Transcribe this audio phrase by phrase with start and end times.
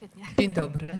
[0.00, 0.24] Świetnie.
[0.38, 0.98] Dzień dobry.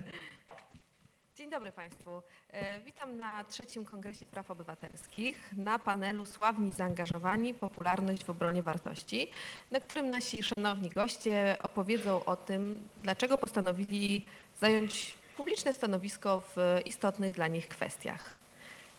[1.36, 2.22] Dzień dobry Państwu.
[2.50, 9.30] E, Witam na trzecim Kongresie Praw Obywatelskich na panelu Sławni Zaangażowani Popularność w obronie wartości,
[9.70, 14.26] na którym nasi szanowni goście opowiedzą o tym, dlaczego postanowili
[14.60, 18.36] zająć publiczne stanowisko w istotnych dla nich kwestiach.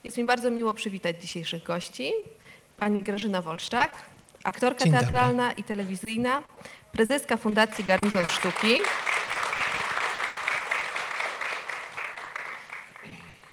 [0.04, 2.12] Jest mi bardzo miło przywitać dzisiejszych gości.
[2.78, 3.92] Pani Grażyna Wolszczak,
[4.44, 6.44] aktorka teatralna i telewizyjna,
[6.92, 8.78] prezeska Fundacji Garnizon Sztuki,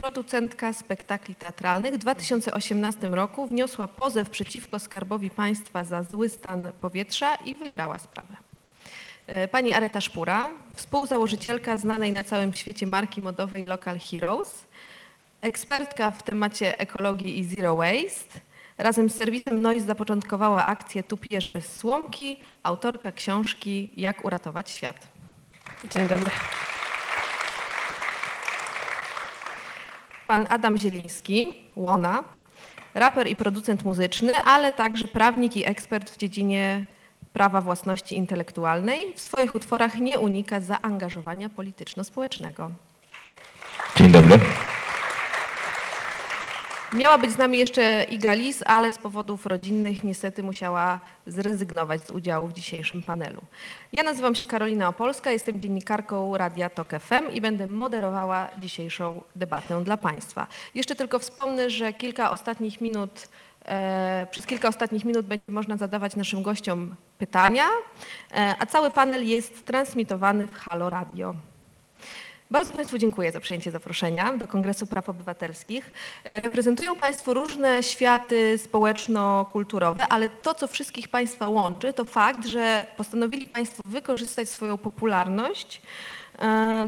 [0.02, 7.34] producentka spektakli teatralnych w 2018 roku wniosła pozew przeciwko Skarbowi Państwa za zły stan powietrza
[7.34, 8.37] i wygrała sprawę.
[9.27, 14.65] E, Pani Areta Szpura, współzałożycielka znanej na całym świecie marki modowej Local Heroes,
[15.41, 18.41] ekspertka w temacie ekologii i zero waste,
[18.79, 21.19] razem z serwisem Noise zapoczątkowała akcję Tu
[21.60, 25.09] słomki, autorka książki Jak uratować świat.
[25.91, 26.30] Dzień dobry.
[30.29, 32.24] Pan Adam Zieliński, Łona,
[32.95, 36.87] raper i producent muzyczny, ale także prawnik i ekspert w dziedzinie
[37.32, 39.12] prawa własności intelektualnej.
[39.16, 42.71] W swoich utworach nie unika zaangażowania polityczno-społecznego.
[43.96, 44.38] Dzień dobry.
[46.92, 52.10] Miała być z nami jeszcze Iga Lis, ale z powodów rodzinnych niestety musiała zrezygnować z
[52.10, 53.42] udziału w dzisiejszym panelu.
[53.92, 59.84] Ja nazywam się Karolina Opolska, jestem dziennikarką Radia Tok FM i będę moderowała dzisiejszą debatę
[59.84, 60.46] dla Państwa.
[60.74, 63.28] Jeszcze tylko wspomnę, że kilka ostatnich minut,
[63.64, 67.64] e, przez kilka ostatnich minut będzie można zadawać naszym gościom pytania,
[68.32, 71.34] e, a cały panel jest transmitowany w Halo Radio.
[72.50, 75.91] Bardzo Państwu dziękuję za przyjęcie zaproszenia do Kongresu Praw Obywatelskich.
[76.34, 83.47] Reprezentują Państwo różne światy społeczno-kulturowe, ale to, co wszystkich Państwa łączy, to fakt, że postanowili
[83.47, 85.82] Państwo wykorzystać swoją popularność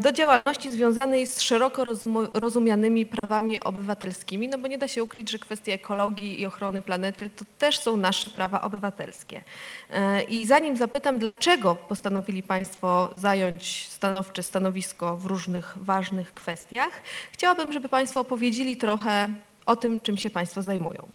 [0.01, 1.85] do działalności związanej z szeroko
[2.35, 7.31] rozumianymi prawami obywatelskimi, no bo nie da się ukryć, że kwestie ekologii i ochrony planety
[7.31, 9.43] to też są nasze prawa obywatelskie.
[9.91, 17.03] E, I zanim zapytam, dlaczego postanowili Państwo zająć stanowcze stanowisko w różnych ważnych kwestiach,
[17.33, 19.29] chciałabym, żeby Państwo opowiedzieli trochę
[19.67, 21.09] o tym, czym się Państwo zajmują.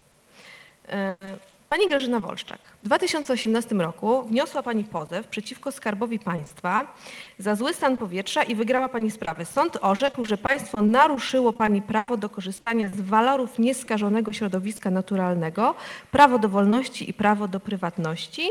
[1.75, 6.95] Pani Grażyna Wolszczak, w 2018 roku wniosła Pani pozew przeciwko Skarbowi Państwa
[7.39, 9.45] za zły stan powietrza i wygrała Pani sprawę.
[9.45, 15.75] Sąd orzekł, że państwo naruszyło Pani prawo do korzystania z walorów nieskażonego środowiska naturalnego,
[16.11, 18.49] prawo do wolności i prawo do prywatności.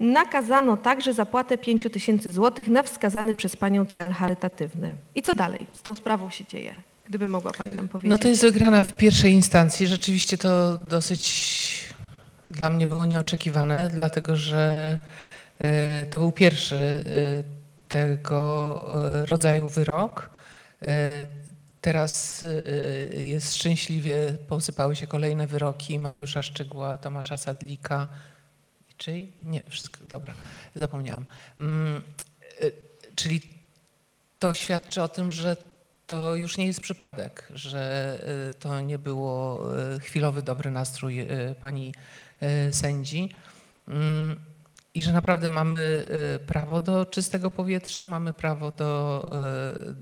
[0.00, 4.94] Nakazano także zapłatę 5 tysięcy złotych na wskazany przez Panią cel charytatywny.
[5.14, 6.74] I co dalej z tą sprawą się dzieje?
[7.06, 8.10] Gdyby mogła Pani nam powiedzieć.
[8.10, 9.86] No to jest wygrana w pierwszej instancji.
[9.86, 11.93] Rzeczywiście to dosyć
[12.60, 14.98] dla mnie było nieoczekiwane, dlatego że
[15.58, 20.30] e, to był pierwszy e, tego e, rodzaju wyrok.
[21.80, 22.44] Teraz
[23.26, 28.08] jest szczęśliwie, posypały się kolejne wyroki Mariusza Szczygła, Tomasza Sadlika.
[28.96, 29.32] Czyli?
[29.42, 30.34] Nie, wszystko, dobra,
[30.74, 31.26] zapomniałam.
[31.60, 32.02] Mm,
[33.14, 33.40] Czyli
[34.38, 35.56] to świadczy o tym, że
[36.06, 38.18] to już nie jest przypadek, że
[38.58, 39.68] to nie było
[40.00, 41.26] chwilowy dobry nastrój
[41.64, 41.94] pani
[42.70, 43.30] sędzi
[43.88, 44.40] Mm,
[44.94, 45.80] i że naprawdę mamy
[46.34, 49.30] y, prawo do czystego powietrza, mamy prawo do,
[49.90, 49.94] y,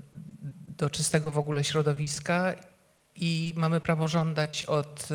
[0.77, 2.53] do czystego w ogóle środowiska
[3.15, 5.07] i mamy prawo żądać od,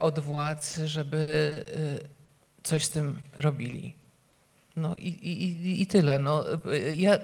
[0.00, 1.26] od władz, żeby
[2.62, 3.96] coś z tym robili.
[4.76, 6.18] No i, i, i- tyle.
[6.18, 6.44] No,
[6.96, 7.18] ja,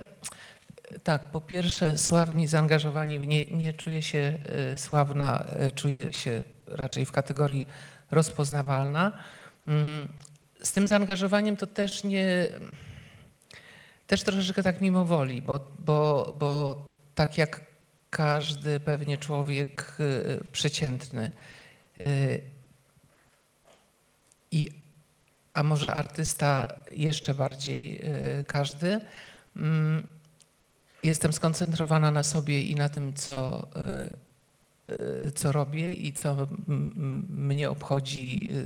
[1.03, 4.38] tak, po pierwsze sławni zaangażowani, nie, nie czuję się
[4.76, 5.44] sławna,
[5.75, 7.66] czuję się raczej w kategorii
[8.10, 9.12] rozpoznawalna.
[9.66, 10.08] Mm,
[10.62, 12.48] Z tym zaangażowaniem to też nie,
[14.06, 17.60] też troszeczkę tak mimowoli, bo, bo, bo tak jak
[18.10, 21.30] każdy pewnie człowiek y, przeciętny
[22.00, 22.41] y,
[24.50, 24.70] i
[25.54, 28.00] a może artysta jeszcze bardziej
[28.40, 29.00] y, każdy,
[29.56, 30.06] mm,
[31.02, 33.69] jestem skoncentrowana na sobie i na tym, co,
[35.35, 36.46] co robię i co
[37.29, 38.56] mnie obchodzi y,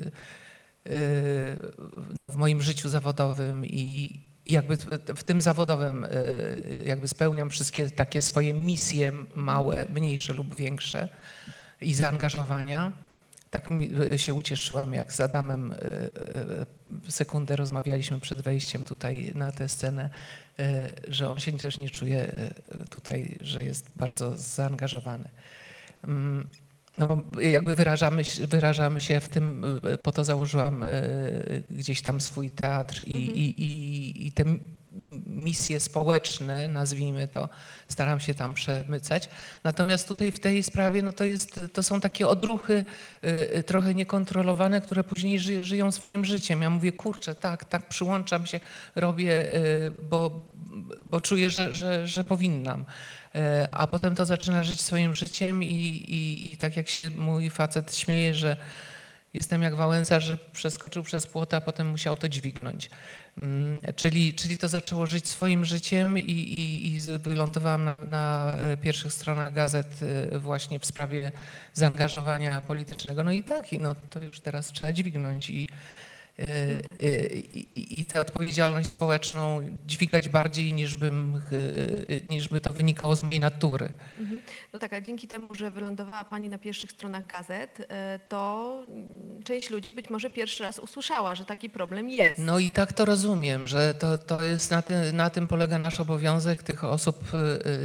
[0.93, 1.57] y,
[2.29, 4.77] w moim życiu zawodowym i jakby
[5.17, 6.09] w- tym zawodowym y,
[6.85, 11.09] jakby spełniam wszystkie takie swoje misje małe, mniejsze lub większe
[11.81, 12.93] i zaangażowania.
[13.51, 13.69] Tak
[14.17, 15.77] się ucieszyłam, jak z Adamem y,
[17.09, 20.11] y, sekundę rozmawialiśmy przed wejściem tutaj na tę scenę,
[20.61, 20.65] y,
[21.09, 25.29] że on się też nie czuje y, tutaj, że jest bardzo zaangażowany.
[26.05, 26.49] Mm,
[26.99, 29.65] No jakby wyrażamy, się- wyrażamy się w tym,
[29.95, 33.37] y, po to założyłam y, gdzieś tam swój teatr i, Mhm.
[33.37, 34.45] i, i, i te
[35.27, 37.49] misje społeczne, nazwijmy to,
[37.89, 39.29] staram się tam przemycać.
[39.65, 42.85] Natomiast tutaj w tej sprawie no to, jest, to są takie odruchy
[43.25, 46.63] y, y, trochę niekontrolowane, które później ży, żyją swoim życiem.
[46.63, 48.61] Ja mówię, kurczę, tak, tak, przyłączam się,
[48.95, 50.47] robię, y, bo,
[51.11, 52.85] bo czuję, że, że, że powinnam.
[53.35, 57.51] E, A potem to zaczyna żyć swoim życiem i, i, i tak jak się mój
[57.51, 58.57] facet śmieje, że
[59.35, 62.91] jestem jak Wałęsa, że przeskoczył przez płot, a potem musiał to dźwignąć.
[63.43, 69.13] Mm, Czyli, czyli to zaczęło żyć swoim życiem i, i, i wylądowałam na, na pierwszych
[69.13, 70.01] stronach gazet
[70.33, 71.33] e, właśnie w sprawie
[71.75, 73.25] zaangażowania politycznego.
[73.25, 75.69] No i tak, no, to już teraz trzeba dźwignąć i,
[77.55, 81.43] i, i- tę odpowiedzialność społeczną dźwigać bardziej niż, bym,
[82.09, 83.93] e, niż by to wynikało z mojej natury.
[84.19, 84.41] Mhm.
[84.73, 88.83] No tak, a dzięki temu, że wylądowała Pani na pierwszych stronach gazet, e, to
[89.45, 92.39] część ludzi być może pierwszy raz usłyszała, że taki problem jest.
[92.39, 96.01] No i tak to rozumiem, że to, to jest na, ty, na tym polega nasz
[96.01, 97.23] obowiązek tych osób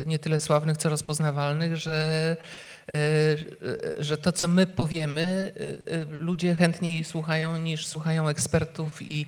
[0.06, 2.38] nie tyle sławnych, co rozpoznawalnych, że,
[4.00, 5.54] że to, co my powiemy,
[5.88, 9.26] y, y, ludzie chętniej słuchają niż słuchają ekspertów i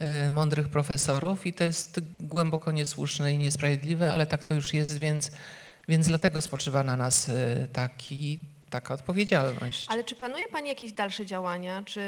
[0.00, 4.98] y, mądrych profesorów i to jest głęboko niesłuszne i niesprawiedliwe, ale tak to już jest,
[4.98, 5.30] więc,
[5.88, 8.40] więc dlatego spoczywa na nas y, taki,
[8.70, 9.86] taka odpowiedzialność.
[9.88, 11.82] Ale czy planuje Pani jakieś dalsze działania?
[11.86, 12.02] Czy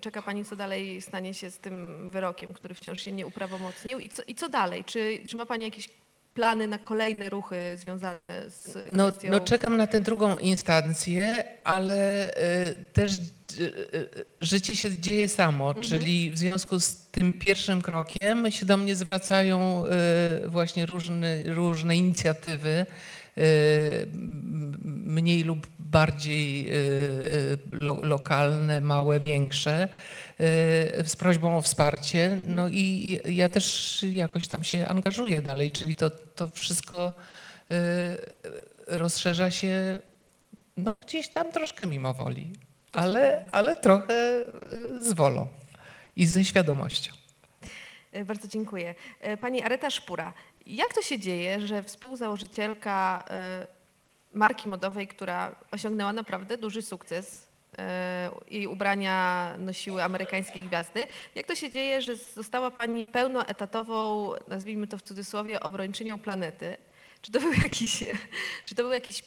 [0.00, 3.98] czeka Pani, co dalej stanie się z tym wyrokiem, który wciąż się nie uprawomocnił?
[3.98, 4.84] I co, i co dalej?
[4.84, 5.88] Czy, czy ma Pani jakieś
[6.34, 9.30] plany na kolejne ruchy związane z No, kwestią?
[9.30, 13.62] no czekam na tę drugą instancję, ale y, też y,
[13.94, 18.96] y, życie się dzieje samo, czyli w związku z tym pierwszym krokiem się do mnie
[18.96, 19.84] zwracają
[20.44, 22.86] y, właśnie różne, różne inicjatywy,
[24.84, 29.88] mniej lub bardziej y, y, lo, lokalne, małe, większe,
[30.40, 32.40] y, z prośbą o wsparcie.
[32.44, 37.12] No i ja też jakoś tam się angażuję dalej, czyli to, to wszystko
[37.72, 37.74] y,
[38.86, 39.98] rozszerza się
[40.76, 42.52] no, gdzieś tam troszkę mimo woli,
[42.92, 44.44] ale, ale trochę
[45.00, 45.48] y, z wolą
[46.16, 47.17] i ze świadomością.
[48.12, 48.94] E, Bardzo dziękuję.
[49.20, 50.32] E, Pani Areta Szpura,
[50.66, 53.66] jak to się dzieje, że współzałożycielka e,
[54.32, 57.48] marki modowej, która osiągnęła naprawdę duży sukces,
[58.50, 64.98] jej ubrania nosiły amerykańskie gwiazdy, jak to się dzieje, że została Pani pełnoetatową, nazwijmy to
[64.98, 66.76] w cudzysłowie, obrończynią planety?
[67.22, 68.04] Czy to był jakiś,
[68.66, 69.22] czy to był jakiś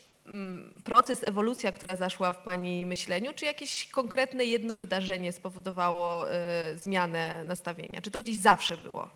[0.83, 7.43] proces, ewolucja, która zaszła w Pani myśleniu, czy jakieś konkretne jedno wydarzenie spowodowało e, zmianę
[7.47, 8.01] nastawienia?
[8.01, 9.09] Czy to gdzieś zawsze było?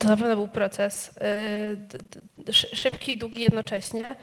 [0.00, 1.14] To na pewno był proces.
[2.52, 4.16] szy- Szybki i długi jednocześnie.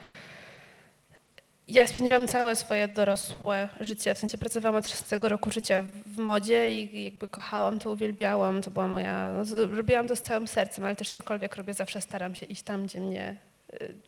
[1.68, 6.72] Ja spędziłam całe swoje dorosłe życie, w sensie pracowałam od 16 roku życia w modzie
[6.72, 10.96] i jakby kochałam to, uwielbiałam, to była moja, no, robiłam to z całym sercem, ale
[10.96, 13.51] też cokolwiek robię, zawsze staram się iść tam, gdzie mnie y,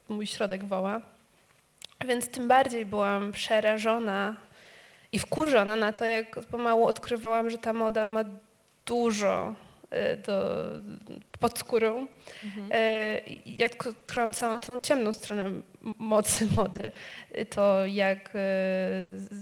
[0.09, 1.01] mój środek woła.
[2.07, 4.35] Więc tym bardziej byłam przerażona
[5.11, 8.23] i wkurzona na to, jak pomału odkrywałam, że ta moda ma
[8.85, 9.55] dużo
[9.93, 10.65] y, do,
[11.39, 12.07] pod skórą.
[12.71, 15.51] E, i Jak odkryłam całą tą ciemną stronę
[15.97, 16.91] mocy mody,
[17.37, 18.33] y, to jak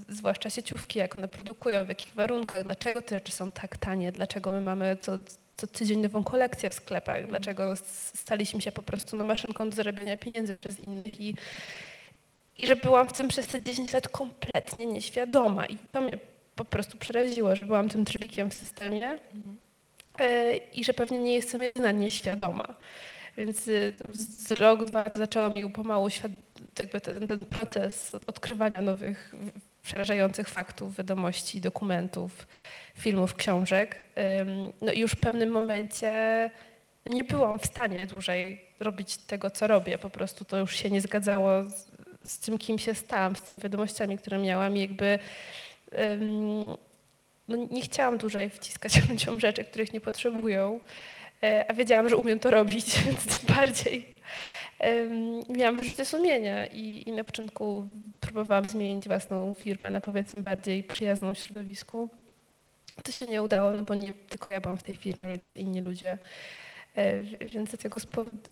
[0.10, 4.52] zwłaszcza sieciówki, jak one produkują, w jakich warunkach, dlaczego te rzeczy są tak tanie, dlaczego
[4.52, 5.20] my mamy co,
[5.58, 7.74] co tydzień nową kolekcję w sklepach, dlaczego
[8.14, 11.36] staliśmy się po prostu no, maszynką do zarabiania pieniędzy przez innych i,
[12.58, 15.66] i że byłam w tym przez te 10 lat kompletnie nieświadoma.
[15.66, 16.18] I to mnie
[16.56, 19.20] po prostu przeraziło, że byłam tym trybkiem w systemie
[20.20, 22.76] e, i że pewnie nie jestem jedyna nieświadoma.
[23.38, 26.32] Więc y, z rok, dwa zaczęłam mi pomału świad-
[26.74, 29.36] ten, ten proces odkrywania nowych,
[29.84, 32.48] przerażających faktów, wiadomości, dokumentów,
[32.98, 33.96] filmów, książek.
[34.82, 36.12] No i już w pewnym momencie
[37.10, 39.98] nie byłam w stanie dłużej robić tego, co robię.
[39.98, 41.92] Po prostu to już się nie zgadzało z,
[42.24, 45.20] z tym, kim się stałam, z wiadomościami, które miałam i jakby
[47.48, 50.80] no nie chciałam dłużej wciskać ludziom rzeczy, których nie potrzebują,
[51.68, 54.16] a wiedziałam, że umiem to robić, więc tym bardziej
[55.50, 61.34] miałam wyrzuty sumienia i, i na początku próbowałam zmienić własną firmę na powiedzmy bardziej przyjazną
[61.34, 62.10] środowisku.
[63.04, 66.18] To się nie udało, no bo nie tylko ja byłam w tej firmie, inni ludzie.
[66.96, 68.02] E, Więc dlatego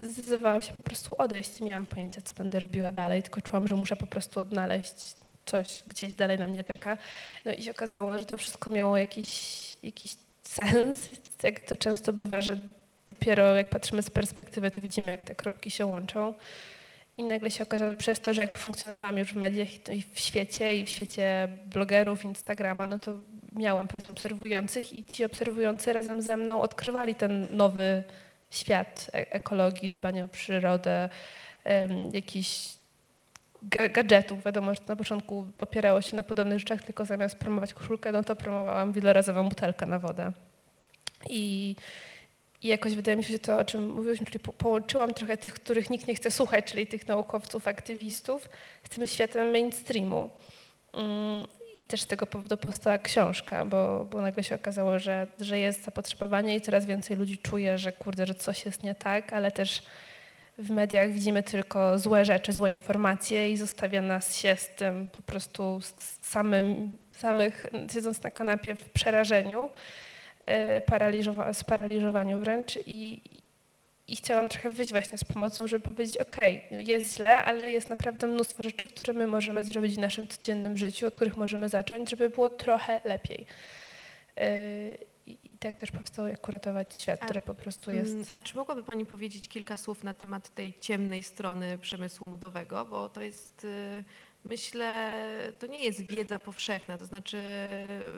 [0.04, 1.60] zdecydowałam się po prostu odejść.
[1.60, 5.16] Nie miałam pojęcia, co będę robiła dalej, tylko czułam, że muszę po prostu odnaleźć
[5.46, 6.98] coś gdzieś dalej na mnie czeka.
[7.46, 11.10] No i się okazało, że to wszystko miało jakiś, jakiś sens.
[11.44, 12.60] Jak to często bywa, że
[13.20, 16.34] dopiero jak patrzymy z perspektywy, to widzimy, jak te kropki się łączą.
[17.18, 20.20] I nagle się okazało, że przez to, że jak funkcjonowałam już w mediach i w
[20.20, 23.14] świecie, i w świecie blogerów, Instagrama, no to
[23.56, 28.04] miałam pewnych obserwujących i ci obserwujący razem ze mną odkrywali ten nowy
[28.52, 31.10] świat e- ekologii, dbania o przyrodę,
[33.64, 34.44] ga- gadżetów.
[34.44, 38.36] Wiadomo, że na początku opierało się na podobnych rzeczach, tylko zamiast promować koszulkę, no to
[38.36, 40.32] promowałam wielorazową butelkę na wodę.
[41.30, 41.76] I,
[42.64, 45.54] I jakoś wydaje mi się, że to, o czym mówiłyśmy, czyli po, połączyłam trochę tych,
[45.54, 48.50] których nikt nie chce słuchać, czyli tych naukowców, aktywistów,
[48.84, 50.30] z tym światem mainstreamu.
[50.94, 51.48] Mm,
[51.88, 56.56] Też z tego powodu powstała książka, bo, bo nagle się okazało, że, że jest zapotrzebowanie
[56.56, 59.84] i coraz więcej ludzi czuje, że kurde, że coś jest nie tak, ale też
[60.58, 65.22] w mediach widzimy tylko złe rzeczy, złe informacje i zostawia nas się z tym po
[65.22, 65.80] prostu
[66.22, 69.70] samym, samych, siedząc na kanapie w przerażeniu,
[70.88, 73.22] paraliżowa- sparaliżowaniu wręcz i,
[74.08, 78.28] i chciałam trochę wyjść właśnie z pomocą, żeby powiedzieć, okej, jest źle, ale jest naprawdę
[78.28, 82.30] mnóstwo rzeczy, które my możemy zrobić w naszym codziennym życiu, od których możemy zacząć, żeby
[82.30, 83.46] było trochę lepiej.
[84.38, 84.60] E,
[85.28, 88.14] I tak też powstało Jak uratować świat, które po prostu jest...
[88.14, 92.86] Mm, Czy mogłaby Pani powiedzieć kilka słów na temat tej ciemnej strony przemysłu modowego?
[92.86, 94.04] Bo to jest, y,
[94.50, 95.14] myślę,
[95.60, 96.98] to nie jest wiedza powszechna.
[96.98, 97.44] To znaczy,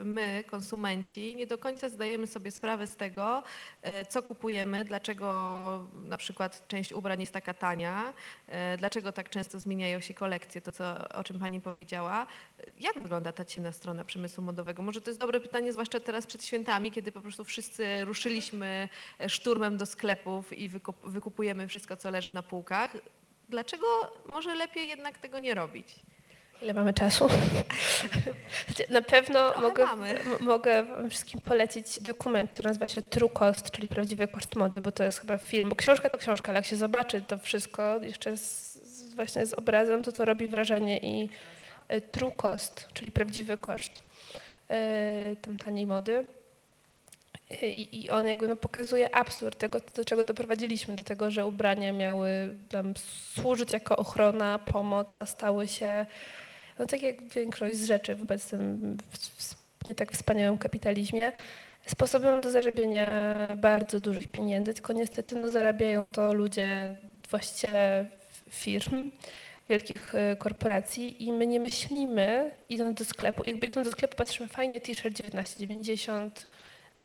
[0.04, 3.42] my, konsumenci, nie do końca zdajemy sobie sprawę z tego,
[3.82, 5.28] e, co kupujemy, dlaczego
[5.94, 8.12] na przykład część ubrań jest taka tania,
[8.48, 12.26] e, dlaczego tak często zmieniają się kolekcje, to co, o czym Pani powiedziała.
[12.80, 14.82] Jak wygląda ta ciemna strona przemysłu modowego?
[14.82, 18.88] Może to jest dobre pytanie, zwłaszcza teraz przed świętami, kiedy po prostu wszyscy ruszyliśmy
[19.28, 22.96] szturmem do sklepów i wykup- wykupujemy wszystko, co leży na półkach.
[23.48, 23.86] Dlaczego
[24.32, 25.88] może lepiej jednak tego nie robić?
[26.62, 27.28] Ile mamy czasu?
[28.90, 29.86] Na pewno mogę,
[30.40, 34.92] mogę wam wszystkim polecić dokument, który nazywa się True Cost, czyli prawdziwy koszt mody, bo
[34.92, 38.36] to jest chyba film, bo książka to książka, ale jak się zobaczy to wszystko jeszcze
[38.36, 41.28] z, z, właśnie z obrazem, to to robi wrażenie i
[41.88, 44.02] e, True Cost, czyli prawdziwy koszt
[44.68, 46.26] e, tam taniej mody.
[47.62, 51.46] E, I, I on jakby no, pokazuje absurd tego, do czego doprowadziliśmy, do tego, że
[51.46, 52.94] ubrania miały tam
[53.34, 56.06] służyć jako ochrona, pomoc, a stały się
[56.78, 58.96] no tak jak większość z rzeczy w obecnym
[59.88, 61.32] nie tak wspaniałym kapitalizmie,
[61.86, 63.06] sposobem do zarabiania
[63.56, 66.96] bardzo dużych pieniędzy, tylko niestety no, zarabiają to ludzie,
[67.30, 68.06] właściciele
[68.50, 69.10] firm,
[69.68, 74.48] wielkich e, korporacji i my nie myślimy, idąc do sklepu, jakby idąc do sklepu patrzymy
[74.48, 76.30] fajnie t-shirt 19,90,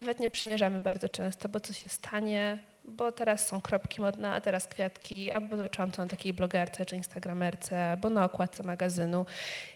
[0.02, 4.42] nawet nie przymierzamy bardzo często, bo coś jest tanie, bo teraz są kropki modne, a
[4.42, 9.26] teraz kwiatki, albo zobaczyłam to na takiej blogerce czy instagramerce, albo na okładce magazynu.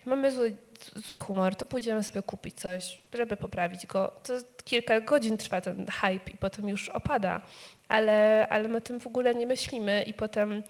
[0.05, 0.55] Mamy zły
[1.19, 4.13] humor, to pójdziemy sobie kupić coś, żeby poprawić go.
[4.23, 7.41] To kilka godzin trwa ten hype i potem już opada,
[7.87, 10.63] ale, ale my tym w ogóle nie myślimy i potem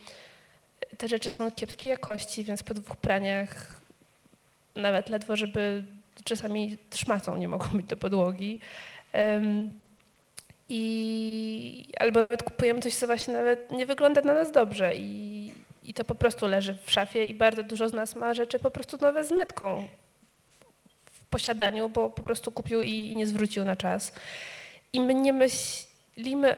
[0.97, 3.81] te rzeczy są kiepskiej jakości, więc po dwóch praniach
[4.75, 5.83] nawet ledwo, żeby
[6.23, 8.59] czasami szmatą nie mogą być do podłogi.
[9.13, 9.71] Em,
[10.73, 15.93] I albo nawet kupujemy coś, co właśnie nawet nie wygląda na nas dobrze i, i
[15.93, 18.97] to po prostu leży w szafie i bardzo dużo z nas ma rzeczy po prostu
[19.01, 19.87] nowe z metką
[21.11, 24.13] w posiadaniu, bo po prostu kupił i, i nie zwrócił na czas.
[24.93, 26.55] I my nie myślimy,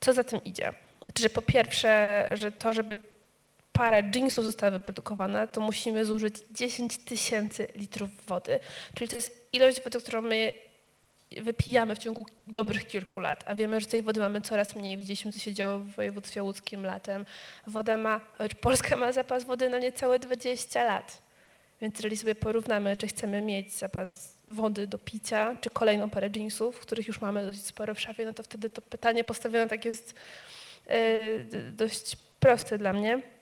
[0.00, 0.72] co za tym idzie.
[1.18, 2.98] Że po pierwsze, że to, żeby
[3.72, 8.60] para jeansów została wyprodukowana, to musimy zużyć 10 tysięcy litrów wody.
[8.94, 10.52] Czyli to jest ilość wody, którą my
[11.42, 12.26] wypijamy w ciągu
[12.58, 14.96] dobrych kilku lat, a wiemy, że tej wody mamy coraz mniej.
[14.96, 17.26] Widzieliśmy, co się działo w województwie łódzkim latem.
[17.66, 18.20] Woda ma,
[18.60, 21.22] Polska ma zapas wody na niecałe 20 lat.
[21.80, 26.80] Więc jeżeli sobie porównamy, czy chcemy mieć zapas wody do picia, czy kolejną parę jeansów,
[26.80, 30.14] których już mamy dość sporo w szafie, no to wtedy to pytanie postawione tak jest
[31.50, 33.33] d- dość proste dla mnie.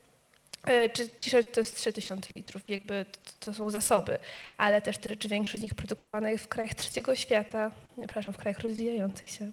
[0.67, 3.07] E, Czy t-shirt to jest 3000 litrów, jakby
[3.41, 4.19] to, są zasoby,
[4.57, 8.61] ale też te większość z nich produkowana jest w krajach trzeciego świata, przepraszam, w krajach
[8.61, 9.51] rozwijających się,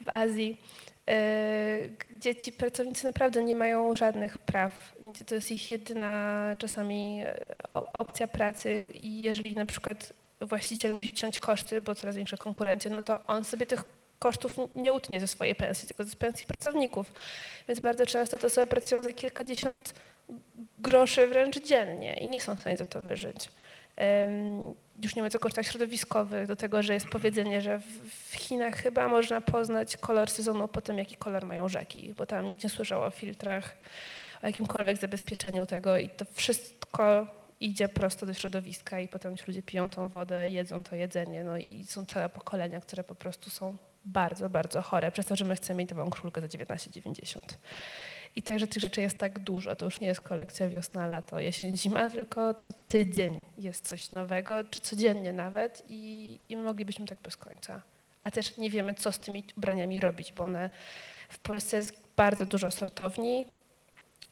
[0.00, 0.60] w Azji,
[1.08, 1.78] e,
[2.16, 7.44] gdzie ci pracownicy naprawdę nie mają żadnych praw, gdzie to jest ich jedyna czasami e,
[7.74, 13.02] opcja pracy i jeżeli na przykład właściciel musi ciąć koszty, bo coraz większa konkurencja, no
[13.02, 13.84] to on sobie tych
[14.18, 17.12] kosztów nie utnie ze swojej pensji, tylko z pensji pracowników.
[17.68, 19.94] Więc bardzo często to osoby pracują za kilkadziesiąt
[20.78, 23.48] groszy wręcz dziennie i nie są w stanie za to wyżyć.
[25.02, 29.08] Już nie mówiąc o kosztach środowiskowych, do tego, że jest powiedzenie, że w- Chinach chyba
[29.08, 33.10] można poznać kolor sezonu po tym, jaki kolor mają rzeki, bo tam nie słyszał o
[33.10, 33.76] filtrach,
[34.42, 37.26] o jakimkolwiek zabezpieczeniu tego i to wszystko
[37.60, 41.58] idzie prosto do środowiska i potem ci ludzie piją tą wodę, jedzą to jedzenie, no
[41.58, 45.56] i są całe pokolenia, które po prostu są bardzo, bardzo chore, przez to, że my
[45.56, 47.38] chcemy mieć tą koszulkę za 19,90.
[48.36, 49.76] I także tych rzeczy jest tak dużo.
[49.76, 52.54] To już nie jest kolekcja wiosna, lato, jesień, zima, tylko
[52.88, 57.82] tydzień jest coś nowego, czy codziennie nawet i, i my moglibyśmy tak bez końca.
[58.24, 60.70] A też nie wiemy, co z tymi ubraniami robić, bo one
[61.28, 63.46] w Polsce jest bardzo dużo sortowni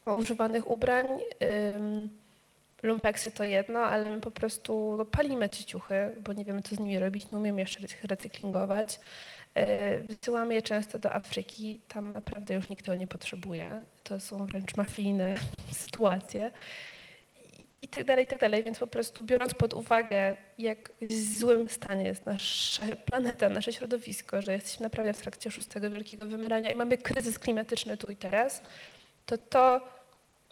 [0.05, 1.07] używanych ubrań.
[2.83, 6.75] Lumpeksy to jedno, ale my po prostu no, palimy te ciuchy, bo nie wiemy, co
[6.75, 8.99] z nimi robić, nie umiemy jeszcze recyklingować.
[9.55, 13.81] Yy, Wysyłamy je często do Afryki, tam naprawdę już nikt tego nie potrzebuje.
[14.03, 15.35] To są wręcz mafijne
[15.85, 16.51] sytuacje.
[17.81, 18.63] I tak dalej, i tak dalej.
[18.63, 24.41] Więc po prostu biorąc pod uwagę, jak w złym stanie jest nasza planeta, nasze środowisko,
[24.41, 28.61] że jesteśmy naprawdę w trakcie szóstego wielkiego wymierania i mamy kryzys klimatyczny tu i teraz,
[29.25, 29.81] to to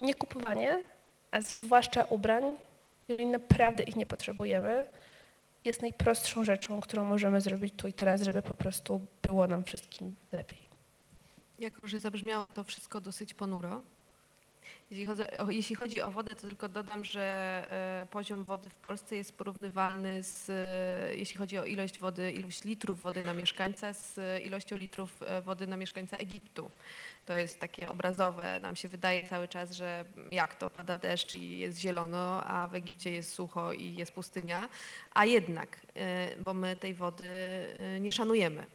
[0.02, 0.84] nie kupowanie,
[1.32, 2.44] a zwłaszcza ubrań,
[3.08, 4.86] jeżeli naprawdę ich nie potrzebujemy,
[5.66, 10.16] jest najprostszą rzeczą, którą możemy zrobić tu i teraz, żeby po prostu było nam wszystkim
[10.32, 10.70] lepiej.
[11.60, 13.82] Jako, że zabrzmiało to wszystko dosyć ponuro.
[14.92, 17.22] Jeśli chodzi, o, jeśli chodzi o wodę, to tylko dodam, że
[18.02, 22.64] e, poziom wody w Polsce jest porównywalny z, e, jeśli chodzi o ilość wody, ilość
[22.64, 26.72] litrów wody na mieszkańca, z e, ilością litrów wody na mieszkańca Egiptu.
[27.26, 28.60] To jest takie obrazowe.
[28.60, 32.76] Nam się wydaje cały czas, że jak to pada deszcz i jest zielono, a w
[32.76, 34.70] Egipcie jest sucho i jest pustynia.
[35.14, 35.80] A jednak,
[36.46, 37.24] bo my tej wody
[38.00, 38.66] nie szanujemy.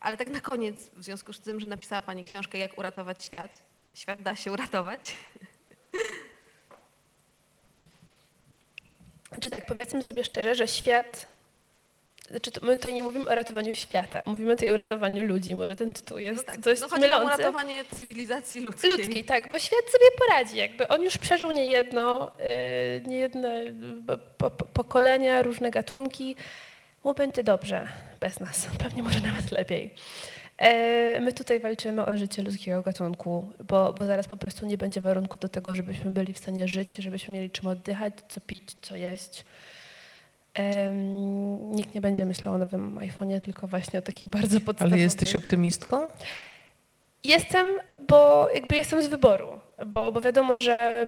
[0.00, 3.67] Ale tak na koniec, w związku z tym, że napisała Pani książkę Jak uratować świat,
[3.98, 5.00] świat da się uratować.
[9.28, 11.26] Znaczy tak, powiedzmy sobie szczerze, że świat,
[12.30, 15.76] znaczy to my tutaj nie mówimy o ratowaniu świata, mówimy tutaj o ratowaniu ludzi, bo
[15.76, 17.26] ten tytuł jest tak, dość no chodzi o mylący.
[17.26, 18.90] uratowanie cywilizacji ludzkiej.
[18.90, 22.48] Ludzki, tak, bo świat sobie poradzi, jakby on już przeżył niejedno, yy,
[23.06, 23.74] niejedne y,
[24.38, 26.36] po, po, pokolenia, różne gatunki.
[27.04, 27.88] Mu będzie dobrze
[28.20, 29.94] bez nas, pewnie może nawet lepiej.
[30.58, 35.00] E, My tutaj walczymy o życie ludzkiego gatunku, bo, bo zaraz po prostu nie będzie
[35.00, 38.96] warunku do tego, żebyśmy byli w stanie żyć, żebyśmy mieli czym oddychać, co pić, co
[38.96, 39.44] jeść.
[41.60, 44.92] Nikt nie będzie myślał o nowym iPhone'ie, tylko właśnie o takich bardzo podstawowych.
[44.92, 46.06] Ale jesteś optymistką?
[47.24, 47.66] Jestem,
[48.08, 51.06] bo jakby jestem z wyboru, bo, bo wiadomo, że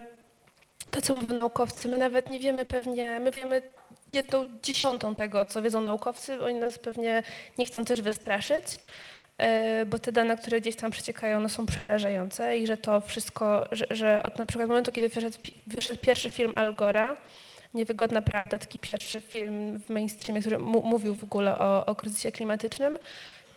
[0.91, 3.63] to, co mówią naukowcy, my nawet nie wiemy pewnie, my wiemy
[4.13, 7.23] jedną dziesiątą tego, co wiedzą naukowcy, oni nas pewnie
[7.59, 8.65] nie chcą też wystraszyć,
[9.87, 13.87] bo te dane, które gdzieś tam przeciekają, no są przerażające i że to wszystko, że,
[13.91, 17.17] że od na przykład momentu, kiedy wyszedł, wyszedł pierwszy film Al Gore'a,
[17.75, 22.99] Niewygodna Prawda, taki pierwszy film w mainstreamie, który mówił w ogóle o, o kryzysie klimatycznym,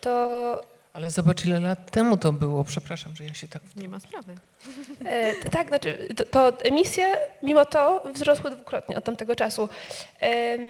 [0.00, 2.64] to Ale zobacz, ile lat temu to było.
[2.64, 3.62] Przepraszam, że ja się tak...
[3.76, 4.34] Nie ma sprawy.
[5.04, 9.68] E, tak, znaczy to, to emisje mimo to wzrosły dwukrotnie od tamtego czasu.
[10.20, 10.66] Em,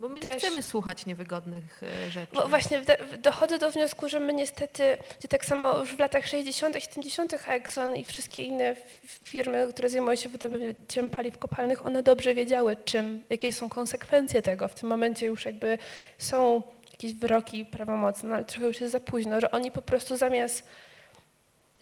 [0.00, 2.32] Bo my nie Też- chcemy słuchać niewygodnych e, rzeczy.
[2.34, 2.82] Bo właśnie
[3.22, 4.96] dochodzę do wniosku, że my niestety,
[5.28, 7.34] tak samo już w latach 60., 70.
[7.48, 8.76] Exxon i wszystkie inne
[9.24, 14.68] firmy, które zajmują się wydobyciem paliw kopalnych, one dobrze wiedziały, czym, jakie są konsekwencje tego.
[14.68, 15.78] W tym momencie już jakby
[16.18, 16.62] są
[17.00, 20.66] jakieś wyroki prawomocne, ale trochę już jest za późno, że oni po prostu zamiast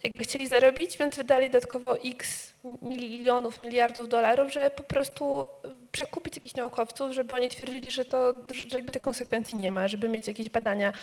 [0.03, 5.47] jakby chcieli zarobić, więc wydali dodatkowo x milionów, miliardów dolarów, żeby po prostu
[5.91, 10.09] przekupić jakichś naukowców, żeby oni twierdzili, że to, że jakby tych konsekwencji nie ma, żeby
[10.09, 10.93] mieć jakieś badania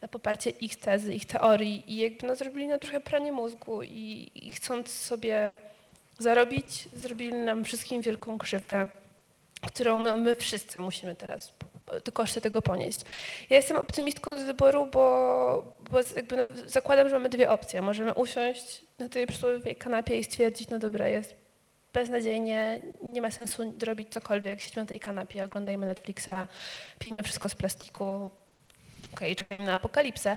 [0.00, 4.30] na poparcie ich tezy, ich teorii i jakby no, zrobili nam trochę pranie mózgu i,
[4.34, 5.50] i chcąc sobie
[6.18, 8.88] zarobić, zrobili nam wszystkim wielką krzywdę,
[9.66, 11.52] którą my wszyscy musimy teraz
[12.04, 13.00] te koszty tego ponieść.
[13.50, 17.82] Ja jestem optymistką z wyboru, bo, bo jakby no, zakładam, że mamy dwie opcje.
[17.82, 21.34] Możemy usiąść na tej przysłowiowej kanapie i stwierdzić, no dobra, jest
[21.92, 22.80] beznadziejnie,
[23.12, 26.48] nie ma sensu robić cokolwiek, siedźmy na tej kanapie, oglądajmy Netflixa,
[26.98, 28.30] pijmy wszystko z plastiku,
[29.14, 30.36] okej, czekajmy na apokalipsę.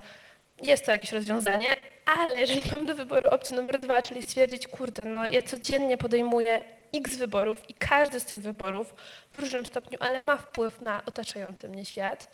[0.62, 5.10] Jest to jakieś rozwiązanie, ale jeżeli mam do wyboru opcję numer dwa, czyli stwierdzić, kurde,
[5.10, 6.62] no ja codziennie podejmuję
[6.94, 8.94] x wyborów i każdy z tych wyborów
[9.32, 12.32] w różnym stopniu, ale ma wpływ na otaczający mnie świat,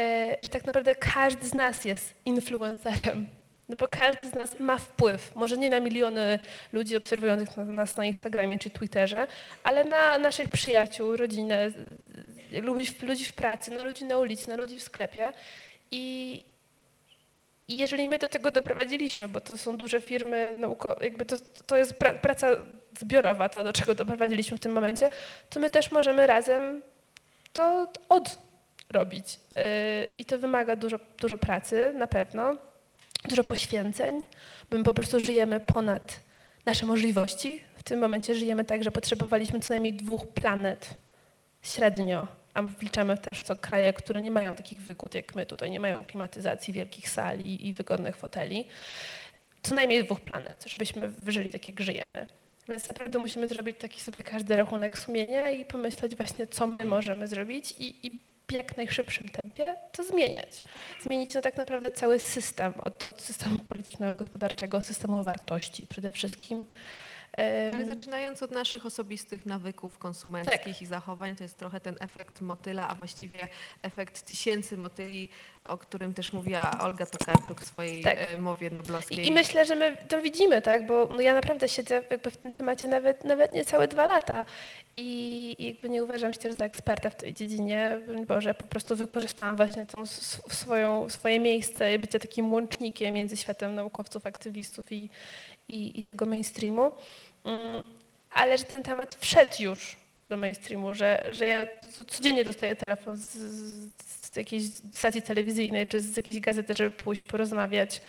[0.00, 3.28] e, że tak naprawdę każdy z nas jest influencerem.
[3.68, 6.38] No bo każdy z nas ma wpływ, może nie na miliony
[6.72, 9.26] ludzi obserwujących na- nas na Instagramie czy Twitterze,
[9.62, 11.70] ale na naszych przyjaciół, rodzinę,
[12.52, 15.32] ludzi, ludzi w pracy, na ludzi na ulicy, na ludzi w sklepie.
[15.90, 16.44] I,
[17.68, 21.76] i jeżeli my do tego doprowadziliśmy, bo to są duże firmy, nauko, jakby to, to
[21.76, 22.48] jest pra, praca
[22.98, 25.10] zbiorowa, to do czego doprowadziliśmy w tym momencie,
[25.50, 26.82] to my też możemy razem
[27.52, 29.40] to odrobić.
[29.56, 29.62] Yy,
[30.18, 32.56] I to wymaga dużo, dużo pracy, na pewno,
[33.28, 34.22] dużo poświęceń,
[34.70, 36.20] bo my po prostu żyjemy ponad
[36.66, 37.64] nasze możliwości.
[37.76, 40.94] W tym momencie żyjemy tak, że potrzebowaliśmy co najmniej dwóch planet
[41.62, 42.26] średnio,
[42.58, 46.04] a wliczamy też to kraje, które nie mają takich wygód jak my tutaj, nie mają
[46.04, 48.64] klimatyzacji, wielkich sali i wygodnych foteli.
[49.62, 52.26] co najmniej dwóch planet, żebyśmy wyżyli tak, jak żyjemy.
[52.68, 57.28] Więc naprawdę musimy zrobić taki sobie każdy rachunek sumienia i pomyśleć właśnie, co my możemy
[57.28, 60.64] zrobić i, i w jak najszybszym tempie to zmieniać.
[61.02, 66.64] Zmienić no tak naprawdę cały system, od systemu politycznego, gospodarczego, systemu wartości przede wszystkim.
[67.36, 72.88] Ale zaczynając od naszych osobistych nawyków konsumenckich i zachowań, to jest trochę ten efekt motyla,
[72.88, 73.48] a właściwie
[73.82, 75.28] efekt tysięcy motyli,
[75.64, 78.18] o którym też mówiła Olga Tokarczuk w swojej Tak.
[78.34, 79.18] e, mowie noblowskiej.
[79.18, 80.86] I, I myślę, że my to widzimy, tak?
[80.86, 84.44] Bo no ja naprawdę siedzę jakby w tym temacie nawet, nawet niecałe dwa lata.
[84.96, 89.56] I jakby nie uważam się też za eksperta w tej dziedzinie, Boże, po prostu wykorzystałam
[89.56, 90.06] właśnie tą
[90.48, 95.10] swoją, swoje miejsce i bycie takim łącznikiem między światem naukowców, aktywistów i,
[95.68, 96.92] i, i tego mainstreamu.
[97.44, 97.82] Mm,
[98.30, 99.96] Ale że ten temat wszedł już
[100.28, 101.66] do mainstreamu, że, że ja
[101.98, 103.32] co- codziennie dostaję telefon z,
[104.02, 108.00] z, jakiejś stacji telewizyjnej czy z jakiejś gazety, żeby pójść porozmawiać.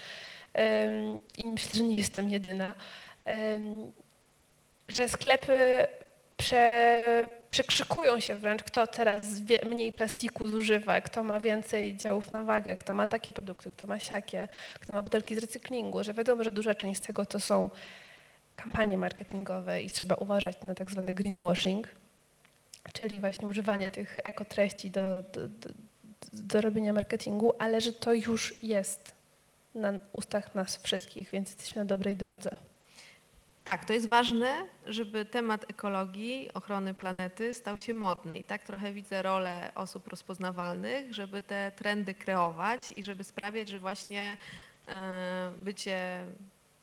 [1.37, 2.75] I myślę, że nie jestem jedyna.
[4.87, 5.57] Że sklepy
[6.37, 6.71] prze,
[7.51, 9.25] przekrzykują się wręcz, kto teraz
[9.69, 13.99] mniej plastiku zużywa, kto ma więcej działów na wagę, kto ma takie produkty, kto ma
[13.99, 14.47] siakie,
[14.79, 17.69] kto ma butelki z recyklingu, że wiadomo, że duża część z tego to są
[18.55, 21.87] kampanie marketingowe i trzeba uważać na tak zwany greenwashing,
[22.93, 25.69] czyli właśnie używanie tych ekotreści do, do, do,
[26.33, 29.15] do robienia marketingu, ale że to już jest
[29.75, 32.68] na ustach nas wszystkich, więc jesteśmy na dobrej drodze.
[33.69, 34.55] Tak, to jest ważne,
[34.85, 38.39] żeby temat ekologii, ochrony planety stał się modny.
[38.39, 43.79] I tak trochę widzę rolę osób rozpoznawalnych, żeby te trendy kreować i żeby sprawiać, że
[43.79, 44.37] właśnie
[44.87, 44.93] e,
[45.61, 46.25] bycie,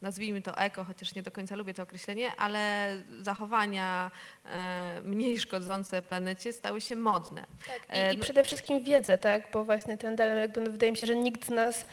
[0.02, 2.90] nazwijmy to eko, chociaż nie do końca lubię to określenie, ale
[3.22, 4.10] zachowania
[4.44, 7.44] e, mniej szkodzące planecie stały się modne.
[7.66, 9.42] Tak, E, i, i no- przede wszystkim wiedzę, tak?
[9.52, 11.86] Bo właśnie ten jakby no, wydaje mi się, że nikt z nas,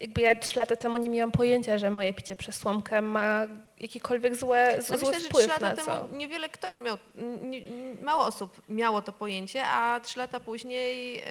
[0.00, 3.46] jakby ja trzy lata temu nie miałam pojęcia, że moje picie przez słomkę ma
[3.80, 5.84] jakikolwiek złe, No zły myślę, że trzy wpływ lata na co.
[5.84, 6.98] temu niewiele kto miał,
[7.42, 7.62] nie,
[8.02, 11.22] mało osób miało to pojęcie, a trzy lata później yy,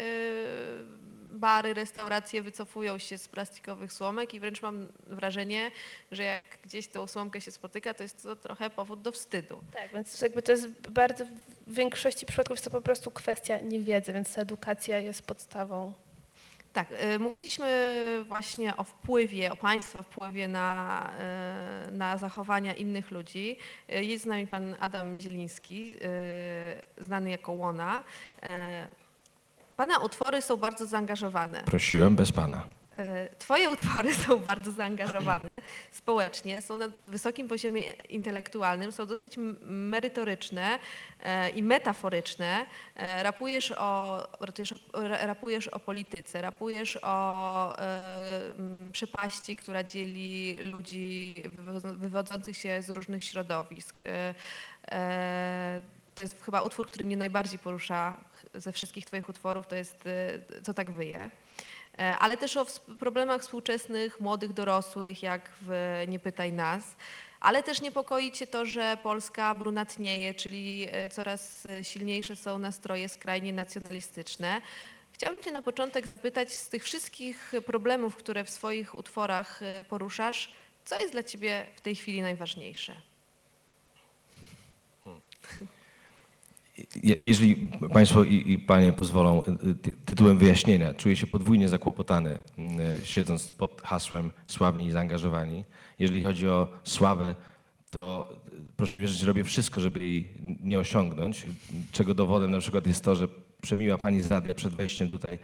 [1.32, 5.72] bary, restauracje wycofują się z plastikowych słomek i wręcz mam wrażenie,
[6.12, 9.60] że jak gdzieś tą słomkę się spotyka, to jest to trochę powód do wstydu.
[9.74, 11.26] Tak, więc jakby to jest bardzo
[11.68, 15.94] w większości przypadków jest to po prostu kwestia niewiedzy, więc ta edukacja jest podstawą.
[16.74, 21.10] Tak, y, mówiliśmy właśnie o wpływie, o Państwa wpływie na,
[21.88, 23.58] y, na zachowania innych ludzi.
[23.90, 25.94] Y, Jest z nami Pan Adam Zieliński,
[26.98, 28.04] znany jako Łona.
[29.78, 31.64] Pana utwory są bardzo zaangażowane.
[31.64, 32.64] Prosiłem bez pana.
[32.98, 35.50] E, Twoje utwory są bardzo zaangażowane
[35.92, 40.80] społecznie, są na wysokim poziomie intelektualnym, są dosyć merytoryczne
[41.24, 42.66] e, i metaforyczne.
[42.96, 44.28] E, Rapujesz o,
[45.22, 47.76] rapujesz, o- polityce, rapujesz o
[48.92, 53.96] przepaści, która dzieli ludzi wywo- wywodzących się z różnych środowisk.
[56.16, 58.18] To jest chyba utwór, który mnie najbardziej porusza
[58.54, 60.04] ze wszystkich Twoich utworów, to jest
[60.64, 61.30] Co tak wyje.
[62.00, 62.66] E, ale też o
[63.00, 66.96] problemach współczesnych młodych dorosłych, jak w Nie pytaj nas.
[67.40, 73.54] Ale też niepokoi Cię to, że Polska brunatnieje, czyli e, coraz silniejsze są nastroje skrajnie
[73.54, 74.62] nacjonalistyczne.
[75.12, 80.54] Chciałabym Cię na początek zapytać z tych wszystkich problemów, które w swoich utworach e, poruszasz,
[80.86, 83.13] co jest dla Ciebie w tej chwili najważniejsze?
[87.28, 87.56] Jeżeli
[87.94, 92.40] Państwo i, i Panie pozwolą, y, y, ty- tytułem wyjaśnienia, czuję się podwójnie zakłopotany,
[93.02, 95.64] y, siedząc pod hasłem sławni i zaangażowani.
[96.00, 97.36] Jeżeli chodzi o sławę,
[98.00, 98.30] to
[98.78, 100.28] proszę wierzyć, robię wszystko, żeby jej
[100.64, 101.46] nie osiągnąć,
[101.92, 103.28] czego dowodem na przykład jest to, że
[103.62, 105.40] przemiła Pani z radia przed wejściem tutaj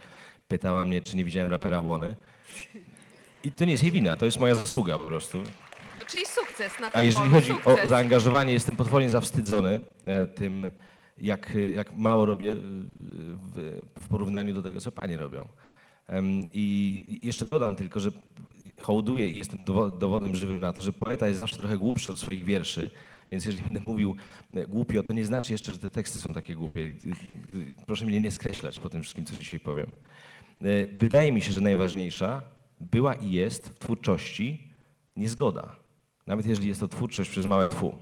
[0.48, 2.16] pytała mnie, czy nie widziałem rapera Łony.
[3.44, 5.42] I to nie jest jej wina, to jest moja zasługa po prostu.
[6.08, 7.88] Czyli sukces na A tym jeżeli polu, chodzi o sukces.
[7.90, 10.70] zaangażowanie, jestem potwornie zawstydzony e, tym,
[11.20, 15.48] jak, jak mało robię e, w, w porównaniu do tego, co panie robią.
[16.52, 18.10] I jeszcze dodam tylko, że
[18.80, 22.18] hołduję i jestem dowo- dowodem żywym na to, że poeta jest zawsze trochę głupszy od
[22.18, 22.90] swoich wierszy.
[23.32, 24.16] Więc jeżeli będę mówił
[24.54, 26.80] e, głupio, to nie znaczy jeszcze, że te teksty są takie głupie.
[26.80, 26.94] Y,
[27.54, 29.86] y, Proszę mnie nie skreślać po tym wszystkim, co dzisiaj powiem.
[30.62, 32.42] E, Wydaje mi się, że najważniejsza
[32.80, 34.68] była i jest w twórczości
[35.16, 35.76] niezgoda.
[36.26, 37.98] Nawet jeżeli jest to twórczość przez małe fu.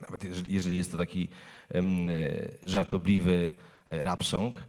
[0.00, 1.28] Nawet jeżeli, jest to taki
[2.66, 3.54] żartobliwy
[3.90, 4.62] e, rap song,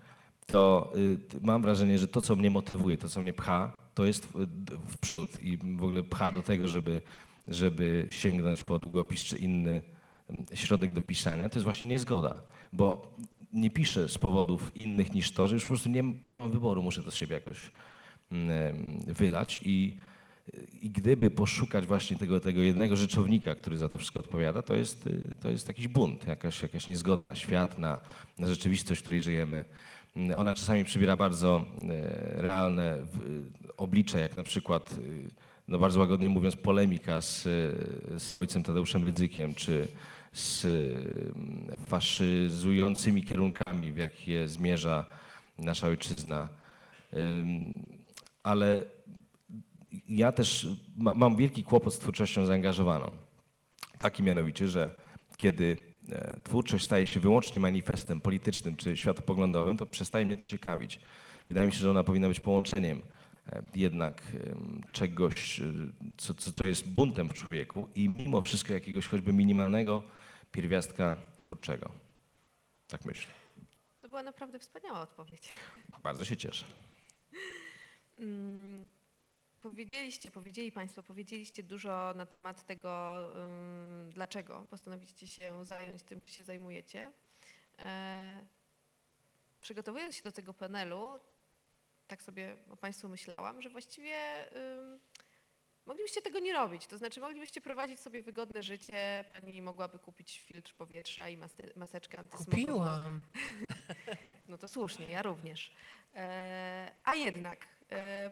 [0.48, 4.28] to y, mam wrażenie, że to, co mnie motywuje, to, co mnie pcha, to jest
[4.88, 7.02] w, przód i w ogóle pcha do tego, żeby,
[7.48, 9.82] żeby sięgnąć po długopis czy inny
[10.54, 12.36] środek do pisania, to jest właśnie niezgoda.
[12.74, 13.16] Bo
[13.54, 17.04] nie piszę z powodów innych niż to, że już po prostu nie mam wyboru, muszę
[17.04, 17.72] to z siebie jakoś
[18.32, 18.40] em,
[19.08, 19.98] wylać i
[20.82, 25.10] I gdyby poszukać właśnie tego, tego jednego rzeczownika, który za to wszystko odpowiada, to jest,
[25.42, 28.00] to jest jakiś bunt, jakaś, jakaś niezgoda na świat, na,
[28.40, 29.66] na rzeczywistość, w której żyjemy.
[30.38, 35.30] Ona czasami przybiera bardzo e, realne w- oblicze, jak na przykład, y,
[35.68, 37.44] no bardzo łagodnie mówiąc, polemika z,
[38.18, 39.88] z ojcem Tadeuszem Rydzykiem, czy
[40.34, 40.68] z
[41.86, 45.06] faszyzującymi kierunkami, w jakie zmierza
[45.58, 46.50] nasza ojczyzna.
[48.44, 48.84] Ale
[50.10, 53.12] ja też ma, mam wielki kłopot z twórczością zaangażowaną.
[54.00, 54.96] Taki mianowicie, że
[55.38, 55.78] kiedy
[56.12, 61.00] e, twórczość staje się wyłącznie manifestem politycznym czy światopoglądowym, to przestaje mnie to ciekawić.
[61.50, 63.02] Wydaje mi się, że ona powinna być połączeniem
[63.52, 64.22] e, jednak
[64.92, 65.64] czegoś, e,
[66.18, 70.04] co, co, co jest buntem w człowieku i mimo wszystko jakiegoś choćby minimalnego
[70.52, 71.92] pierwiastka twórczego.
[72.88, 73.32] Tak myślę.
[74.02, 75.54] To była naprawdę wspaniała odpowiedź.
[76.04, 76.66] Bardzo się cieszę.
[79.62, 83.14] Powiedzieliście, powiedzieli Państwo, powiedzieliście dużo na temat tego,
[84.10, 87.12] dlaczego postanowiliście się zająć tym, czym się zajmujecie.
[87.80, 88.46] E,
[89.62, 91.20] Przygotowując się do tego panelu,
[92.08, 94.16] tak sobie o Państwu myślałam, że właściwie
[95.86, 96.88] moglibyście tego nie robić.
[96.88, 101.38] To znaczy moglibyście prowadzić sobie wygodne życie, Pani mogłaby kupić filtr powietrza i
[101.76, 102.52] maseczkę antysmogową.
[102.62, 103.22] Kupiłam.
[104.48, 105.72] No to słusznie, ja również.
[106.16, 107.68] E, a jednak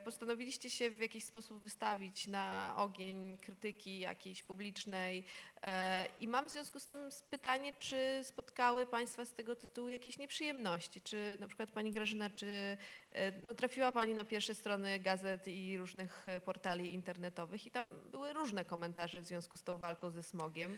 [0.03, 5.23] postanowiliście się w jakiś sposób wystawić na ogień krytyki jakiejś publicznej
[5.61, 10.17] e, i mam w związku z tym pytanie, czy spotkały Państwa z tego tytułu jakieś
[10.17, 11.01] nieprzyjemności?
[11.01, 12.77] Czy na przykład Pani Grażyna, czy
[13.11, 17.85] e, no, trafiła Pani na pierwsze strony gazet i różnych e, portali internetowych i tam
[18.11, 20.77] były różne komentarze w związku z tą walką ze smogiem.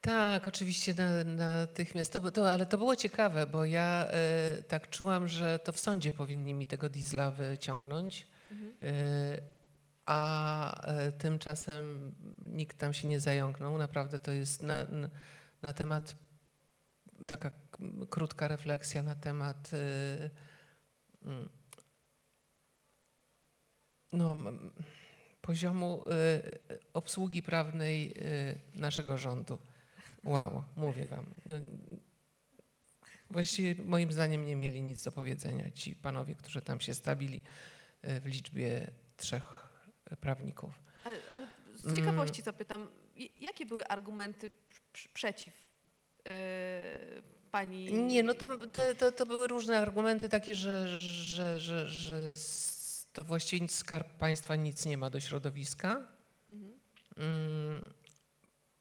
[0.00, 2.12] Tak, oczywiście na, natychmiast.
[2.12, 6.12] To, to, ale to było ciekawe, bo ja e, tak czułam, że to w sądzie
[6.14, 8.26] powinni mi tego diesla wyciągnąć.
[8.82, 9.40] E,
[10.06, 12.14] a e, tymczasem
[12.46, 13.78] nikt tam się nie zająknął.
[13.78, 15.08] Naprawdę to jest na, na,
[15.62, 16.14] na temat,
[17.26, 17.78] taka k-
[18.10, 20.30] krótka refleksja na temat e,
[21.24, 21.48] mm,
[24.12, 24.70] no, m-
[25.40, 26.40] poziomu e,
[26.92, 29.58] obsługi prawnej e, naszego rządu.
[30.28, 31.26] Wow, mówię wam.
[31.52, 31.58] No,
[33.30, 37.40] Właściwie moim zdaniem nie mieli nic do powiedzenia ci panowie, którzy tam się stawili
[38.02, 39.42] e, w liczbie trzech
[40.10, 40.70] e, prawników.
[41.04, 45.54] Ale ale z ciekawości zapytam, j- jakie były argumenty pr- przeciw
[47.50, 47.92] pani?
[47.92, 48.58] Nie, no to,
[48.98, 52.30] to, to, były różne argumenty takie, że, że, że, że
[53.12, 56.06] to właściwie Skarb Państwa nic nie ma do środowiska.
[57.16, 57.84] Mm,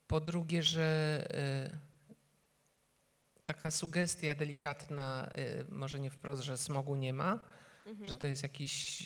[0.08, 1.28] Po drugie, że
[1.76, 7.40] y, taka sugestia delikatna, y, może nie wprost, że smogu nie ma,
[7.86, 8.10] Mhm.
[8.10, 9.04] że to jest jakieś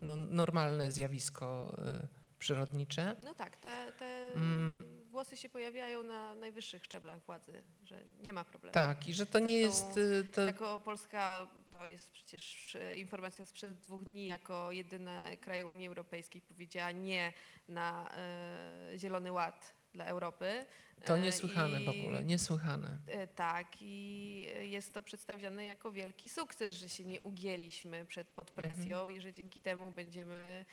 [0.00, 2.08] no, normalne zjawisko y,
[2.38, 3.16] przyrodnicze.
[3.24, 4.72] No tak, te, te Mm.
[5.10, 8.74] głosy się pojawiają na najwyższych szczeblach władzy, że nie ma problemu.
[8.74, 9.86] Tak, i że to nie jest...
[10.32, 11.46] To, Jako Polska,
[11.90, 17.32] jest przecież informacja sprzed dwóch dni, jako jedyna kraj Unii Europejskiej powiedziała nie
[17.68, 20.66] na e, Zielony Ład dla Europy.
[21.04, 22.98] to E, niesłychane w i- ogóle, niesłychane.
[23.06, 28.50] E, Tak, i jest to przedstawiane jako wielki sukces, że się nie ugięliśmy przed pod
[28.50, 30.64] presją i że dzięki temu będziemy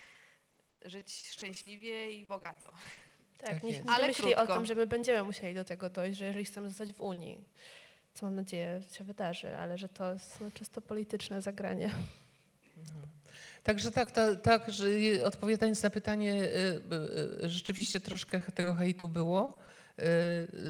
[0.85, 2.71] żyć szczęśliwie i bogato.
[3.37, 4.53] Tak, Tak nikt nie Ale myśli o krótko.
[4.55, 7.45] tym, że my będziemy musieli do tego dojść, że jeżeli chcemy zostać w Unii,
[8.13, 11.91] co mam nadzieję się wydarzy, ale że to jest no, czysto polityczne zagranie.
[13.63, 14.85] Także tak, ta, tak, że
[15.25, 16.47] odpowiadając na pytanie, y,
[17.41, 19.57] y, y, rzeczywiście troszkę tego hejtu było.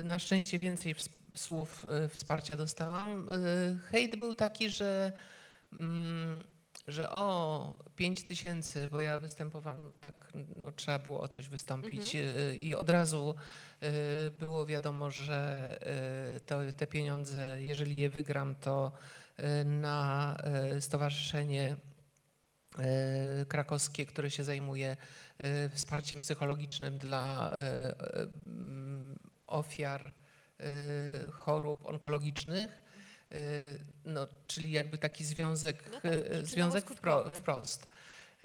[0.04, 0.96] Na szczęście więcej
[1.36, 3.30] słów wsparcia dostałam.
[3.92, 5.12] Hejt był taki, że,
[5.80, 6.40] mm,
[6.88, 10.32] że o, 5 tysięcy, bo ja występowałam, tak,
[10.64, 13.36] no, trzeba było o coś wystąpić y, i od razu
[14.40, 15.70] było wiadomo, że
[16.36, 18.92] y, to, te pieniądze, jeżeli je wygram, to
[19.40, 20.38] y, na
[20.76, 21.76] y, stowarzyszenie
[23.48, 24.98] krakowskie, które się zajmuje
[25.74, 27.56] wsparciem psychologicznym dla
[29.48, 30.14] ofiar
[31.32, 32.68] chorób onkologicznych.
[34.06, 36.12] No, czyli jakby taki związek, No tak,
[36.48, 36.86] związek
[37.34, 37.88] wprost.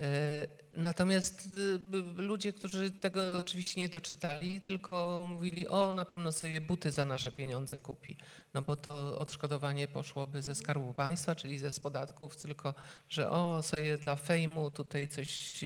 [0.01, 1.49] E, Natomiast
[1.93, 7.05] e, ludzie, którzy tego oczywiście nie doczytali, tylko mówili, o na pewno sobie buty za
[7.05, 8.17] nasze pieniądze kupi.
[8.55, 12.75] No bo to odszkodowanie poszłoby ze skarbu państwa, czyli ze z podatków, tylko
[13.09, 15.65] że o sobie dla fejmu tutaj coś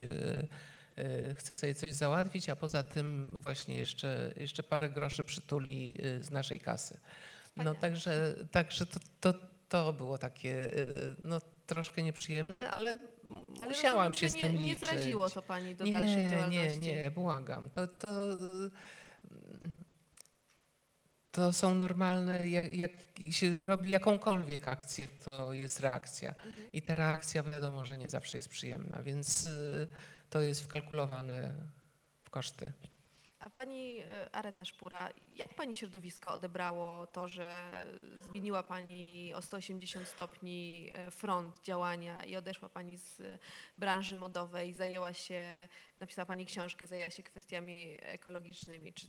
[0.97, 6.31] e, chce sobie coś załatwić, a poza tym właśnie jeszcze, jeszcze parę groszy przytuli z
[6.31, 6.95] naszej kasy.
[6.95, 7.81] No Wspaniale.
[7.81, 9.35] także, także to, to,
[9.69, 10.71] to było takie
[11.25, 12.99] no, troszkę nieprzyjemne, ale
[13.62, 14.88] Ale musiałam się z tym nie, nie liczyć.
[14.88, 16.81] zraziło to pani do nie, nie, działalności.
[16.81, 17.62] nie, błagam.
[17.75, 18.09] To, to,
[21.31, 22.93] to są normalne, jak, jak
[23.31, 26.35] się robi jakąkolwiek akcję, to jest reakcja.
[26.73, 29.88] I ta reakcja wiadomo, że nie zawsze jest przyjemna, więc y,
[30.31, 31.55] to jest wkalkulowane
[32.25, 32.73] w koszty.
[33.40, 37.46] A pani e, Areta Szpura, jak pani środowisko odebrało to, że
[38.20, 43.22] zmieniła pani o 180 stopni e, front działania i odeszła pani z
[43.79, 45.57] branży modowej, zajęła się,
[46.00, 48.92] napisała pani książkę, zajęła się kwestiami ekologicznymi.
[48.92, 49.07] Czy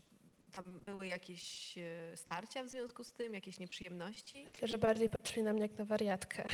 [0.51, 4.47] tam były jakieś e, starcia w związku z tym, jakieś nieprzyjemności?
[4.51, 6.45] Myślę, że bardziej patrzyli na mnie jak na wariatkę.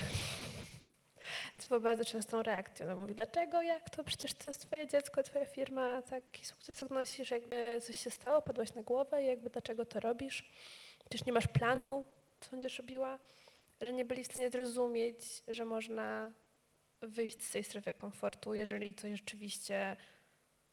[1.57, 2.87] Co było bardzo częstą reakcją.
[2.87, 4.03] No mówi, dlaczego, jak to?
[4.03, 8.73] Przecież to jest twoje dziecko, twoja firma, taki sukces odnosisz, jakby coś się stało, padłaś
[8.73, 10.49] na głowę jakby dlaczego to robisz?
[10.99, 12.05] Przecież nie masz planu,
[12.39, 13.19] co będziesz robiła?
[13.81, 16.31] Że nie byli w stanie zrozumieć, że można
[17.01, 19.97] wyjść z tej strefy komfortu, jeżeli coś rzeczywiście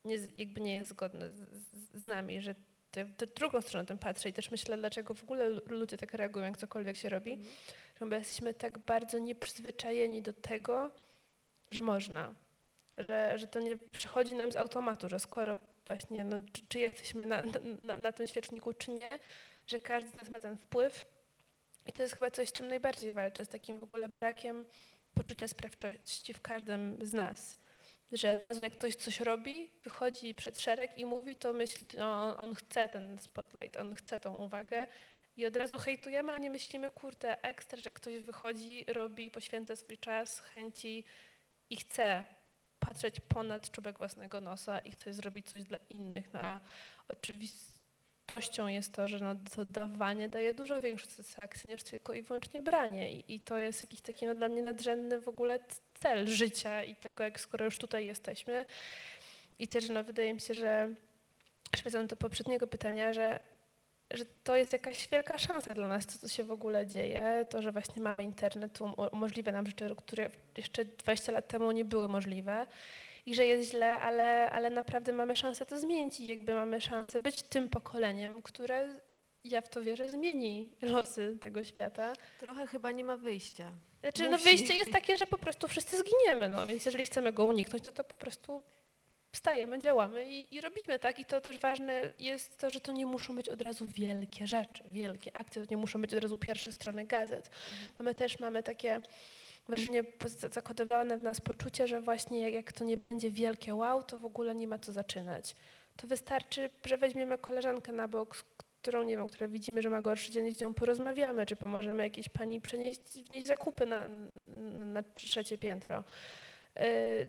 [0.05, 1.41] nie, jakby nie jest zgodne z,
[1.95, 2.55] z, nami, że
[2.91, 6.45] te, drugą stronę tym patrzę i też myślę, dlaczego w ogóle lu- ludzie tak reagują,
[6.45, 7.49] jak cokolwiek się robi, że
[8.01, 10.91] my jesteśmy tak bardzo nieprzyzwyczajeni do tego,
[11.71, 12.35] że można,
[12.99, 17.27] że, że to nie przychodzi nam z automatu, że skoro właśnie, no, czy, czy jesteśmy
[17.27, 17.43] na,
[17.83, 19.11] na, na tym świeczniku, czy nie,
[19.67, 21.07] że każdy z nas ma ten wpływ
[21.87, 24.65] i to jest chyba coś, z czym najbardziej walczę, z takim w ogóle brakiem
[25.15, 27.61] poczucia sprawczości w każdym z nas.
[28.13, 32.89] Że jak ktoś coś robi, wychodzi przed szereg i mówi, to myśli, no, on chce
[32.89, 34.87] ten spotlight, on chce tą uwagę
[35.37, 39.99] i od razu hejtujemy, a nie myślimy, kurde, ekstra, że ktoś wychodzi, robi, poświęca swój
[39.99, 41.05] czas, chęci
[41.71, 42.25] i chce
[42.79, 46.33] patrzeć ponad czubek własnego nosa i chce zrobić coś dla innych.
[46.33, 46.61] No, a
[47.09, 52.63] oczywistością jest to, że no, to dawanie daje dużo większą satysfakcję niż tylko i wyłącznie
[52.63, 53.13] branie.
[53.13, 55.59] I, i to jest jakiś taki no, dla mnie nadrzędny w ogóle
[55.95, 58.67] cel życia i tego, jak skoro już tutaj jesteśmy.
[59.59, 60.95] I też no, wydaje mi się, że
[61.83, 63.41] wracając do poprzedniego pytania, że
[64.17, 67.63] że to jest jakaś wielka szansa dla nas, to co się w ogóle dzieje, to,
[67.63, 72.09] że właśnie mamy internet, um- umożliwia nam rzeczy, które jeszcze 20 lat temu nie były
[72.09, 72.67] możliwe
[73.27, 77.23] i że jest źle, ale, ale naprawdę mamy szansę to zmienić i jakby mamy szansę
[77.23, 78.95] być tym pokoleniem, które,
[79.45, 82.13] ja w to wierzę, zmieni losy tego świata.
[82.39, 83.73] Trochę chyba nie ma wyjścia.
[84.01, 87.45] Znaczy, no wyjście jest takie, że po prostu wszyscy zginiemy, no więc jeżeli chcemy go
[87.45, 88.63] uniknąć, to, to po prostu
[89.35, 91.19] wstajemy, działamy i, i robimy tak.
[91.19, 94.85] I to też ważne jest to, że to nie muszą być od razu wielkie rzeczy,
[94.93, 97.51] wielkie akcje, to nie muszą być od razu pierwsze strony gazet.
[97.99, 99.01] A my też mamy takie
[99.69, 100.05] wrażenie
[100.53, 104.25] zakodowane w nas poczucie, że właśnie jak, jak to nie będzie wielkie wow, to w
[104.25, 105.57] ogóle nie ma co zaczynać.
[105.97, 108.45] To wystarczy, że weźmiemy koleżankę na bok,
[108.83, 112.29] którą nie wiem, która widzimy, że ma gorszy dzień z nią porozmawiamy, czy pomożemy jakiejś
[112.29, 114.09] pani przenieść wnieść zakupy na,
[114.79, 116.05] na trzecie piętro.
[116.77, 116.85] Yy,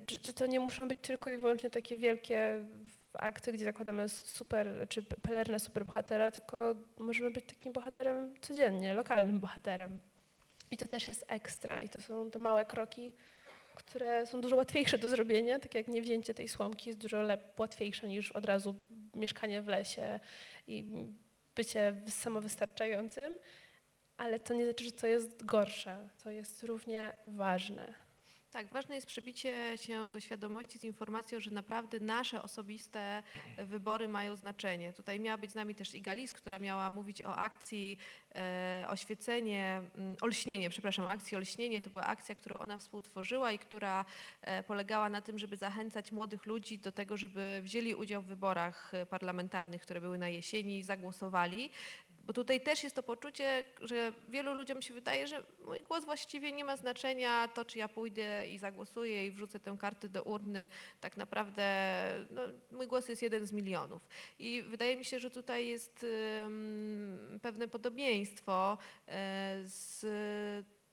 [0.06, 2.66] Czy, czy to nie muszą być tylko i wyłącznie takie wielkie
[3.14, 10.00] akty, gdzie zakładamy super, czy pelerynę superbohatera, tylko możemy być takim bohaterem codziennie, lokalnym bohaterem.
[10.72, 11.84] I to też jest ekstra.
[11.84, 13.12] I to są te małe kroki,
[13.76, 17.28] które są dużo łatwiejsze do zrobienia, tak jak nie wzięcie tej słomki jest dużo
[17.58, 18.76] łatwiejsze niż od razu
[19.16, 20.20] mieszkanie w lesie
[20.68, 20.86] i
[21.56, 23.36] bycie samowystarczającym,
[24.18, 26.10] ale to nie znaczy, że to jest gorsze.
[26.24, 28.05] To jest równie ważne.
[28.56, 33.24] Tak, ważne jest przebicie się do świadomości z informacją, że naprawdę nasze osobiste
[33.58, 34.94] wybory mają znaczenie.
[34.94, 37.98] Tutaj miała być z nami też Iga Lis, która miała mówić o akcji
[38.36, 41.82] e, Oświecenie, mm, Olśnienie, przepraszam, akcji Olśnienie.
[41.82, 44.06] To była akcja, którą ona współtworzyła i która
[44.42, 48.94] e, polegała na tym, żeby zachęcać młodych ludzi do tego, żeby wzięli udział w wyborach
[48.94, 51.70] e, parlamentarnych, które były na jesieni i zagłosowali.
[52.26, 56.52] Bo tutaj też jest to poczucie, że wielu ludziom się wydaje, że mój głos właściwie
[56.52, 60.64] nie ma znaczenia, to czy ja pójdę i zagłosuję i wrzucę tę kartę do urny,
[61.02, 61.66] tak naprawdę
[62.32, 64.08] no, mój głos jest jeden z milionów.
[64.40, 66.06] I wydaje mi się, że tutaj jest
[67.42, 70.06] pewne podobieństwo e, z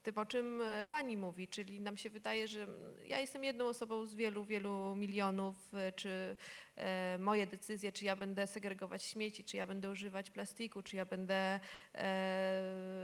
[0.03, 2.67] tym, o czym e, pani mówi, czyli nam się wydaje, że
[3.05, 6.37] ja jestem jedną osobą z wielu, wielu milionów, e, czy
[6.75, 11.05] e, moje decyzje, czy ja będę segregować śmieci, czy ja będę używać plastiku, czy ja
[11.05, 11.59] będę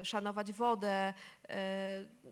[0.04, 1.14] szanować wodę,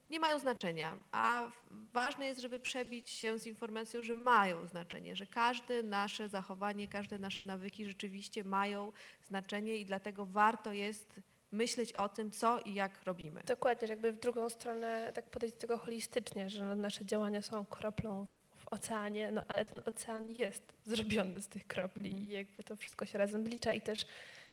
[0.10, 0.98] nie mają znaczenia.
[1.12, 1.52] A
[1.94, 7.20] ważne jest, żeby przebić się z informacją, że mają znaczenie, że każde nasze zachowanie, każde
[7.20, 8.92] nasze nawyki rzeczywiście mają
[9.24, 11.22] znaczenie i dlatego warto jest
[11.52, 13.42] myśleć o tym, co i jak robimy.
[13.46, 17.42] Dokładnie, że jakby w drugą stronę tak podejść do tego holistycznie, że no, nasze działania
[17.42, 18.28] są kroplą
[18.58, 23.06] w oceanie, no ale ten ocean jest zrobiony z tych kropli i jakby to wszystko
[23.06, 24.06] się razem wlicza i też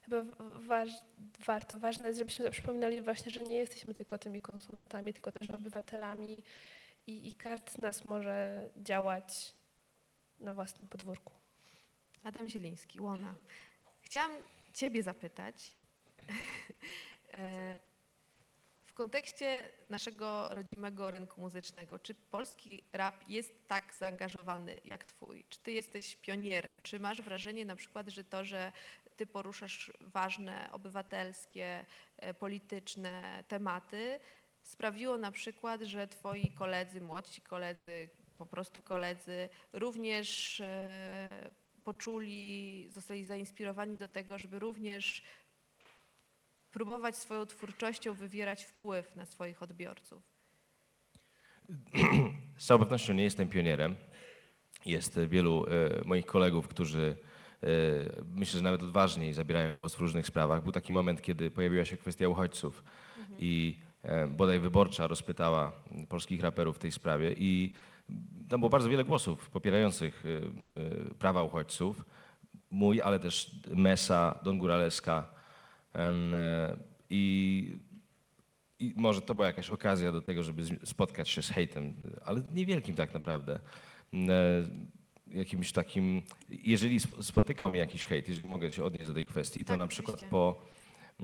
[0.02, 0.22] chyba
[0.54, 0.88] waż,
[1.46, 6.36] warto, ważne jest, żebyśmy przypominali właśnie, że nie jesteśmy tylko tymi konsumentami, tylko też obywatelami
[7.06, 9.54] i, i każdy z nas może działać
[10.40, 11.32] na własnym podwórku.
[12.24, 13.34] Adam Zieliński, Łona.
[14.02, 14.32] Chciałam
[14.72, 15.72] Ciebie zapytać
[18.94, 19.58] w kontekście
[19.90, 25.44] naszego rodzimego rynku muzycznego, czy polski rap jest tak zaangażowany jak Twój?
[25.48, 26.70] Czy Ty jesteś pionierem?
[26.82, 28.72] Czy masz wrażenie na przykład, że to, że
[29.16, 34.20] Ty poruszasz ważne obywatelskie, e, polityczne tematy,
[34.62, 38.08] sprawiło na przykład, że Twoi koledzy, młodsi koledzy,
[38.38, 41.50] po prostu koledzy również e,
[41.84, 45.22] poczuli, zostali zainspirowani do tego, żeby również
[46.74, 50.22] próbować swoją twórczością wywierać wpływ na swoich odbiorców.
[52.58, 53.96] Z całą pewnością nie jestem pionierem.
[54.86, 55.68] Jest wielu e,
[56.04, 57.16] moich kolegów, którzy
[57.62, 57.66] e,
[58.34, 60.62] myślę, że nawet odważniej zabierają głos w różnych sprawach.
[60.62, 62.84] Był taki moment, kiedy pojawiła się kwestia uchodźców
[63.38, 65.72] i e, bodaj wyborcza rozpytała
[66.08, 67.72] polskich raperów w tej sprawie i
[68.48, 70.24] tam było bardzo wiele głosów popierających
[71.18, 72.04] prawa uchodźców.
[72.70, 75.34] Mój, ale też Mesa, Don Guraleska
[77.10, 77.78] i
[78.78, 82.94] i może to była jakaś okazja do tego, żeby spotkać się z hejtem, ale niewielkim
[82.94, 83.60] tak naprawdę.
[84.14, 84.64] E,
[85.26, 89.60] Jakimś takim, jeżeli sp- spotyka mnie jakiś hejt, jeżeli mogę się odnieść do tej kwestii,
[89.60, 90.30] to Tak, na przykład oczywiście.
[90.30, 90.62] po,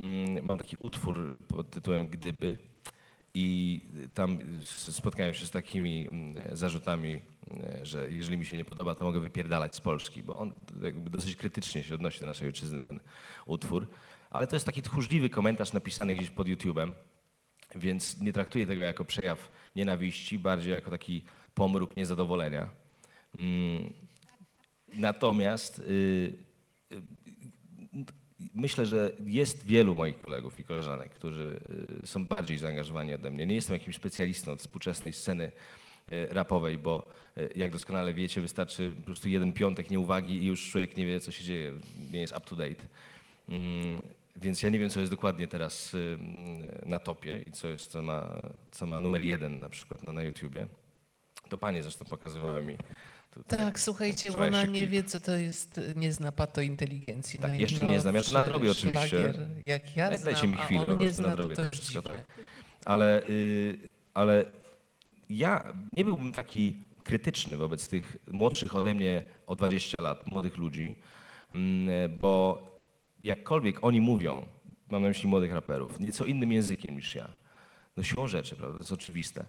[0.02, 2.58] mm, mam taki utwór pod tytułem Gdyby
[3.34, 3.80] i
[4.14, 9.04] tam spotkałem się z takimi mm, zarzutami, mm, że jeżeli mi się nie podoba, to
[9.04, 10.52] mogę wypierdalać z Polski, bo on
[10.82, 13.00] jakby dosyć krytycznie się odnosi do naszej ojczyzny, ten
[13.46, 13.86] utwór.
[14.30, 16.92] Ale to jest taki tchórzliwy komentarz napisany gdzieś pod YouTube'em.
[17.74, 21.24] Więc nie traktuję tego jako przejaw nienawiści, bardziej jako taki
[21.54, 22.68] pomruk niezadowolenia.
[23.38, 23.92] Mm,
[24.94, 25.82] Natomiast y,
[26.92, 27.02] y,
[28.54, 31.60] myślę, że jest wielu moich kolegów i koleżanek, którzy
[32.02, 33.46] y, są bardziej zaangażowani ode mnie.
[33.46, 35.52] Nie jestem jakimś specjalistą od współczesnej sceny
[36.30, 37.06] rapowej, bo
[37.56, 41.32] jak doskonale wiecie, wystarczy po prostu jeden piątek nieuwagi i już człowiek nie wie, co
[41.32, 41.72] się dzieje,
[42.12, 42.86] nie jest up to date.
[44.36, 45.96] Więc ja nie wiem, co jest dokładnie teraz
[46.86, 50.22] na topie i co, jest, co, ma, co ma numer jeden na przykład na, na
[50.22, 50.66] YouTubie.
[51.48, 52.76] To panie zresztą pokazywały mi.
[53.30, 53.58] tutaj.
[53.58, 57.38] Tak, słuchajcie, ona nie wie, co to jest, nie zna pato inteligencji.
[57.38, 58.14] Tak, No jeszcze nie znam.
[58.14, 59.08] Ja to nadrobię oczywiście.
[59.08, 62.02] szlagier, Jak ja Dajcie znam, mi a chwilę, on po nie zna, nadrobię to wszystko,
[62.02, 62.24] tak.
[62.84, 63.78] Ale, y,
[64.14, 64.44] ale
[65.30, 70.96] ja nie byłbym taki krytyczny wobec tych młodszych ode mnie o 20 lat, młodych ludzi,
[71.54, 72.62] mm, bo
[73.24, 74.46] jakkolwiek oni mówią,
[74.90, 77.28] mam na myśli młodych raperów, nieco innym językiem niż ja.
[77.96, 79.44] No siłą rzeczy, prawda, to jest oczywiste.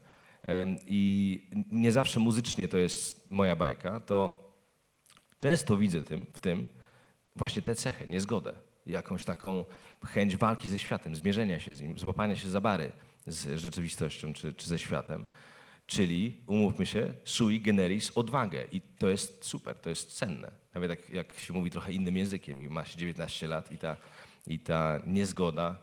[0.87, 1.41] I
[1.71, 4.33] nie zawsze muzycznie to jest moja bajka, to
[5.39, 6.67] często widzę tym, w tym
[7.35, 8.53] właśnie tę cechę, niezgodę,
[8.85, 9.65] jakąś taką
[10.05, 12.91] chęć walki ze światem, zmierzenia się z nim, złapania się za bary
[13.27, 15.23] z rzeczywistością czy, czy ze światem.
[15.91, 18.65] Czyli, umówmy się, sui generis odwagę.
[18.71, 20.51] I to jest super, to jest cenne.
[20.73, 23.97] Nawet jak, jak się mówi trochę innym językiem i ma się 19 lat i ta,
[24.47, 25.77] i ta niezgoda,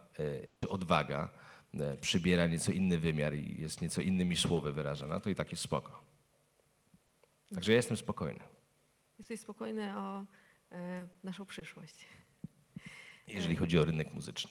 [0.61, 1.29] czy odwaga
[1.75, 5.63] e, przybiera nieco inny wymiar i jest nieco innymi słowy wyrażana, to i tak jest
[5.63, 6.03] spoko.
[7.55, 8.41] Także ja jestem spokojny.
[9.19, 10.25] Jesteś spokojny o
[10.73, 12.07] e, naszą przyszłość.
[13.27, 14.51] jeżeli chodzi o rynek muzyczny.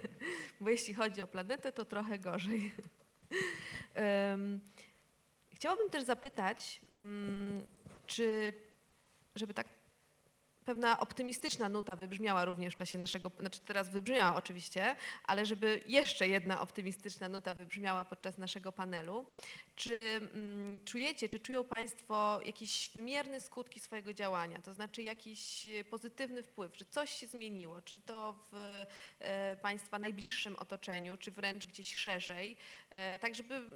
[0.60, 2.72] Bo jeśli chodzi o planetę, to trochę gorzej.
[3.94, 4.60] Em,
[5.56, 7.66] Chciałabym też zapytać, mm,
[8.06, 8.52] czy,
[9.34, 9.66] żeby tak
[10.64, 16.28] pewna optymistyczna nuta wybrzmiała również w czasie naszego, znaczy teraz wybrzmiała oczywiście, ale żeby jeszcze
[16.28, 19.26] jedna optymistyczna nuta wybrzmiała podczas naszego panelu.
[19.76, 26.42] Czy mm, czujecie, czy czują Państwo jakieś wymierne skutki swojego działania, to znaczy jakiś pozytywny
[26.42, 28.56] wpływ, że coś się zmieniło, czy to w
[29.18, 32.56] e, Państwa najbliższym otoczeniu, czy wręcz gdzieś szerzej,
[32.96, 33.70] e, tak żeby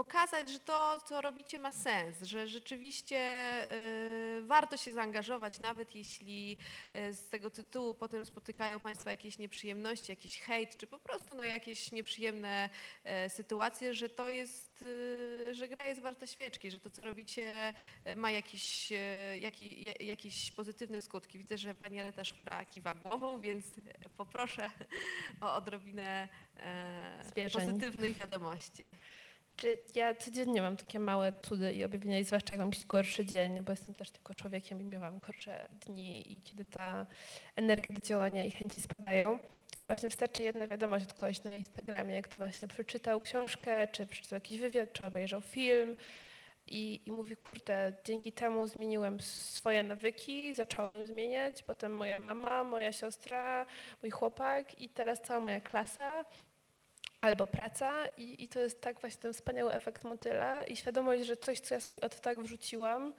[0.00, 6.58] pokazać, że to, co robicie, ma sens, że rzeczywiście e, warto się zaangażować, nawet jeśli
[6.94, 11.44] e, z tego tytułu potem spotykają Państwa jakieś nieprzyjemności, jakiś hejt, czy po prostu no,
[11.44, 12.70] jakieś nieprzyjemne
[13.04, 14.84] e, sytuacje, że to jest,
[15.52, 17.54] że gra jest warta świeczki, że to, co robicie,
[18.16, 21.38] ma jakiś, e, jaki, ja- jakieś pozytywne skutki.
[21.38, 23.66] Widzę, że Pani Eleta Szpra kiwa głową, więc
[24.16, 24.70] poproszę
[25.40, 27.66] o odrobinę e, Zwierzeń.
[27.66, 28.84] pozytywnych wiadomości.
[29.56, 33.26] Czy ja codziennie mam takie małe cudy i objawienia, i zwłaszcza jak mam jakiś gorszy
[33.26, 37.06] dzień, bo jestem też tylko człowiekiem i miałam gorsze dni i kiedy ta
[37.56, 39.38] energia do działania i chęci spadają.
[39.86, 44.60] Właśnie wystarczy jedna wiadomość od kogoś na Instagramie, kto właśnie przeczytał książkę, czy przeczytał jakiś
[44.60, 45.96] wywiad, czy obejrzał film
[46.66, 52.92] i, i mówi, kurde, dzięki temu zmieniłem swoje nawyki, zacząłem zmieniać, potem moja mama, moja
[52.92, 53.66] siostra,
[54.02, 56.24] mój chłopak i teraz cała moja klasa
[57.20, 61.36] albo praca i, i to jest tak właśnie ten wspaniały efekt motyla i świadomość, że
[61.36, 63.14] coś, co ja od tak wrzuciłam,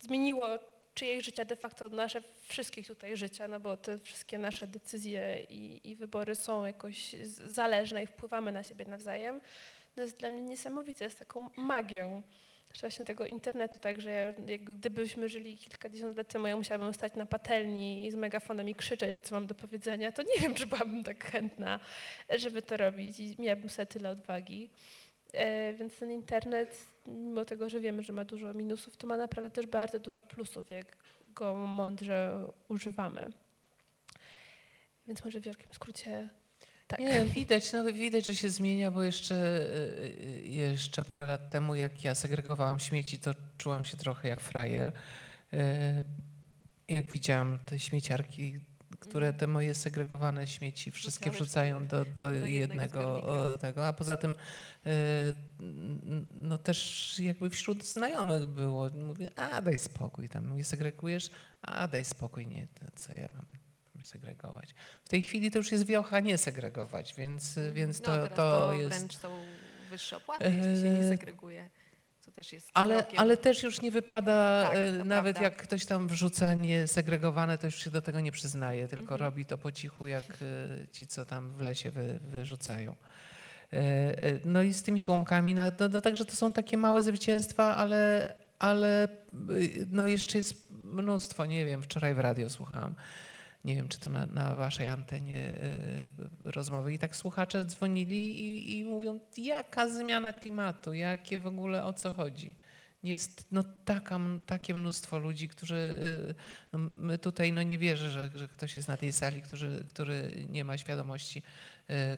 [0.00, 0.58] zmieniło
[0.94, 5.90] czyjeś życia de facto nasze, wszystkich tutaj życia, no bo te wszystkie nasze decyzje i,
[5.90, 7.14] i wybory są jakoś
[7.46, 9.40] zależne i wpływamy na siebie nawzajem.
[9.94, 12.22] To jest dla mnie niesamowite, jest taką magią
[12.74, 17.14] że właśnie tego internetu, także ja, jak gdybyśmy żyli kilkadziesiąt lat temu, ja musiałabym stać
[17.14, 20.66] na patelni i z megafonem i krzyczeć, co mam do powiedzenia, to nie wiem, czy
[20.66, 21.80] byłabym tak chętna,
[22.36, 24.70] żeby to robić i miałabym sobie tyle odwagi.
[25.32, 29.50] E, Więc ten internet, mimo tego, że wiemy, że ma dużo minusów, to ma naprawdę
[29.50, 30.96] też bardzo dużo plusów, jak
[31.34, 33.32] go mądrze używamy.
[35.06, 36.28] Więc może w wielkim skrócie
[36.90, 37.00] tak.
[37.00, 39.34] Nie, widać, no, widać, że się zmienia, bo jeszcze,
[39.96, 44.92] y, jeszcze parę lat temu, jak ja segregowałam śmieci, to czułam się trochę jak frajer.
[45.54, 46.04] Y,
[46.88, 48.60] Jak widziałam te śmieciarki,
[49.00, 53.22] które te moje segregowane śmieci wszystkie wrzucają do, do jednego
[53.60, 54.34] tego, a poza tym
[54.86, 55.34] y,
[56.40, 61.30] no też jakby wśród znajomych było, mówię, a daj spokój tam, mówię, segregujesz,
[61.62, 63.59] a daj spokój, nie, to co ja mam
[64.04, 64.74] segregować.
[65.04, 68.72] W tej chwili to już jest wiocha nie segregować, więc, więc to, no, to to
[68.72, 68.88] jest...
[68.98, 69.38] wręcz są
[69.90, 71.70] wyższe opłaty, jeśli się nie Eee, segreguje.
[72.20, 75.42] Co też jest Ale, ale też już nie wypada, Tak, e, nawet prawda.
[75.56, 79.20] jak ktoś tam wrzuca niesegregowane, to już się do tego nie przyznaje, tylko Mhm.
[79.20, 80.36] robi to po cichu, jak e,
[80.92, 82.96] ci, co tam w lesie wy, wyrzucają.
[83.72, 87.02] E, e, No i z tymi łąkami, no, no, no, także to są takie małe
[87.02, 89.08] zwycięstwa, ale, ale
[89.90, 92.94] no jeszcze jest mnóstwo, nie wiem, wczoraj w radio słuchałam,
[93.64, 95.52] nie wiem, czy to na, na waszej antenie e,
[96.44, 101.92] rozmowy i tak słuchacze dzwonili i, i mówią, jaka zmiana klimatu, jakie w ogóle, o
[101.92, 102.50] co chodzi.
[103.02, 105.94] Jest no, taka, takie mnóstwo ludzi, którzy,
[106.72, 110.46] no, my tutaj no, nie wierzę, że, że ktoś jest na tej sali, który, który
[110.48, 111.42] nie ma świadomości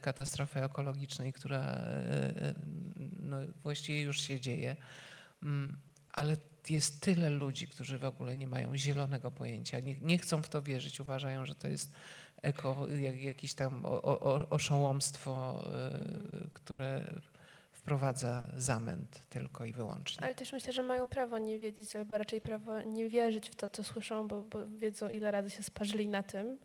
[0.01, 1.85] katastrofy ekologicznej, która
[3.21, 4.77] no, właściwie już się dzieje.
[5.43, 5.77] Mm,
[6.13, 6.37] Ale
[6.71, 10.63] jest tyle ludzi, którzy w ogóle nie mają zielonego pojęcia, nie, nie chcą w to
[10.63, 11.93] wierzyć, uważają, że to jest
[12.43, 15.65] eko, jak, jakieś tam o, o, oszołomstwo,
[16.45, 17.05] y, które
[17.73, 20.25] wprowadza zamęt tylko i wyłącznie.
[20.25, 23.71] Ale też myślę, że mają prawo nie wiedzieć, albo raczej prawo nie wierzyć w to,
[23.71, 26.59] co słyszą, bo, bo wiedzą, ile razy się sparzyli na tym.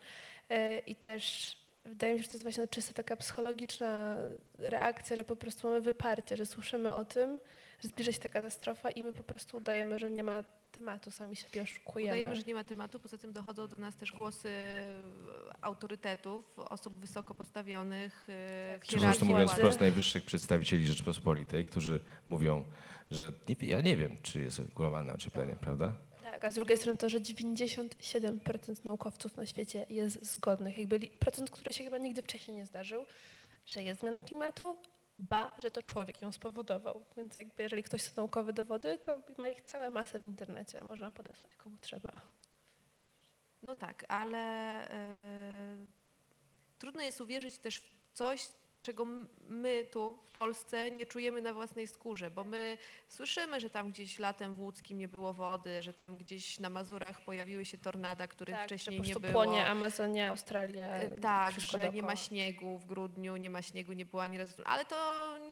[0.50, 4.18] E, I też wydaje mi się, że to jest właśnie czysto taka psychologiczna
[4.58, 7.40] reakcja, że po prostu mamy wyparcie, że słyszymy o tym,
[7.82, 11.62] zbliża się ta katastrofa i my po prostu udajemy, że nie ma tematu, sami siebie
[11.62, 12.12] oszukujemy.
[12.12, 15.02] Udajemy, że nie ma tematu, poza tym dochodzą do nas też głosy e,
[15.62, 22.00] autorytetów, osób wysoko postawionych e, Tak, Czy hierarchii zresztą mówiąc wprost najwyższych przedstawicieli Rzeczypospolitej, którzy
[22.30, 22.64] mówią,
[23.12, 25.94] że nie, ja nie wiem, czy jest globalne ocieplenie, prawda?
[26.24, 30.78] Tak, a z drugiej strony to, że 97% naukowców na świecie jest zgodnych.
[30.78, 33.06] Jakby procent, który się chyba nigdy wcześniej nie zdarzył,
[33.66, 34.78] że jest zmiana klimatu,
[35.20, 37.06] ba, że to człowiek ją spowodował.
[37.18, 41.12] Więc jakby jeżeli ktoś chce naukowe dowody, to ma ich całe masę w internecie, można
[41.12, 42.12] podesłać komu trzeba.
[43.62, 44.40] No tak, ale
[44.90, 45.16] e,
[46.80, 48.48] trudno jest uwierzyć też w coś,
[48.88, 49.06] czego
[49.50, 52.78] my tu w Polsce nie czujemy na własnej skórze, bo my
[53.08, 57.22] słyszymy, że tam gdzieś latem w Łódzkim nie było wody, że tam gdzieś na Mazurach
[57.22, 59.34] pojawiły się tornada, których tak, wcześniej nie było.
[59.34, 60.88] płonie Amazonia, Australia.
[60.88, 62.16] E, Tak, że nie ma dookoła.
[62.16, 64.64] śniegu w grudniu, nie ma śniegu, nie było ani razu.
[64.66, 64.98] Ale to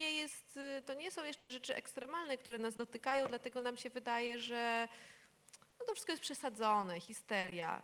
[0.00, 4.38] nie jest, to nie są jeszcze rzeczy ekstremalne, które nas dotykają, dlatego nam się wydaje,
[4.38, 4.88] że
[5.80, 7.82] no to wszystko jest przesadzone, histeria,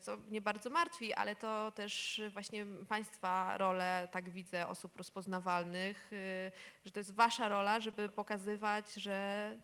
[0.00, 6.52] co mnie bardzo martwi, ale to też właśnie Państwa rolę, tak widzę, osób rozpoznawalnych, y,
[6.84, 9.56] że to jest Wasza rola, żeby pokazywać, że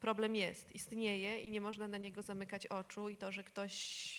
[0.00, 3.72] problem jest, istnieje i nie można na niego zamykać oczu i to, że ktoś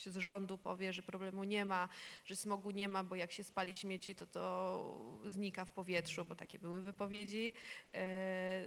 [0.05, 1.89] z rządu powie, że problemu nie ma,
[2.25, 6.35] że smogu nie ma, bo jak się spali śmieci, to to znika w powietrzu, bo
[6.35, 7.53] takie były wypowiedzi.
[7.93, 8.65] E,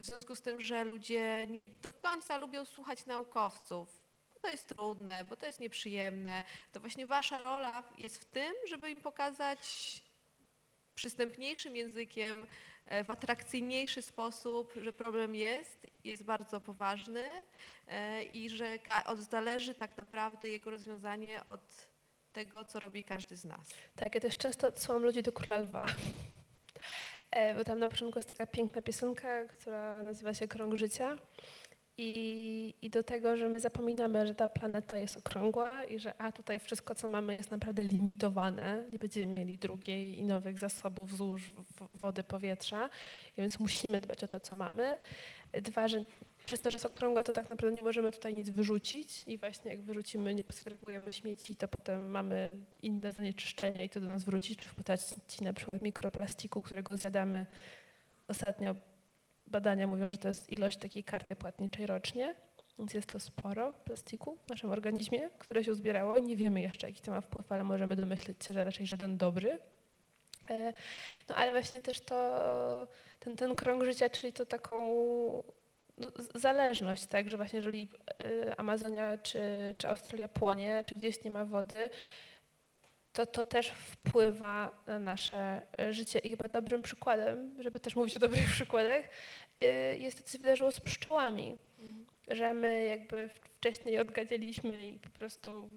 [0.00, 3.99] W związku z tym, że ludzie nie do końca lubią słuchać naukowców,
[4.42, 8.90] to jest trudne, bo to jest nieprzyjemne, to właśnie wasza rola jest w tym, żeby
[8.90, 9.60] im pokazać
[10.94, 12.46] przystępniejszym językiem,
[12.86, 17.24] e, w atrakcyjniejszy sposób, że problem jest, jest bardzo poważny
[17.88, 18.78] e, i że
[19.30, 21.90] zależy tak naprawdę jego rozwiązanie od
[22.32, 23.68] tego, co robi każdy z nas.
[23.96, 25.86] Tak, ja też często odsyłam ludzi do Króla.
[27.30, 31.16] E, Bo tam na początku jest taka piękna piosenka, która nazywa się Krąg Życia.
[32.02, 36.32] I, I do tego, że my zapominamy, że ta planeta jest okrągła i że a
[36.32, 38.84] tutaj wszystko, co mamy, jest naprawdę limitowane.
[38.92, 41.52] Nie będziemy mieli drugiej i nowych zasobów złóż
[41.94, 42.90] wody, powietrza.
[43.36, 44.96] Więc musimy dbać o to, co mamy.
[45.52, 46.04] Dwa, że
[46.46, 49.70] przez to, że jest okrągła, to tak naprawdę nie możemy tutaj nic wyrzucić i właśnie
[49.70, 52.50] jak wyrzucimy, nie posegregujemy śmieci, to potem mamy
[52.82, 57.46] inne zanieczyszczenia i to do nas wróci, czy w postaci na przykład mikroplastiku, którego zjadamy.
[58.28, 58.74] Ostatnio
[59.50, 62.34] badania mówią, że to jest ilość takiej karty płatniczej rocznie,
[62.78, 66.18] więc jest to sporo plastiku w naszym organizmie, które się uzbierało.
[66.18, 69.58] Nie wiemy jeszcze, jaki to ma wpływ, ale możemy domyśleć się, że raczej żaden dobry.
[70.50, 70.72] E,
[71.28, 72.86] No ale właśnie też to,
[73.20, 74.76] ten, ten krąg życia, czyli to taką
[75.98, 77.88] no, zależność, tak, że właśnie jeżeli
[78.24, 79.40] y, Amazonia czy,
[79.78, 81.90] czy Australia płonie, czy gdzieś nie ma wody,
[83.26, 86.18] to to też wpływa na nasze y, życie.
[86.18, 89.04] I chyba dobrym przykładem, żeby też mówić o dobrych przykładach,
[89.64, 89.66] y,
[89.98, 91.58] jest to, co się wydarzyło z pszczołami.
[92.28, 95.70] Że my jakby wcześniej odgadzieliśmy i po prostu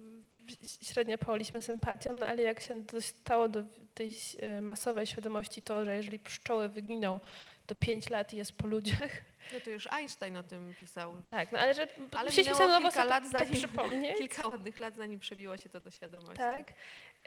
[0.82, 3.62] średnio pałaliśmy sympatią, no ale jak się dostało do
[3.94, 4.10] tej
[4.42, 7.20] y, masowej świadomości to, że jeżeli pszczoły wyginą,
[7.66, 9.10] to 5 lat jest po ludziach,
[9.52, 11.22] No to już Einstein o tym pisał.
[11.30, 14.18] tak, no ale że Ale musieliśmy sobie kilka lat, zanim- przypomnieć.
[14.28, 16.36] Kilka ładnych lat, zanim przebiło się to do świadomości.
[16.38, 16.72] Tak.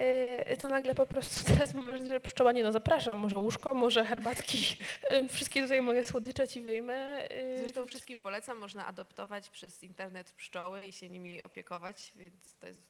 [0.01, 3.75] Y, To nagle po prostu teraz mam wrażenie, że pszczoła nie no zapraszam, może łóżko,
[3.75, 4.77] może herbatki,
[5.11, 7.27] y, wszystkie tutaj moje słodycze ci wyjmę.
[7.31, 12.67] y, Zresztą wszystkim polecam, można adoptować przez internet pszczoły i się nimi opiekować, więc to
[12.67, 12.81] jest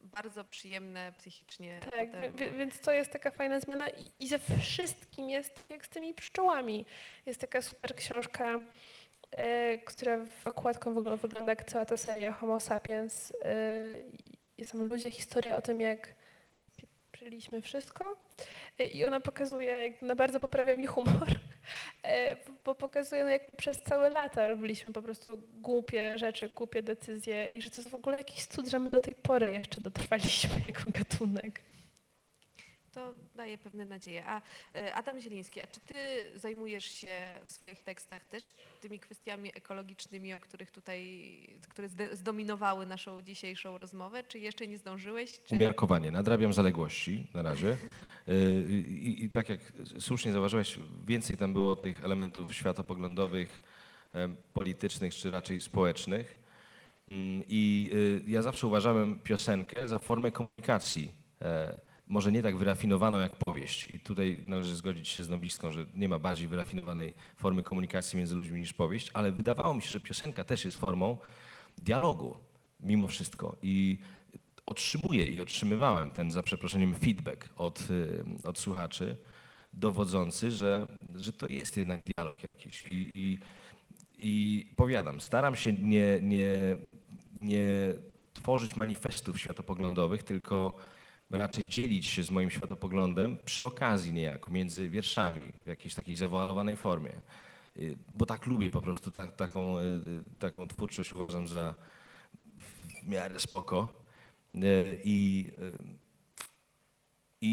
[0.00, 1.80] bardzo przyjemne psychicznie.
[1.90, 2.08] Tak,
[2.58, 6.86] więc to jest taka fajna zmiana i, i ze wszystkim jest jak z tymi pszczołami.
[7.26, 8.60] Jest taka super książka,
[9.30, 13.32] e, która w okładką wygląda, wygląda jak cała ta seria Homo sapiens.
[14.58, 16.14] I są ludzie, historia o tym, jak
[17.22, 18.16] pieprzyliśmy wszystko.
[18.78, 21.28] E, I ona pokazuje, jak na bardzo poprawia mi humor,
[22.04, 27.48] e, bo pokazuje, no, jak przez całe lata robiliśmy po prostu głupie rzeczy, głupie decyzje
[27.54, 30.50] i że to jest w ogóle jakiś cud, że my do tej pory jeszcze dotrwaliśmy
[30.68, 31.60] jako gatunek.
[32.92, 34.26] To daje pewne nadzieje.
[34.26, 34.42] A
[34.74, 35.94] e, Adam Zieliński, a czy ty
[36.34, 37.08] zajmujesz się
[37.46, 38.42] w swoich tekstach też
[38.80, 41.28] tymi kwestiami ekologicznymi, o których tutaj,
[41.68, 45.40] które zdominowały naszą dzisiejszą rozmowę, czy jeszcze nie zdążyłeś?
[45.44, 45.54] Czy...
[45.54, 47.76] Umiarkowanie, nadrabiam zaległości na razie.
[48.28, 49.60] Y, I, I tak jak
[49.98, 53.62] słusznie zauważyłeś, więcej tam było tych elementów światopoglądowych,
[54.12, 56.38] em, politycznych czy raczej społecznych.
[57.10, 57.90] Mm, I
[58.26, 61.12] ja zawsze uważałem piosenkę za formę komunikacji.
[62.12, 63.88] Może nie tak wyrafinowaną jak powieść.
[63.94, 68.34] I tutaj należy zgodzić się z Nowicką, że nie ma bardziej wyrafinowanej formy komunikacji między
[68.34, 71.18] ludźmi niż powieść, ale wydawało mi się, że piosenka też jest formą
[71.78, 72.36] dialogu
[72.80, 73.56] mimo wszystko.
[73.62, 73.98] I
[74.66, 79.16] otrzymuję i otrzymywałem ten, za przeproszeniem, feedback od, y, od słuchaczy,
[79.72, 82.84] dowodzący, że, że to jest jednak dialog jakiś.
[82.90, 83.38] I, i,
[84.18, 86.76] i powiadam, staram się nie, nie,
[87.40, 87.66] nie
[88.34, 90.76] tworzyć manifestów światopoglądowych, tylko
[91.32, 96.76] raczej dzielić się z moim światopoglądem przy okazji niejako, między wierszami, w jakiejś takiej zawoalowanej
[96.76, 97.12] formie.
[97.76, 101.74] Y, Bo tak lubię po prostu tak, taką, y, y, taką twórczość uważam za
[102.56, 103.88] w miarę spoko.
[105.04, 105.50] I,
[107.40, 107.48] i,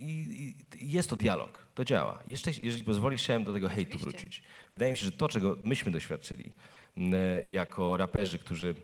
[0.00, 0.54] i,
[0.84, 2.22] I jest to dialog, to działa.
[2.30, 4.42] Jeszcze, jeżeli pozwolisz, chciałem do tego hejtu wrócić.
[4.74, 6.52] Wydaje mi się, że to, czego myśmy doświadczyli
[7.52, 8.74] jako raperzy, którzy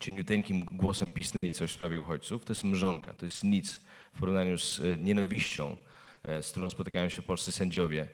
[0.00, 3.80] cieniuteńkim głosem pisnęli coś w sprawie uchodźców, to jest mrzonka, to jest nic
[4.14, 5.76] w porównaniu z e, nienawiścią,
[6.22, 8.08] e, z którą spotykają się polscy sędziowie,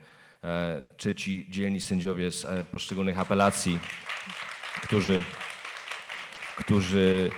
[0.45, 3.79] e, czy ci dzielni sędziowie z e, poszczególnych apelacji,
[4.83, 5.21] którzy
[6.61, 7.31] którzy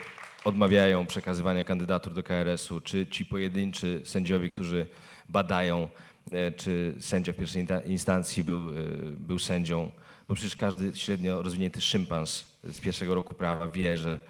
[0.45, 4.87] odmawiają przekazywania kandydatur do KRS-u, czy ci pojedynczy sędziowie, którzy
[5.29, 5.89] badają,
[6.33, 8.73] e, czy sędzia w pierwszej instancji był, e,
[9.19, 9.91] był sędzią,
[10.29, 14.21] bo przecież każdy średnio rozwinięty szympans z pierwszego roku prawa wie, że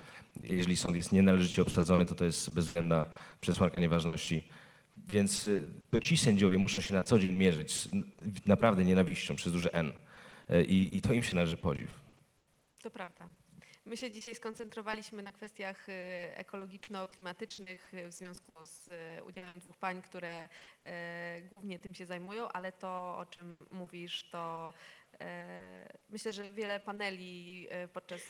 [0.43, 3.07] jeżeli sąd jest nienależycie obsadzony, to to jest bezwzględna
[3.41, 4.49] przesłanka nieważności.
[4.97, 5.61] Więc e,
[5.91, 7.89] to ci sędziowie muszą się na co dzień mierzyć z
[8.47, 9.93] naprawdę nienawiścią przez duże N.
[10.49, 12.01] E, I, I to im się należy podziw.
[12.83, 13.29] To prawda.
[13.87, 15.93] My się dzisiaj skoncentrowaliśmy na kwestiach y,
[16.37, 20.91] ekologiczno-klimatycznych y, w związku z y, udziałem dwóch pań, które y,
[21.55, 25.02] głównie tym się zajmują, ale to, o czym mówisz, to y,
[26.09, 28.21] myślę, że wiele paneli y, podczas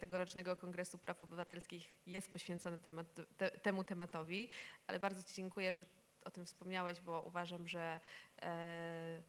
[0.00, 4.50] tegorocznego Kongresu Praw Obywatelskich jest poświęcone temat, te, temu tematowi,
[4.86, 5.86] ale bardzo Ci dziękuję, że
[6.24, 8.00] o tym wspomniałeś, bo uważam, że
[8.42, 9.22] e,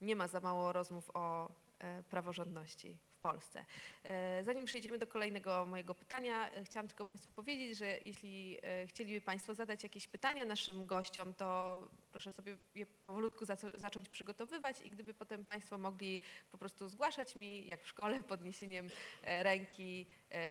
[0.00, 1.48] nie ma za mało rozmów o
[1.78, 3.64] e, praworządności Polsce.
[4.04, 8.86] E, Zanim przejdziemy do kolejnego mojego pytania, e, chciałam tylko Państwu powiedzieć, że jeśli e,
[8.86, 11.78] chcieliby Państwo zadać jakieś pytania naszym gościom, to
[12.12, 16.22] proszę sobie je powolutku zacząć przygotowywać i gdyby potem Państwo mogli
[16.52, 18.90] po prostu zgłaszać mi, jak w szkole, podniesieniem
[19.22, 20.06] ręki,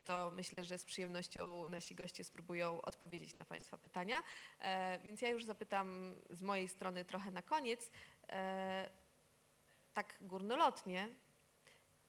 [0.06, 4.24] to myślę, że z przyjemnością nasi goście spróbują odpowiedzieć na Państwa pytania.
[5.04, 7.92] Więc ja już zapytam z mojej strony trochę na koniec,
[9.94, 11.10] tak górnolotnie,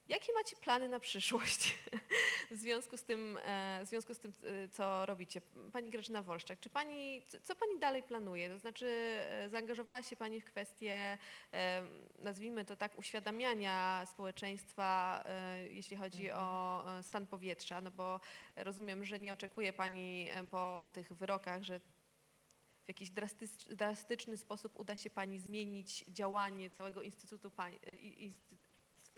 [0.09, 1.75] Jakie macie plany na przyszłość
[2.51, 5.41] w związku z tym, e, w związku z tym e, co robicie?
[5.73, 8.49] Pani Grażyna Wolszczak, czy pani, co- Pani dalej planuje?
[8.49, 11.17] To znaczy e, zaangażowała się Pani w kwestie,
[11.53, 11.83] e,
[12.19, 15.23] nazwijmy to tak, uświadamiania społeczeństwa,
[15.69, 18.19] jeśli chodzi o stan powietrza, no bo
[18.55, 24.97] rozumiem, że nie oczekuje Pani po tych wyrokach, że w jakiś drastycz- drastyczny sposób uda
[24.97, 27.49] się Pani zmienić działanie całego instytutu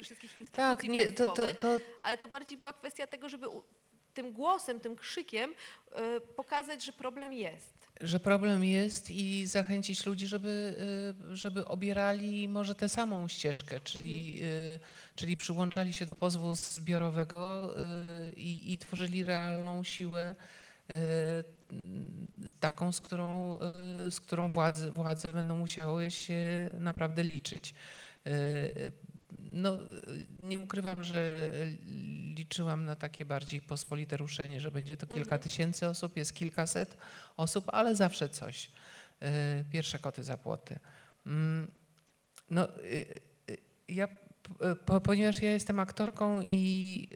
[0.06, 3.48] wszystkich instytucji Tak, nie, to, to, to, ale to bardziej była kwestia tego, żeby
[4.14, 7.88] tym głosem, tym krzykiem y, pokazać, że problem jest.
[8.02, 10.76] że problem jest i zachęcić ludzi, żeby,
[11.32, 14.80] y, żeby obierali może tę samą ścieżkę, czyli, y,
[15.16, 17.76] czyli przyłączali się do pozwu zbiorowego
[18.36, 20.36] i, i tworzyli realną siłę
[22.60, 23.60] taką, z którą,
[24.10, 27.74] z którą władze, władze będą musiały się naprawdę liczyć.
[29.52, 29.78] No,
[30.44, 31.32] nie ukrywam, że
[32.36, 36.98] liczyłam na takie bardziej pospolite ruszenie, że będzie to kilka tysięcy osób, jest kilkaset
[37.38, 38.66] osób, ale zawsze coś.
[38.66, 40.80] Y, Pierwsze koty za płoty.
[41.26, 41.68] Mm,
[42.50, 43.06] No, y,
[43.50, 44.08] y, ja,
[45.04, 47.08] ponieważ ja jestem aktorką i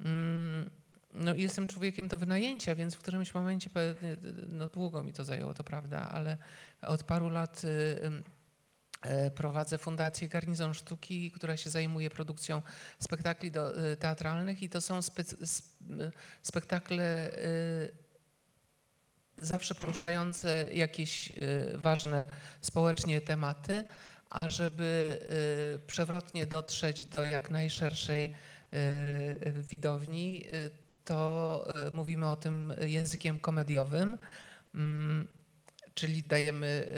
[0.00, 0.70] mm,
[1.14, 3.70] no, jestem człowiekiem do wynajęcia, więc w którymś momencie,
[4.48, 6.38] no długo mi to zajęło, to prawda, ale
[6.82, 7.62] od paru lat
[9.34, 12.62] prowadzę Fundację Garnizon Sztuki, która się zajmuje produkcją
[12.98, 17.30] spektakli do, y, teatralnych i to są spe- sp- y, spektakle
[19.38, 21.32] zawsze poruszające jakieś
[21.74, 22.24] ważne
[22.60, 23.84] społecznie tematy,
[24.30, 25.18] a żeby
[25.86, 28.34] przewrotnie dotrzeć do jak najszerszej
[29.70, 30.44] widowni,
[31.04, 34.18] to mówimy o tym językiem komediowym,
[34.74, 35.28] mm,
[35.94, 36.88] czyli dajemy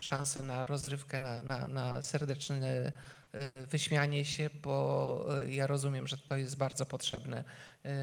[0.00, 2.92] szansę na rozrywkę, na, na, serdeczne
[3.34, 7.44] y, wyśmianie się, bo y, ja rozumiem, że to jest bardzo potrzebne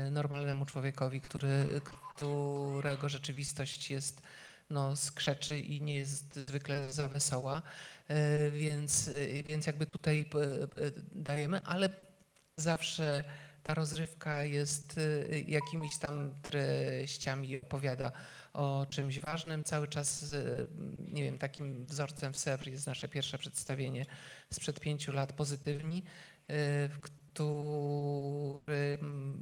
[0.07, 4.21] y, normalnemu człowiekowi, który, którego rzeczywistość jest
[4.69, 7.61] no, skrzeczy i nie jest zwykle za wesoła,
[8.51, 9.09] więc,
[9.47, 10.29] więc jakby tutaj
[11.11, 11.89] dajemy, ale
[12.57, 13.23] zawsze
[13.63, 14.99] ta rozrywka jest
[15.47, 18.11] jakimiś tam treściami, opowiada
[18.53, 19.63] o czymś ważnym.
[19.63, 20.67] Cały czas, y,
[20.99, 24.05] nie wiem, takim wzorcem w Sewr jest nasze pierwsze przedstawienie
[24.53, 26.03] sprzed pięciu lat, Pozytywni, y,
[26.89, 28.73] w którym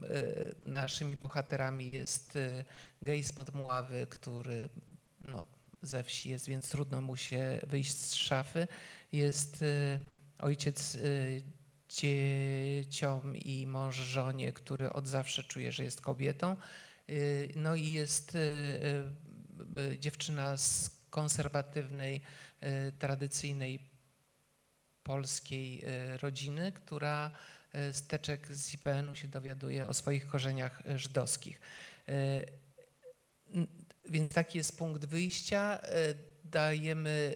[0.03, 2.37] y, naszymi bohaterami jest
[3.01, 4.69] gej z Podmuławy, który
[5.27, 5.47] no,
[5.81, 8.67] ze wsi jest, więc trudno mu się wyjść z szafy.
[9.11, 9.63] Jest
[10.39, 10.97] ojciec
[11.89, 16.55] dzieciom i mąż żonie, który od zawsze czuje, że jest kobietą.
[17.11, 18.39] Y, No i jest y,
[19.77, 22.21] y, dziewczyna z konserwatywnej,
[22.99, 23.79] tradycyjnej
[25.03, 25.83] polskiej
[26.21, 27.31] rodziny, która
[27.73, 31.61] z teczek z IPN-u się dowiaduje o swoich korzeniach żydowskich.
[34.09, 35.79] Więc taki jest punkt wyjścia.
[36.43, 37.35] Dajemy,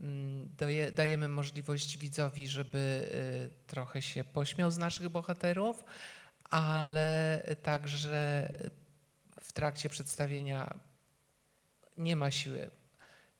[0.00, 3.08] mm, daje, dajemy możliwość widzowi, żeby
[3.66, 5.84] trochę się pośmiał z naszych bohaterów,
[6.52, 8.52] ale także
[9.40, 10.74] w trakcie przedstawienia
[11.98, 12.70] nie ma siły.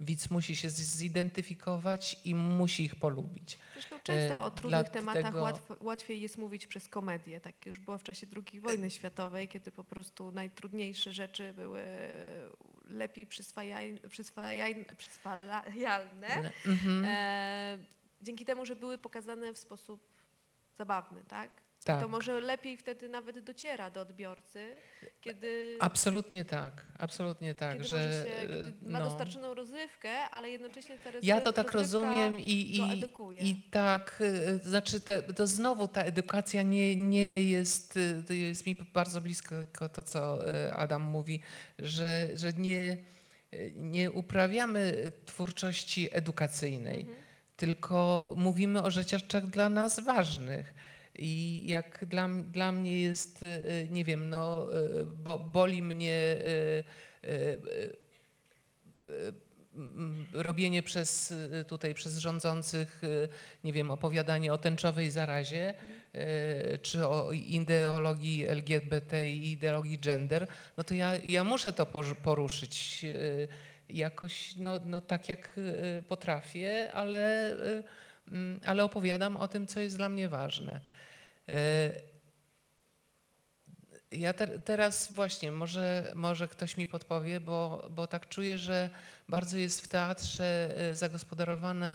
[0.00, 3.58] Widz musi się zidentyfikować i musi ich polubić.
[3.72, 5.34] Zresztą często E, o trudnych tematach
[5.80, 7.40] łatwiej jest mówić przez komedię.
[7.40, 11.84] Tak już było w czasie II wojny światowej, kiedy po prostu najtrudniejsze rzeczy były
[12.88, 16.52] lepiej przyswajaj, przyswajaj, przyswajalne.
[16.66, 17.04] Mhm.
[17.04, 17.78] E,
[18.22, 20.08] dzięki temu, że były pokazane w sposób
[20.78, 21.61] zabawny, tak?
[21.84, 22.00] Tak.
[22.00, 24.76] To może lepiej wtedy nawet dociera do odbiorcy,
[25.20, 30.98] kiedy, Absolutnie tak, absolutnie tak, kiedy, że się, kiedy ma no, dostarczoną rozrywkę, ale jednocześnie
[30.98, 33.04] ta ja to tak rozumiem i, i,
[33.40, 38.76] i tak, y, znaczy te, to znowu ta edukacja nie, nie jest, to jest mi
[38.94, 39.54] bardzo blisko
[39.92, 40.38] to, co
[40.76, 41.40] Adam mówi,
[41.78, 42.96] że, że nie,
[43.74, 47.18] nie uprawiamy twórczości edukacyjnej, Mhm.
[47.56, 50.74] tylko mówimy o rzeczach dla nas ważnych.
[51.18, 56.36] I jak dla, dla mnie jest, y, y, nie wiem, no, y, bo, boli mnie
[60.32, 61.34] robienie przez
[61.68, 63.02] tutaj przez rządzących,
[63.64, 65.74] nie wiem, opowiadanie o tęczowej zarazie,
[66.82, 70.46] czy o ideologii LGBT i ideologii gender,
[70.76, 73.06] no to ja, ja muszę to poru- poruszyć
[73.88, 75.60] jakoś, no, no tak jak
[76.08, 77.56] potrafię, ale,
[78.66, 80.80] ale opowiadam o tym, co jest dla mnie ważne.
[81.48, 82.12] Y,
[84.12, 88.90] Ja te, teraz właśnie, może, może ktoś mi podpowie, bo, bo tak czuję, że
[89.28, 91.90] bardzo jest w teatrze e, zagospodarowana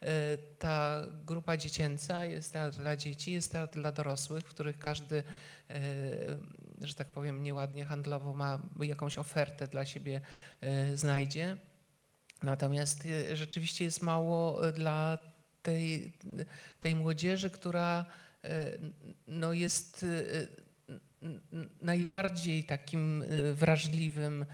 [0.00, 5.22] e, ta grupa dziecięca, jest teatr dla dzieci, jest teatr dla dorosłych, w których każdy,
[6.80, 10.20] że tak powiem nieładnie handlowo ma jakąś ofertę dla siebie
[10.94, 11.56] znajdzie.
[12.42, 15.18] Natomiast rzeczywiście jest mało dla
[15.66, 16.12] tej,
[16.80, 18.06] tej młodzieży, która
[18.44, 18.78] e,
[19.28, 20.06] no jest
[21.22, 21.26] e,
[21.82, 24.46] najbardziej takim e, wrażliwym,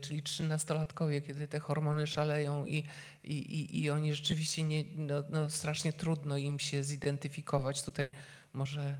[0.00, 2.84] czyli trzynastolatkowie, kiedy te hormony szaleją i,
[3.24, 7.82] i, i, oni rzeczywiście nie, no, no strasznie trudno im się zidentyfikować.
[7.82, 8.08] Tutaj
[8.52, 8.96] może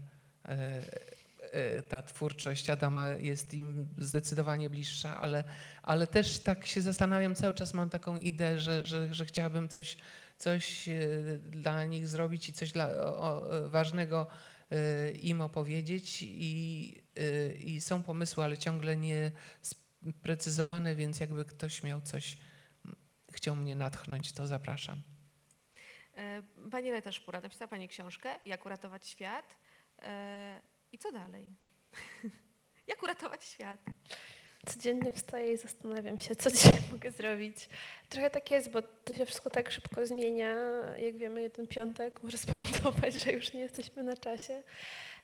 [1.89, 5.45] ta twórczość Adama jest im zdecydowanie bliższa, ale,
[5.83, 9.97] ale też tak się zastanawiam, cały czas mam taką ideę, że, że, że chciałabym coś,
[10.39, 10.99] coś e,
[11.39, 14.27] dla nich zrobić i coś dla, o, ważnego
[14.71, 19.33] e, im opowiedzieć i, e, i są pomysły, ale ciągle nie
[19.63, 22.37] sprecyzowane, więc jakby ktoś miał coś,
[23.33, 25.03] chciał mnie natchnąć, to zapraszam.
[26.71, 29.57] Pani Leta Szpura, napisała Pani książkę Jak uratować świat.
[30.93, 31.47] I co dalej?
[32.89, 33.85] Jak uratować świat?
[34.67, 37.69] Codziennie wstaję i zastanawiam się, co dzisiaj mogę zrobić.
[38.09, 40.55] Trochę tak jest, bo to się wszystko tak szybko zmienia.
[40.99, 44.63] Jak wiemy, jeden piątek może spowodować, że już nie jesteśmy na czasie,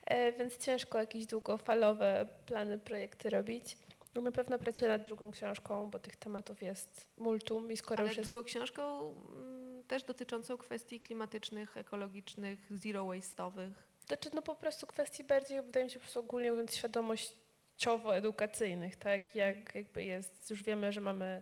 [0.05, 3.77] E, więc ciężko jakieś długofalowe plany, projekty robić.
[4.15, 8.07] No na pewno pracuję nad drugą książką, bo tych tematów jest multum i skoro Ale
[8.07, 13.71] już jest książką mm, też dotyczącą kwestii klimatycznych, ekologicznych, zero waste'owych.
[14.07, 16.75] Znaczy, no po prostu kwestii bardziej, wydaje mi się, po prostu ogólnie mówiąc,
[17.77, 19.35] świadomościowo-edukacyjnych, tak?
[19.35, 21.41] Jak jakby jest, już wiemy, że mamy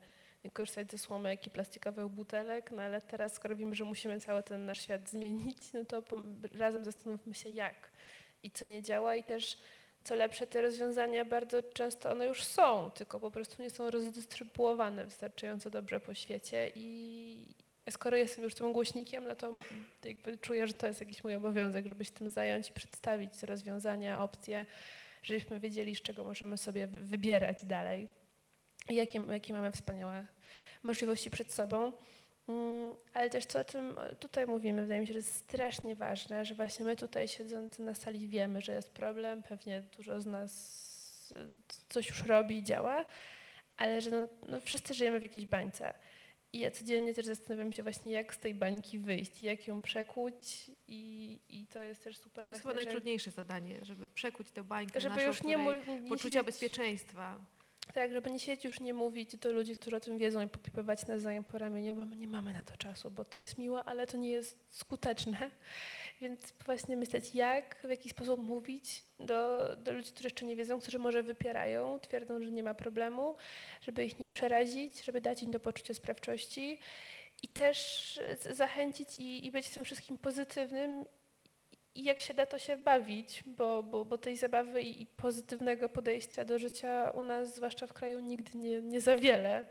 [0.54, 4.66] korzystać ze słomek i plastikowych butelek, no ale teraz, skoro wiemy, że musimy cały ten
[4.66, 6.04] nasz świat zmienić, no to
[6.54, 7.92] razem zastanówmy się jak
[8.44, 9.58] i co nie działa i też
[10.04, 15.06] co lepsze, te rozwiązania bardzo często one już są, tylko po prostu nie są rozdystrybuowane
[15.06, 17.56] wystarczająco dobrze po świecie i
[17.90, 19.56] skoro jestem już tym głośnikiem, no to
[20.04, 24.24] jakby czuję, że to jest jakiś mój obowiązek, żeby się tym zająć i przedstawić rozwiązania,
[24.24, 24.66] opcje,
[25.24, 28.10] żebyśmy wiedzieli, z czego możemy sobie wybierać dalej
[28.90, 30.26] jakie, jakie mamy wspaniałe
[30.84, 31.94] możliwości przed sobą.
[32.48, 36.46] Mm, Ale też to, o czym tutaj mówimy, wydaje mi się, że jest strasznie ważne,
[36.46, 40.82] że właśnie my tutaj siedzący na sali wiemy, że jest problem, pewnie dużo z nas
[41.90, 43.06] coś już robi i działa,
[43.78, 45.94] ale że no, no wszyscy żyjemy w jakiejś bańce.
[46.54, 50.72] I ja codziennie też zastanawiam się właśnie, jak z tej bańki wyjść, jak ją przekuć
[50.88, 52.48] i, i to jest też super.
[52.48, 56.40] To jest chyba najtrudniejsze zadanie, żeby przekuć tę bańkę Żeby naszą, już nie, nie poczucia
[56.40, 57.40] siedzieć- bezpieczeństwa.
[57.94, 61.08] Tak, żeby nie siedzieć już nie mówić do ludzi, którzy o tym wiedzą i poklepywać
[61.08, 64.08] nawzajem po ramieniu, bo my nie mamy na to czasu, bo to jest miłe, ale
[64.08, 65.52] to nie jest skuteczne.
[66.22, 70.80] Więc właśnie myśleć, jak, w jaki sposób mówić do, do ludzi, którzy jeszcze nie wiedzą,
[70.80, 73.36] którzy może wypierają, twierdzą, że nie ma problemu,
[73.82, 76.80] żeby ich nie przerazić, żeby dać im do poczucia sprawczości
[77.44, 78.20] i też
[78.52, 81.06] zachęcić i, i być tym wszystkim pozytywnym
[81.96, 85.90] i jak się da, to się bawić, bo, bo, bo tej zabawy i, i pozytywnego
[85.90, 89.66] podejścia do życia u nas, zwłaszcza w kraju, nigdy nie, nie za wiele.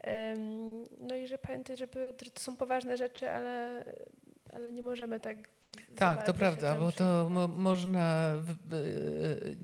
[0.00, 0.70] Em,
[1.00, 3.84] No i że pamiętać, żeby, że to są poważne rzeczy, ale,
[4.52, 5.53] ale nie możemy tak.
[5.96, 9.56] Tak, to prawda, bo to mo, można, w- y,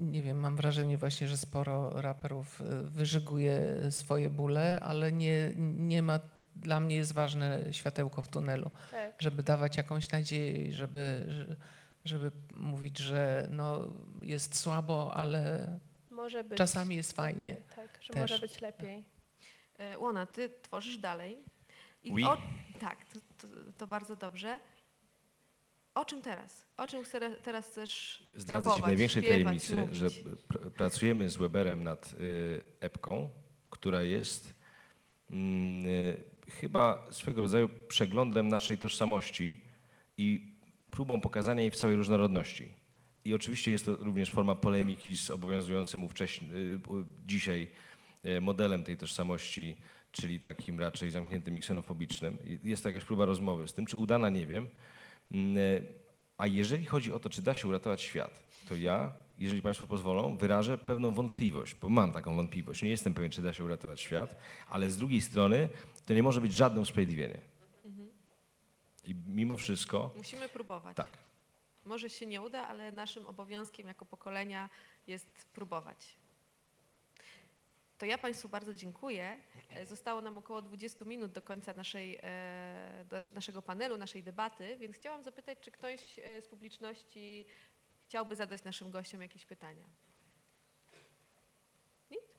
[0.00, 6.02] nie wiem, mam wrażenie właśnie, że sporo raperów y, wyżyguje swoje bóle, ale nie, nie
[6.02, 6.20] ma,
[6.56, 9.12] dla mnie jest ważne światełko w tunelu, Tak.
[9.22, 11.56] żeby dawać jakąś nadzieję, żeby, że-
[12.04, 13.88] żeby mówić, że no,
[14.22, 15.68] jest słabo, ale
[16.10, 16.58] Może być.
[16.58, 17.40] czasami jest fajnie.
[17.76, 18.20] Tak, że też.
[18.30, 19.04] może być lepiej.
[19.78, 21.38] E, Łona, ty tworzysz dalej.
[22.04, 22.24] I Oui.
[22.24, 22.36] o,
[22.80, 24.58] tak, to, to, to bardzo dobrze.
[25.94, 26.64] O czym teraz?
[26.76, 29.96] O czym chce- teraz chcesz Zdradzę Ci w największej śpiewać, tajemnicy, mówić?
[29.96, 33.30] że pr- pracujemy z Weberem nad y, epką,
[33.70, 34.54] która jest
[35.30, 36.16] mm, y,
[36.60, 39.52] chyba swego rodzaju przeglądem naszej tożsamości
[40.18, 40.52] i
[40.90, 42.74] próbą pokazania jej w całej różnorodności.
[43.24, 47.68] I oczywiście jest to również forma polemiki z obowiązującym ówcześnie, y, u- dzisiaj
[48.26, 49.76] y, modelem tej tożsamości,
[50.12, 52.38] czyli takim raczej zamkniętym i ksenofobicznym.
[52.64, 54.68] I Jest to jakaś próba rozmowy z tym, czy udana, nie wiem.
[55.32, 55.86] Mm, y,
[56.38, 60.36] A jeżeli chodzi o to, czy da się uratować świat, to ja, jeżeli Państwo pozwolą,
[60.36, 62.82] wyrażę pewną wątpliwość, bo mam taką wątpliwość.
[62.82, 64.36] Nie jestem pewien, czy da się uratować świat,
[64.68, 65.68] ale z drugiej strony
[66.06, 67.38] to nie może być żadne usprawiedliwienie.
[69.04, 70.96] I mimo wszystko, Musimy próbować.
[70.96, 71.10] tak.
[71.84, 74.70] Może się nie uda, ale naszym obowiązkiem jako pokolenia
[75.06, 76.16] jest próbować.
[78.02, 79.38] To ja Państwu bardzo dziękuję.
[79.70, 84.76] E, Zostało nam około 20 minut do końca naszej, e, do naszego panelu, naszej debaty,
[84.76, 87.46] więc chciałam zapytać, czy ktoś e, z publiczności
[88.06, 89.84] chciałby zadać naszym gościom jakieś pytania?
[92.10, 92.38] Nikt?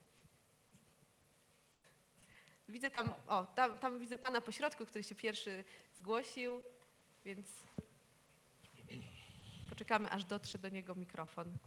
[2.70, 6.64] Widzę tam, o, tam, tam widzę pana po środku, który się pierwszy zgłosił,
[7.26, 7.47] więc
[9.70, 11.57] poczekamy, aż dotrze do niego mikrofon.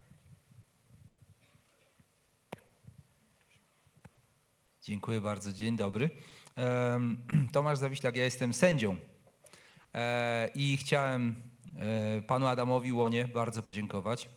[4.87, 6.11] Dziękuję bardzo, dzień dobry.
[7.53, 8.97] Tomasz Zawiślak, ja jestem sędzią
[9.95, 11.35] E, i chciałem
[11.79, 14.29] e, panu Adamowi Łonie bardzo podziękować.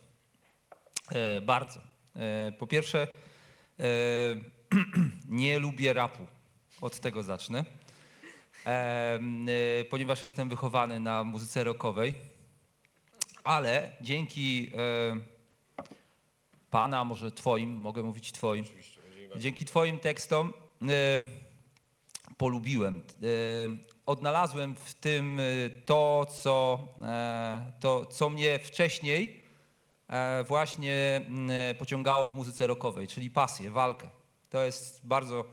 [1.12, 1.80] E, Bardzo.
[2.58, 3.08] Po pierwsze,
[5.28, 6.26] nie lubię rapu,
[6.80, 7.64] od tego zacznę,
[9.90, 12.14] ponieważ jestem wychowany na muzyce rockowej,
[13.44, 14.72] ale dzięki
[16.70, 18.64] pana, może twoim, mogę mówić twoim,
[19.36, 20.52] Dzięki Twoim tekstom
[20.82, 21.22] e,
[22.36, 22.94] polubiłem.
[22.94, 23.00] E,
[24.06, 25.42] odnalazłem w tym e,
[25.84, 26.88] to, co,
[27.80, 29.40] to, co mnie wcześniej
[30.48, 31.20] właśnie
[31.78, 34.08] pociągało w muzyce rockowej, czyli pasję, walkę.
[34.50, 35.44] To jest bardzo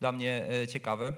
[0.00, 1.12] dla mnie ciekawe.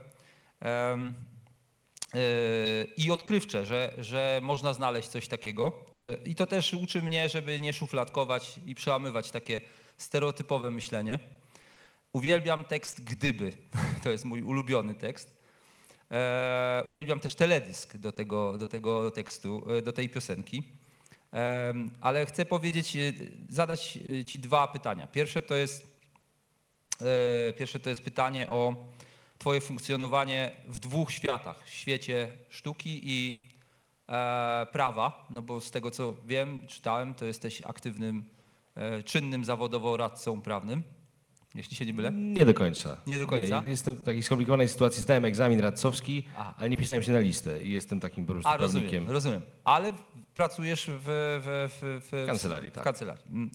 [2.96, 5.72] I odkrywcze, że, że można znaleźć coś takiego.
[6.24, 9.60] I to też uczy mnie, żeby nie szufladkować i przełamywać takie
[9.96, 11.18] stereotypowe myślenie.
[12.12, 13.52] Uwielbiam tekst Gdyby.
[14.02, 15.36] To jest mój ulubiony tekst.
[16.10, 20.62] E, uwielbiam też teledysk do tego, do tego tekstu, e, do tej piosenki.
[21.32, 23.12] Em, ale chcę powiedzieć, e,
[23.48, 25.06] zadać e, Ci dwa pytania.
[25.06, 25.86] Pierwsze to jest,
[27.48, 28.88] e, pierwsze to jest pytanie o
[29.38, 31.64] Twoje funkcjonowanie w dwóch światach.
[31.64, 33.40] W świecie sztuki i
[34.08, 35.26] e, prawa.
[35.34, 38.24] No bo z tego co wiem, czytałem, to jesteś aktywnym,
[38.74, 40.82] e, czynnym zawodowo radcą prawnym.
[41.54, 42.12] Jeśli się nie mylę.
[42.12, 42.96] Nie do końca.
[43.06, 43.62] Nie do końca?
[43.66, 46.54] Jestem w takiej skomplikowanej sytuacji, zdałem egzamin radcowski, Aha.
[46.58, 48.84] ale nie pisałem się na listę i jestem takim po prostu A, prawnikiem.
[48.84, 49.42] rozumiem, rozumiem.
[49.64, 49.92] Ale
[50.34, 52.84] pracujesz w, w, w, w, Kancelarii, w tak.
[52.84, 53.24] kancelarii.
[53.30, 53.50] Mm.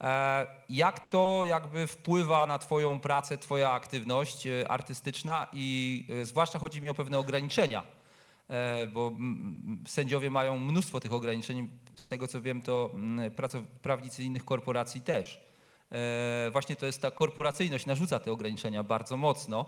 [0.00, 6.58] E, Jak to jakby wpływa na twoją pracę, twoja aktywność e, artystyczna i e, zwłaszcza
[6.58, 7.82] chodzi mi o pewne ograniczenia,
[8.48, 11.68] e, bo mm, sędziowie mają mnóstwo tych ograniczeń.
[11.94, 13.30] Z tego co wiem, to mm,
[13.82, 15.49] prawnicy innych korporacji też.
[15.92, 19.66] E, Właśnie to jest ta korporacyjność narzuca te ograniczenia bardzo mocno.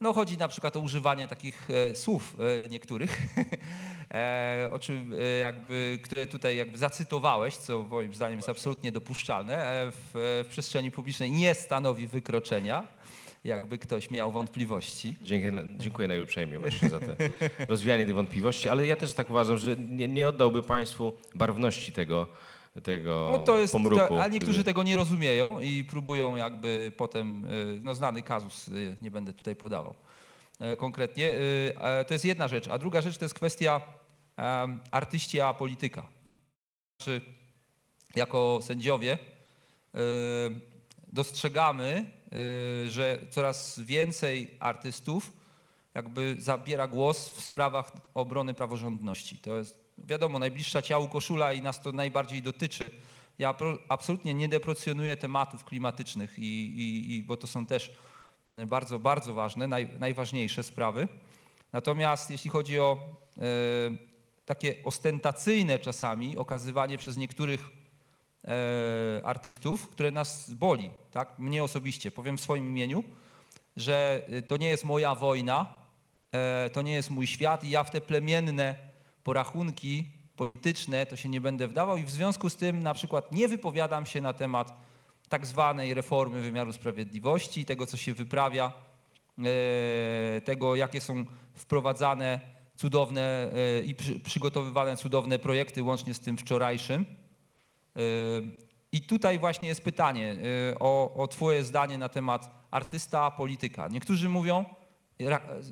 [0.00, 3.22] No chodzi na przykład o używanie takich e, słów e, niektórych,
[4.72, 10.10] o czym jakby, które tutaj jakby zacytowałeś, co moim zdaniem jest absolutnie dopuszczalne, w,
[10.44, 12.86] w przestrzeni publicznej nie stanowi wykroczenia,
[13.44, 15.16] jakby ktoś miał wątpliwości.
[15.22, 17.16] Dziękuję, dziękuję najuprzejmiej właśnie za te
[17.68, 22.26] rozwianie tych wątpliwości, ale ja też tak uważam, że nie, nie oddałby Państwu barwności tego,
[22.82, 24.06] tego No to jest, pomruku.
[24.08, 28.68] to, a niektórzy który- tego nie rozumieją i próbują jakby potem, y, no znany kazus,
[28.68, 29.94] y, nie będę tutaj podawał
[30.60, 31.32] e, konkretnie.
[31.80, 32.68] e, To jest jedna rzecz.
[32.68, 33.80] A druga rzecz to jest kwestia
[34.90, 36.06] artyści a polityka.
[36.96, 37.20] Znaczy,
[38.16, 39.18] jako sędziowie
[41.12, 42.10] dostrzegamy,
[42.88, 45.32] że coraz więcej artystów
[45.94, 49.38] jakby zabiera głos w sprawach obrony praworządności.
[49.38, 52.84] To jest wiadomo, najbliższa ciału koszula i nas to najbardziej dotyczy.
[53.38, 53.54] Ja
[53.88, 57.92] absolutnie nie deprecjonuję tematów klimatycznych, i, i, i, bo to są też
[58.66, 61.08] bardzo, bardzo ważne, naj, najważniejsze sprawy.
[61.72, 62.98] Natomiast jeśli chodzi o
[63.38, 63.42] e,
[64.46, 67.70] takie ostentacyjne czasami okazywanie przez niektórych
[68.44, 71.38] e, artystów, które nas boli, tak?
[71.38, 73.04] Mnie osobiście, powiem w swoim imieniu,
[73.76, 75.74] że to nie jest moja wojna,
[76.32, 78.85] e, to nie jest mój świat i ja w te plemienne
[79.26, 80.04] porachunki
[80.36, 84.06] polityczne to się nie będę wdawał i w związku z tym na przykład nie wypowiadam
[84.06, 84.76] się na temat
[85.28, 88.72] tak zwanej reformy wymiaru sprawiedliwości, tego co się wyprawia,
[89.38, 91.24] e, tego jakie są
[91.54, 92.40] wprowadzane
[92.76, 97.06] cudowne e, i przy, przygotowywane cudowne projekty łącznie z tym wczorajszym.
[97.96, 98.00] E,
[98.92, 100.36] I tutaj właśnie jest pytanie
[100.80, 103.88] o, o Twoje zdanie na temat artysta, polityka.
[103.88, 104.64] Niektórzy mówią,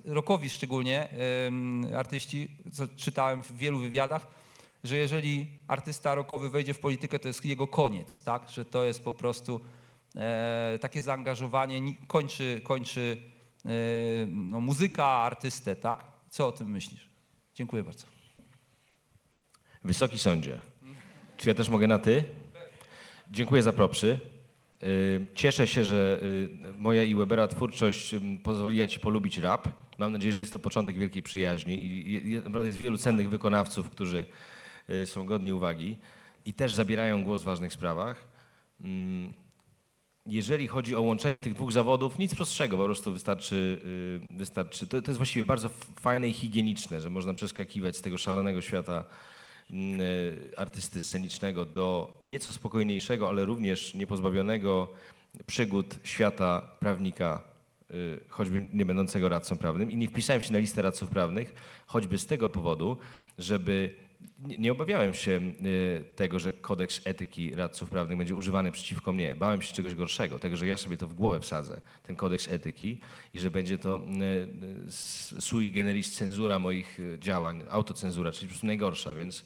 [0.05, 1.09] rockowi szczególnie,
[1.97, 4.27] artyści, co czytałem w wielu wywiadach,
[4.85, 8.51] że jeżeli artysta rockowy wejdzie w politykę, to jest jego koniec, tak?
[8.51, 9.61] Że to jest po prostu
[10.17, 13.17] e, takie zaangażowanie, ni- kończy, kończy
[13.65, 13.69] e,
[14.27, 16.05] no, muzyka, artystę, tak?
[16.29, 17.09] Co o tym myślisz?
[17.55, 18.07] Dziękuję bardzo.
[19.85, 20.59] Wysoki sądzie,
[21.37, 22.25] czy ja też mogę na ty?
[23.31, 24.21] Dziękuję za propsy.
[24.85, 29.69] Y, Cieszę się, że y, moja i Webera twórczość pozwoliła Ci polubić rap.
[29.99, 32.31] Mam nadzieję, że jest to początek wielkiej przyjaźni i
[32.65, 34.25] jest wielu cennych wykonawców, którzy
[34.91, 35.97] y, są godni uwagi
[36.47, 38.25] i też zabierają głos w ważnych sprawach.
[38.81, 39.33] Mm,
[40.27, 43.81] Jeżeli chodzi o łączenie tych dwóch zawodów, nic prostszego, po prostu wystarczy,
[44.31, 45.69] wystarczy to, to jest właściwie bardzo
[46.01, 49.05] fajne i higieniczne, że można przeskakiwać z tego szalonego świata
[50.57, 54.89] artysty scenicznego do nieco spokojniejszego, ale również niepozbawionego
[55.47, 57.43] przygód świata prawnika,
[57.91, 59.91] y, choćby nie będącego radcą prawnym.
[59.91, 61.55] I nie wpisałem się na listę radców prawnych,
[61.87, 62.97] choćby z tego powodu,
[63.39, 63.95] żeby
[64.39, 69.35] nie, nie obawiałem się y, tego, że kodeks etyki radców prawnych będzie używany przeciwko mnie.
[69.35, 73.01] Bałem się czegoś gorszego, tego, że ja sobie to w głowę wsadzę, ten kodeks etyki
[73.35, 78.67] i że będzie to y, y, sui generis cenzura moich działań, autocenzura, czyli po prostu
[78.67, 79.45] najgorsza, więc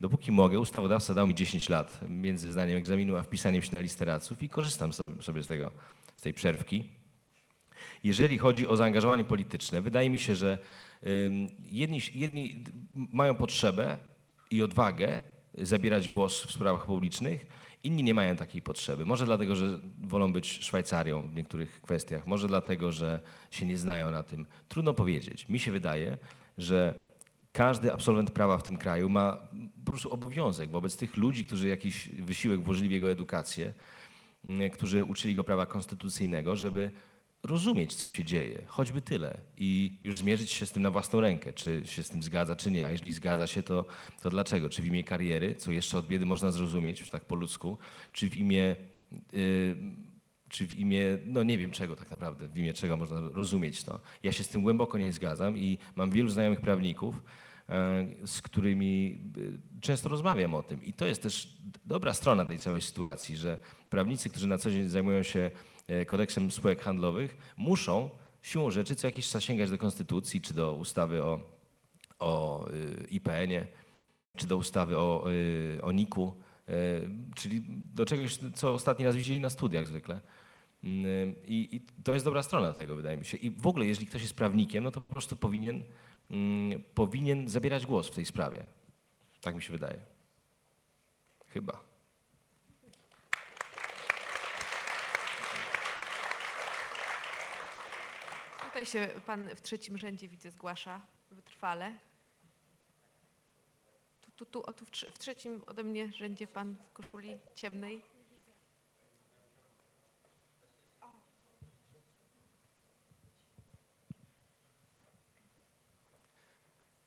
[0.00, 4.04] dopóki mogę, ustawodawca dał mi 10 lat między zdaniem egzaminu a wpisaniem się na listę
[4.04, 5.70] radców i korzystam sobie, z tego,
[6.16, 6.88] z tej przerwki.
[8.04, 10.58] Jeżeli chodzi o zaangażowanie polityczne, wydaje mi się, że
[11.70, 12.64] jedni, jedni
[12.94, 13.98] mają potrzebę
[14.50, 15.22] i odwagę
[15.58, 17.46] zabierać głos w sprawach publicznych,
[17.84, 19.06] inni nie mają takiej potrzeby.
[19.06, 23.20] Może dlatego, że wolą być Szwajcarią w niektórych kwestiach, może dlatego, że
[23.50, 24.46] się nie znają na tym.
[24.68, 25.48] Trudno powiedzieć.
[25.48, 26.18] Mi się wydaje,
[26.58, 26.94] że
[27.52, 29.38] każdy absolwent prawa w tym kraju ma
[29.84, 33.74] po prostu obowiązek wobec tych ludzi, którzy jakiś wysiłek włożyli w jego edukację,
[34.72, 36.90] którzy uczyli go prawa konstytucyjnego, żeby
[37.42, 41.52] rozumieć, co się dzieje, choćby tyle i już zmierzyć się z tym na własną rękę,
[41.52, 42.86] czy się z tym zgadza, czy nie.
[42.86, 43.84] A jeśli zgadza się, to,
[44.22, 44.68] to dlaczego?
[44.68, 47.78] Czy w imię kariery, co jeszcze od biedy można zrozumieć, już tak po ludzku,
[48.12, 48.76] czy w imię,
[49.34, 49.76] y,
[50.48, 54.00] czy w imię, no nie wiem czego tak naprawdę, w imię czego można rozumieć to.
[54.22, 57.22] Ja się z tym głęboko nie zgadzam i mam wielu znajomych prawników,
[57.68, 60.84] e, z którymi y, często rozmawiam o tym.
[60.84, 63.58] I to jest też dobra strona tej całej sytuacji, że
[63.90, 65.50] prawnicy, którzy na co dzień zajmują się
[66.06, 68.10] kodeksem spółek handlowych, muszą
[68.42, 71.40] siłą rzeczy co jakiś czas sięgać do konstytucji czy do ustawy o,
[72.18, 73.66] o y, IPN-ie,
[74.36, 76.34] czy do ustawy o, y, o NIK-u,
[76.68, 76.72] y,
[77.34, 77.62] czyli
[77.94, 80.20] do czegoś, co ostatni raz widzieli na studiach zwykle.
[80.84, 83.36] Mm, I, I to jest dobra strona tego, wydaje mi się.
[83.36, 85.82] I w ogóle, jeżeli ktoś jest prawnikiem, no to po prostu powinien,
[86.30, 88.64] mm, powinien zabierać głos w tej sprawie.
[89.40, 90.00] Tak mi się wydaje.
[91.48, 91.90] Chyba.
[98.64, 101.00] Tutaj się pan w trzecim rzędzie widzę zgłasza
[101.30, 101.94] wytrwale.
[104.20, 108.02] Tu, tu, tu, o, tu w, w trzecim ode mnie rzędzie pan w koszuli ciemnej.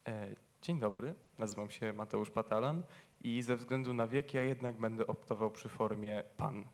[0.08, 2.84] E, Dzień dobry, nazywam się Mateusz Patalan
[3.22, 6.66] i ze względu na wiek ja jednak będę optował przy formie pan.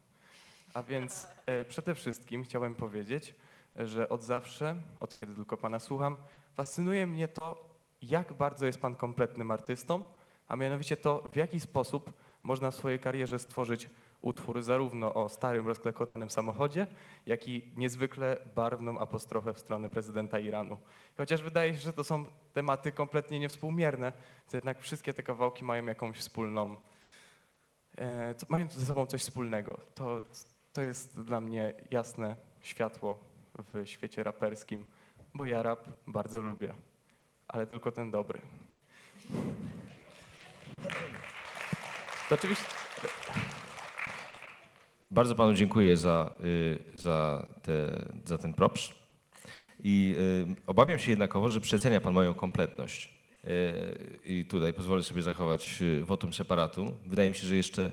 [0.73, 3.35] A więc e, przede wszystkim chciałem powiedzieć,
[3.79, 6.17] że od zawsze, od kiedy tylko pana słucham,
[6.53, 7.69] fascynuje mnie to,
[8.01, 10.03] jak bardzo jest pan kompletnym artystą,
[10.47, 12.13] a mianowicie to, w jaki sposób
[12.43, 13.89] można w swojej karierze stworzyć
[14.21, 16.87] utwór zarówno o starym, rozklekotanym samochodzie,
[17.25, 20.77] jak i niezwykle barwną apostrofę w stronę prezydenta Iranu.
[21.17, 24.11] Chociaż wydaje się, że to są tematy kompletnie niewspółmierne,
[24.49, 26.75] to jednak wszystkie te kawałki mają jakąś wspólną,
[27.97, 29.79] e, mają ze sobą coś wspólnego.
[29.95, 30.25] To,
[30.73, 33.28] to jest dla mnie jasne światło
[33.63, 34.85] w świecie raperskim,
[35.33, 36.73] bo ja rap bardzo lubię,
[37.47, 38.41] ale tylko ten dobry.
[42.29, 42.65] To oczywiście
[45.11, 48.89] Bardzo panu dziękuję za, y, za, te, za ten props.
[49.83, 50.15] I
[50.59, 53.13] y, obawiam się jednakowo, że przecenia pan moją kompletność.
[53.45, 56.97] Y, I tutaj pozwolę sobie zachować votum separatum.
[57.05, 57.91] Wydaje mi się, że jeszcze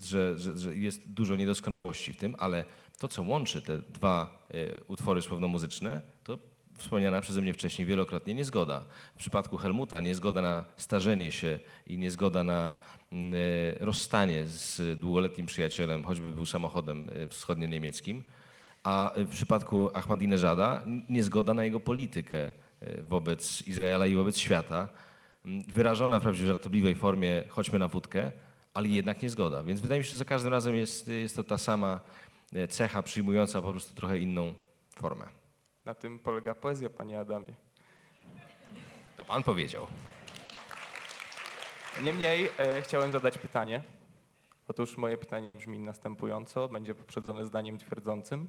[0.00, 2.64] że, że, że jest dużo niedoskonałości w tym, ale
[2.98, 6.38] to, co łączy te dwa y, utwory słowno-muzyczne, to
[6.78, 8.84] wspomniana przeze mnie wcześniej wielokrotnie niezgoda.
[9.14, 12.74] W przypadku Helmuta niezgoda na starzenie się i niezgoda na
[13.12, 18.22] mm, e, rozstanie z długoletnim przyjacielem, choćby był samochodem e, wschodnio-niemieckim,
[18.82, 22.38] a w przypadku Ahmadinejada niezgoda na jego politykę
[22.80, 24.88] e, wobec Izraela i wobec świata,
[25.44, 28.32] m, wyrażona wprawdzie w żartobliwej formie chodźmy na wódkę,
[28.74, 29.62] ale jednak niezgoda.
[29.62, 32.27] Więc wydaje mi się, że za każdym razem jest, jest to ta sama e,
[32.68, 34.54] cecha przyjmująca po prostu trochę inną
[34.96, 35.28] formę.
[35.84, 37.54] na tym polega poezja, panie Adamie.
[39.16, 39.86] To pan powiedział.
[42.02, 43.82] Niemniej e, chciałem zadać pytanie.
[44.68, 48.48] Otóż moje pytanie brzmi następująco, będzie poprzedzone zdaniem twierdzącym.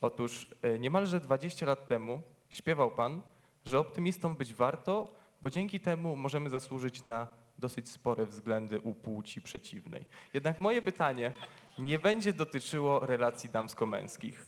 [0.00, 3.22] Otóż e, niemalże 20 lat temu śpiewał pan,
[3.66, 7.28] że optymistą być warto, bo dzięki temu możemy zasłużyć na
[7.62, 10.04] dosyć spore względy u płci przeciwnej.
[10.34, 11.32] Jednak moje pytanie
[11.78, 14.46] nie będzie dotyczyło relacji damsko-męskich.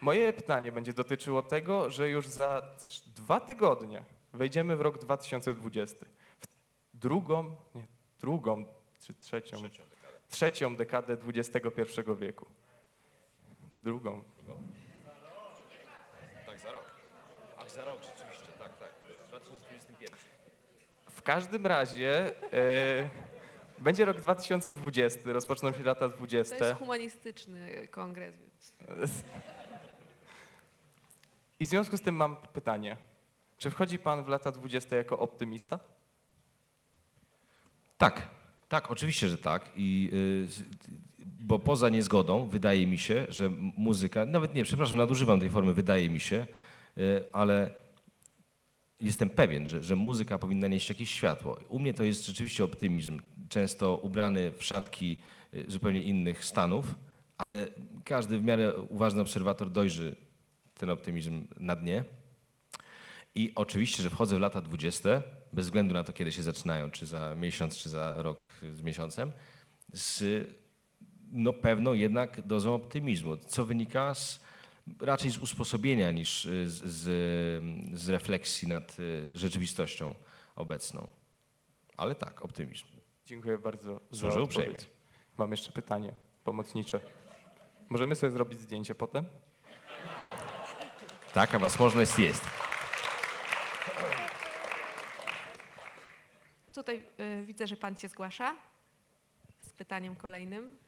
[0.00, 2.62] Moje pytanie będzie dotyczyło tego, że już za
[3.14, 6.06] dwa tygodnie wejdziemy w rok 2020
[6.94, 7.86] drugą, nie,
[8.20, 8.64] drugą
[9.00, 9.56] czy trzecią,
[10.28, 11.82] trzecią dekadę XXI
[12.18, 12.46] wieku.
[13.82, 14.24] Drugą.
[16.46, 16.94] Tak, za rok.
[17.58, 18.90] Ach, za rok, rzeczywiście, tak, tak.
[19.28, 20.18] 2021.
[21.10, 23.10] W każdym razie e,
[23.78, 26.74] będzie rok 2020, rozpoczną się lata 20.
[26.74, 28.34] humanistyczny kongres.
[31.60, 32.96] I w związku z tym mam pytanie.
[33.58, 35.80] Czy wchodzi pan w lata 20 jako optymista?
[37.98, 38.28] Tak,
[38.68, 39.70] tak, oczywiście, że tak.
[39.76, 40.46] I, y,
[41.18, 46.10] bo poza niezgodą wydaje mi się, że muzyka, nawet nie, przepraszam, nadużywam tej formy, wydaje
[46.10, 46.46] mi się,
[46.98, 47.85] y, ale
[49.00, 51.58] jestem pewien, że, że muzyka powinna nieść jakieś światło.
[51.68, 55.18] U mnie to jest rzeczywiście optymizm, często ubrany w szatki
[55.54, 56.94] y, zupełnie innych stanów,
[57.38, 57.66] ale
[58.04, 60.16] każdy w miarę uważny obserwator dojrzy
[60.74, 62.04] ten optymizm na dnie.
[63.34, 67.06] I oczywiście, że wchodzę w lata 20, bez względu na to, kiedy się zaczynają, czy
[67.06, 68.38] za miesiąc, czy za rok
[68.72, 69.32] z miesiącem,
[69.92, 70.46] z
[71.32, 74.40] no, pewną jednak dozą optymizmu, co wynika z,
[75.00, 77.04] raczej z usposobienia niż y, z, z,
[78.00, 80.14] z refleksji nad y, rzeczywistością
[80.56, 81.08] obecną.
[81.96, 82.86] Ale tak, optymizm.
[83.26, 84.40] Dziękuję bardzo za Może
[85.38, 86.14] Mam jeszcze pytanie
[86.44, 87.00] pomocnicze.
[87.88, 89.24] Możemy sobie zrobić zdjęcie potem?
[91.32, 92.44] Taka możliwość jest.
[96.74, 98.56] Tutaj y, widzę, że pan się zgłasza
[99.60, 100.85] z pytaniem kolejnym.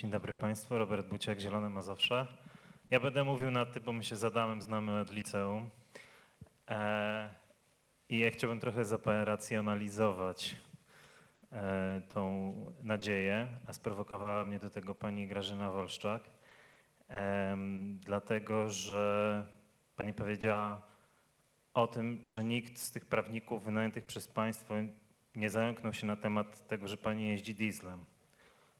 [0.00, 2.26] Dzień dobry Państwu, Robert Buciak, Zielone Mazowsze.
[2.90, 5.70] Ja będę mówił na ty, bo my się z Adamem znamy od liceum.
[6.68, 7.34] E,
[8.08, 10.56] I ja chciałbym trochę zaparacjonalizować
[11.52, 16.22] e, tą nadzieję, a sprowokowała mnie do tego pani Grażyna Wolszczak,
[17.08, 19.46] em, dlatego że
[19.96, 20.82] pani powiedziała
[21.74, 24.74] o tym, że nikt z tych prawników wynajętych przez państwo
[25.34, 28.09] nie zająknął się na temat tego, że pani jeździ dieslem.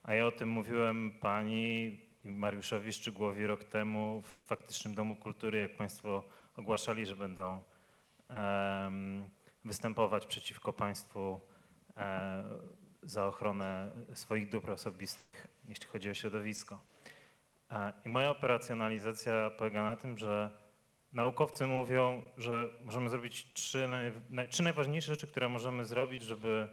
[0.02, 5.76] A ja o tym mówiłem pani Mariuszowi Szczygłowi rok temu w faktycznym Domu Kultury, jak
[5.76, 6.24] państwo
[6.56, 7.62] ogłaszali, że będą
[8.28, 9.30] em,
[9.64, 11.40] występować przeciwko państwu
[11.96, 12.44] e,
[13.02, 16.80] za ochronę swoich dóbr osobistych, jeśli chodzi o środowisko.
[17.70, 20.50] E, I moja operacjonalizacja polega na tym, że
[21.12, 26.68] naukowcy mówią, że możemy zrobić trzy, naj, trzy najważniejsze rzeczy, które możemy zrobić, żeby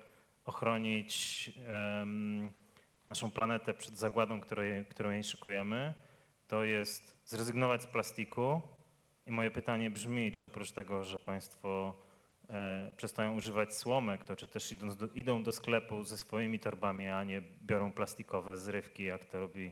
[0.46, 2.52] ochronić em,
[3.10, 5.94] naszą planetę przed zagładą, której, którą jej szykujemy,
[6.48, 8.62] to jest zrezygnować z plastiku.
[9.26, 11.94] I moje pytanie brzmi, oprócz tego, że Państwo
[12.50, 17.24] e, przestają używać słomek, to czy też do, idą do sklepu ze swoimi torbami, a
[17.24, 19.72] nie biorą plastikowe zrywki, jak to robi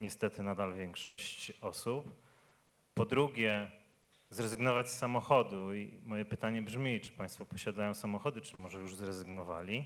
[0.00, 2.22] niestety nadal większość osób.
[2.94, 3.70] Po drugie,
[4.32, 5.74] zrezygnować z samochodu.
[5.74, 9.84] I moje pytanie brzmi, czy Państwo posiadają samochody, czy może już zrezygnowali?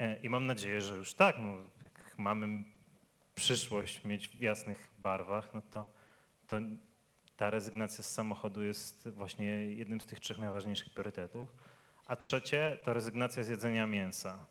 [0.00, 1.36] E, I mam nadzieję, że już tak.
[1.38, 1.56] No,
[2.18, 2.64] mamy
[3.34, 5.92] przyszłość mieć w jasnych barwach, no to,
[6.46, 6.56] to
[7.36, 11.48] ta rezygnacja z samochodu jest właśnie jednym z tych trzech najważniejszych priorytetów.
[12.06, 14.46] A trzecie to rezygnacja z jedzenia mięsa.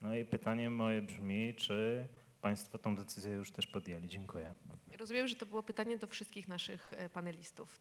[0.00, 2.08] No i pytanie moje brzmi, czy
[2.40, 4.08] Państwo tą decyzję już też podjęli?
[4.08, 4.54] Dziękuję.
[4.98, 7.80] Rozumiem, że to było pytanie do wszystkich naszych e, panelistów.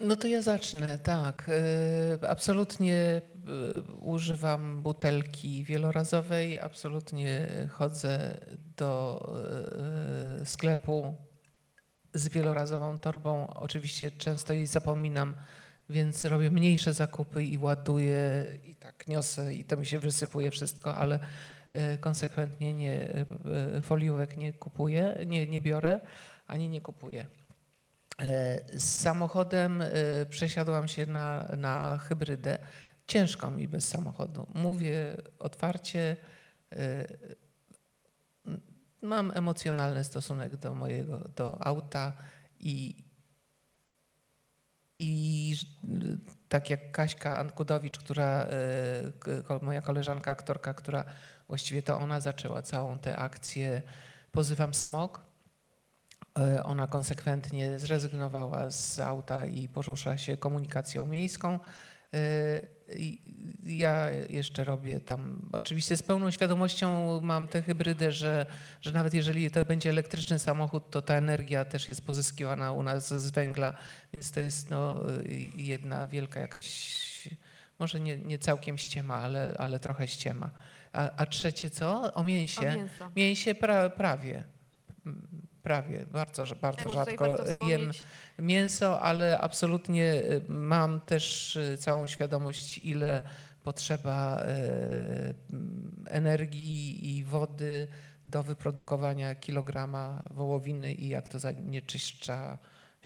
[0.00, 1.50] No to ja zacznę, tak.
[2.22, 3.22] E, Absolutnie e,
[4.00, 8.40] używam butelki wielorazowej, absolutnie chodzę
[8.76, 9.20] do
[10.40, 11.14] e, sklepu
[12.14, 13.46] z wielorazową torbą.
[13.46, 15.34] Oczywiście często jej zapominam,
[15.90, 20.94] więc robię mniejsze zakupy i ładuję i tak niosę i to mi się wysypuje wszystko,
[20.94, 21.18] ale
[22.00, 23.26] konsekwentnie nie,
[23.82, 26.00] foliówek nie kupuję, nie, nie biorę
[26.46, 27.26] ani nie kupuję.
[28.76, 29.90] Z samochodem e,
[30.26, 32.58] przesiadłam się na, na hybrydę.
[33.06, 34.46] Ciężko mi bez samochodu.
[34.54, 36.16] Mówię otwarcie.
[38.46, 38.60] m,
[39.02, 42.12] Mam emocjonalny stosunek do mojego do auta
[42.60, 43.04] i,
[44.98, 45.66] i ż-
[46.48, 48.46] tak jak Kaśka Ankudowicz, która,
[49.62, 51.04] moja koleżanka aktorka, która
[51.48, 53.82] właściwie to ona zaczęła całą tę akcję
[54.32, 55.27] Pozywam Smog.
[56.38, 61.58] E, Ona konsekwentnie zrezygnowała z auta i porusza się komunikacją miejską.
[62.14, 62.18] E,
[63.66, 68.46] Ja jeszcze robię tam, oczywiście z pełną świadomością mam tę hybrydę, że,
[68.80, 73.08] że nawet jeżeli to będzie elektryczny samochód, to ta energia też jest pozyskiwana u nas
[73.14, 73.74] z węgla,
[74.14, 75.00] więc to jest no,
[75.56, 77.28] jedna wielka jakaś,
[77.78, 80.50] może nie, nie całkiem ściema, ale, ale trochę ściema.
[80.92, 82.14] A, a trzecie co?
[82.14, 82.68] O mięsie.
[82.68, 83.10] O mięso.
[83.16, 84.44] Mięsie pra, prawie.
[85.68, 87.90] Prawie, bardzo, bardzo rzadko warto jem
[88.38, 93.22] mięso, ale absolutnie y, mam też y, całą świadomość, ile
[93.62, 95.34] potrzeba y,
[96.10, 97.88] energii i wody
[98.28, 102.58] do wyprodukowania kilograma wołowiny i jak to zanieczyszcza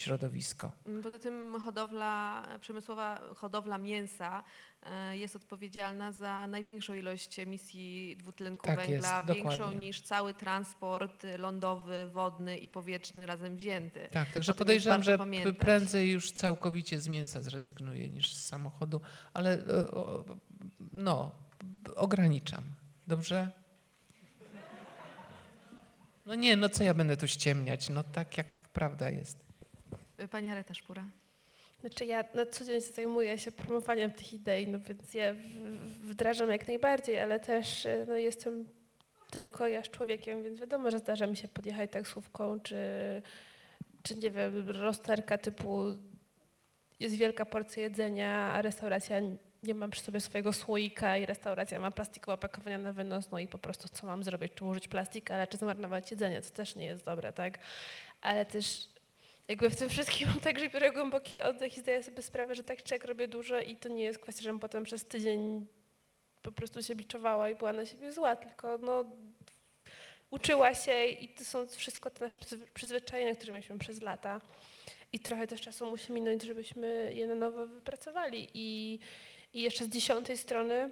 [0.03, 0.73] środowisko.
[1.03, 4.45] Poza tym hodowla, przemysłowa hodowla mięsa
[4.83, 9.87] e, jest odpowiedzialna za największą ilość emisji dwutlenku Tak jest, węgla, większą dokładnie.
[9.87, 14.09] niż cały transport lądowy, wodny i powietrzny razem wzięty.
[14.13, 15.57] Tak, także jest podejrzewam, że pamiętać.
[15.59, 19.01] prędzej już całkowicie z mięsa zrezygnuję niż z samochodu,
[19.35, 19.65] ale e,
[20.97, 21.33] no,
[21.97, 22.65] ograniczam.
[23.07, 23.51] Dobrze?
[26.27, 27.89] No nie, no co ja będę tu ściemniać?
[27.89, 29.52] No tak jak prawda jest.
[30.29, 31.05] Pani Areta Szpura.
[31.81, 35.35] Znaczy ja na co dzień zajmuję się promowaniem tych idei, no więc je
[36.03, 38.69] wdrażam jak najbardziej, ale też e, no, jestem
[39.31, 42.77] tylko ja człowiekiem, więc wiadomo, że zdarza mi się podjechać taksówką, czy,
[44.03, 45.85] czy nie wiem, rozterka typu
[47.01, 49.21] jest wielka porcja jedzenia, a restauracja
[49.63, 53.49] nie ma przy sobie swojego słoika i restauracja ma plastikowe opakowania na wynos, no i
[53.49, 56.85] po prostu co mam zrobić, czy użyć plastika, ale czy zmarnować jedzenie, co też nie
[56.85, 57.59] jest dobre, tak?
[58.21, 58.89] Ale też
[59.49, 62.95] jakby w tym wszystkim także biorę głęboki oddech i zdaję sobie sprawę, że tak czy
[62.95, 65.67] jak robię dużo i to nie jest kwestia, żebym potem przez tydzień
[66.43, 69.05] po prostu się biczowała i była na siebie zła, tylko no
[70.31, 74.41] uczyła się i to są wszystko te przyzwy- przyzwyczajenia, które mieliśmy przez lata.
[75.13, 78.49] I trochę też czasu musi minąć, żebyśmy je na nowo wypracowali.
[78.55, 78.99] I,
[79.55, 80.91] i jeszcze z dziesiątej strony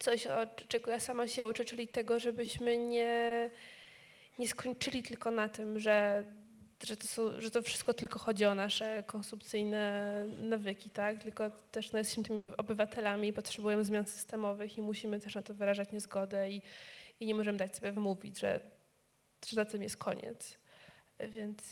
[0.00, 0.26] coś,
[0.68, 3.50] czego ja sama się uczę, czyli tego, żebyśmy nie,
[4.38, 6.24] nie skończyli tylko na tym, że,
[6.86, 11.22] że, to są, że to wszystko tylko chodzi o nasze konsumpcyjne nawyki, tak?
[11.22, 15.54] Tylko też no, jesteśmy tymi obywatelami i potrzebujemy zmian systemowych i musimy też na to
[15.54, 16.62] wyrażać niezgodę i,
[17.20, 18.60] i nie możemy dać sobie wymówić, że,
[19.48, 20.58] że na tym jest koniec.
[21.20, 21.62] Więc,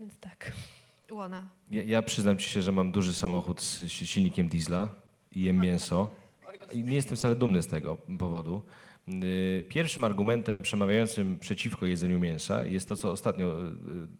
[0.00, 0.52] więc tak.
[1.10, 1.48] Łona.
[1.70, 4.88] Ja, ja przyznam ci się, że mam duży samochód z si- silnikiem diesla
[5.32, 6.10] i jem mięso.
[6.72, 8.62] I nie jestem wcale dumny z tego powodu.
[9.08, 13.72] Yy, Pierwszym argumentem przemawiającym przeciwko jedzeniu mięsa jest to, co ostatnio yy,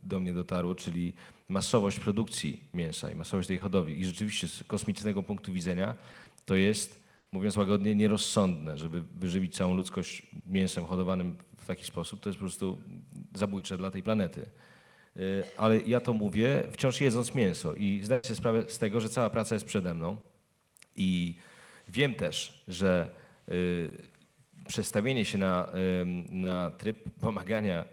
[0.03, 1.13] do mnie dotarło, czyli
[1.49, 4.01] masowość produkcji mięsa i masowość tej hodowli.
[4.01, 5.95] I rzeczywiście z kosmicznego punktu widzenia
[6.45, 7.03] to jest,
[7.33, 12.21] mówiąc łagodnie, nierozsądne, żeby wyżywić całą ludzkość mięsem hodowanym w taki sposób.
[12.21, 12.79] To jest po prostu
[13.35, 14.47] zabójcze dla tej planety.
[15.17, 19.09] Y, ale ja to mówię wciąż jedząc mięso i zdaję sobie sprawę z tego, że
[19.09, 20.17] cała praca jest przede mną
[20.97, 21.35] i
[21.89, 23.11] wiem też, że
[23.49, 24.12] y,
[24.69, 25.69] przestawienie się na,
[26.31, 27.85] na tryb pomagania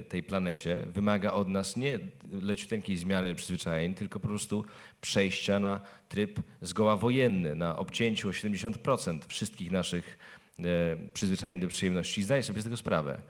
[0.00, 1.98] y, tej planecie wymaga od nas nie
[2.42, 4.64] leciuteńkiej zmiany przyzwyczajeń, tylko po prostu
[5.00, 10.18] przejścia na tryb zgoła wojenny, na obcięciu o 70% wszystkich naszych
[10.60, 10.64] y,
[11.12, 12.22] przyzwyczajeń do przyjemności.
[12.22, 13.20] Zdaję sobie z tego sprawę.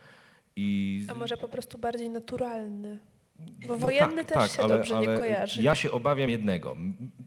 [0.57, 2.99] I A może po prostu bardziej naturalny?
[3.39, 5.63] Bo no wojenny też się dobrze nie kojarzy.
[5.63, 6.77] Ja się obawiam jednego.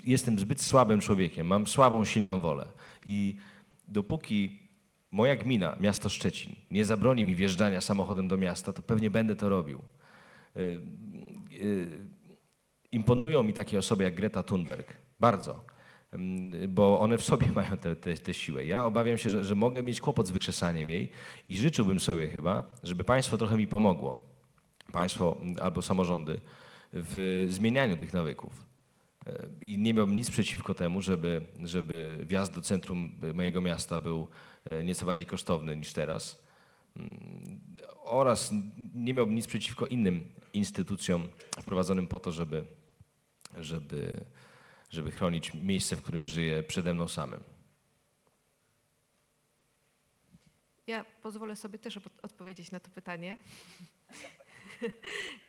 [0.04, 2.68] Jestem zbyt słabym człowiekiem, mam słabą, silną wolę.
[3.10, 3.36] I
[3.88, 4.67] dopóki
[5.12, 9.50] moja gmina, miasto Szczecin, nie zabroni mi wjeżdżania samochodem do miasta, to pewnie będę to
[9.50, 9.82] robił.
[10.58, 10.82] Y,
[11.52, 12.18] y,
[12.92, 14.94] Imponują mi takie osoby jak Greta Thunberg.
[15.20, 15.64] Bardzo.
[16.14, 17.78] Ym, Bo one w sobie mają
[18.24, 18.66] tę siłę.
[18.66, 21.12] Ja obawiam się, że, że mogę mieć kłopot z wykrzesaniem jej
[21.50, 24.38] i życzyłbym sobie chyba, żeby państwo trochę mi pomogło
[24.92, 26.40] państwo albo samorządy
[26.94, 28.66] w zmienianiu tych nawyków.
[29.28, 34.28] E, I nie miałbym nic przeciwko temu, żeby, żeby wjazd do centrum mojego miasta był
[34.84, 36.44] nieco bardziej kosztowny niż teraz.
[36.98, 37.60] Mm,
[38.04, 38.52] Oraz
[38.94, 41.28] nie miałbym nic przeciwko innym instytucjom
[41.62, 42.66] wprowadzonym po to, żeby,
[43.58, 44.26] żeby,
[44.90, 47.44] żeby chronić miejsce, w którym żyję przede mną samym.
[50.88, 53.38] Ja pozwolę sobie też odpowiedzieć na to pytanie.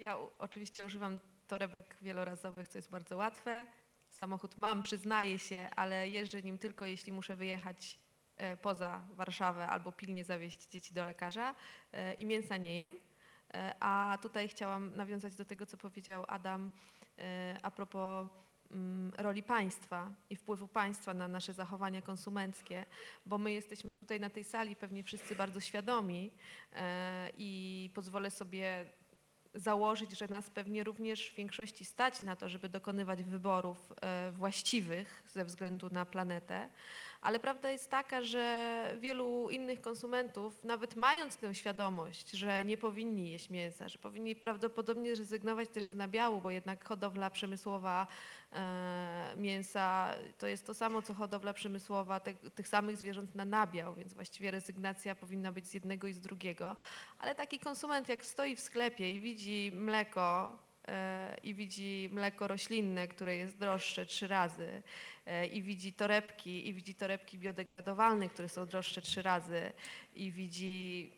[0.06, 3.66] Ja oczywiście używam torebek wielorazowych, co jest bardzo łatwe.
[4.10, 8.07] Samochód mam, przyznaję się, ale jeżdżę nim tylko jeśli muszę wyjechać e,
[8.62, 11.54] poza Warszawę albo pilnie zawieźć dzieci do lekarza
[11.92, 13.00] e, i mięsa nie jem.
[13.54, 16.72] E, A tutaj chciałam nawiązać do tego, co powiedział Adam
[17.18, 18.28] e, a propos
[18.70, 22.86] mm, roli państwa i wpływu państwa na nasze zachowania konsumenckie,
[23.26, 26.30] bo my jesteśmy tutaj na tej sali pewnie wszyscy bardzo świadomi
[26.72, 28.86] e, i pozwolę sobie
[29.54, 35.22] założyć, że nas pewnie również w większości stać na to, żeby dokonywać wyborów e, właściwych
[35.26, 36.68] ze względu na planetę,
[37.20, 38.58] ale prawda jest taka, że
[39.00, 45.16] wielu innych konsumentów, nawet mając tę świadomość, że nie powinni jeść mięsa, że powinni prawdopodobnie
[45.16, 48.06] zrezygnować też z nabiału, bo jednak hodowla przemysłowa
[48.52, 53.94] e, mięsa to jest to samo, co hodowla przemysłowa te, tych samych zwierząt na nabiał,
[53.94, 56.76] więc właściwie rezygnacja powinna być z jednego i z drugiego.
[57.18, 60.58] Ale taki konsument, jak stoi w sklepie i widzi mleko
[61.42, 64.82] i widzi mleko roślinne, które jest droższe trzy razy,
[65.26, 69.72] e, i widzi torebki, i widzi torebki biodegradowalne, które są droższe trzy razy,
[70.14, 71.12] i widzi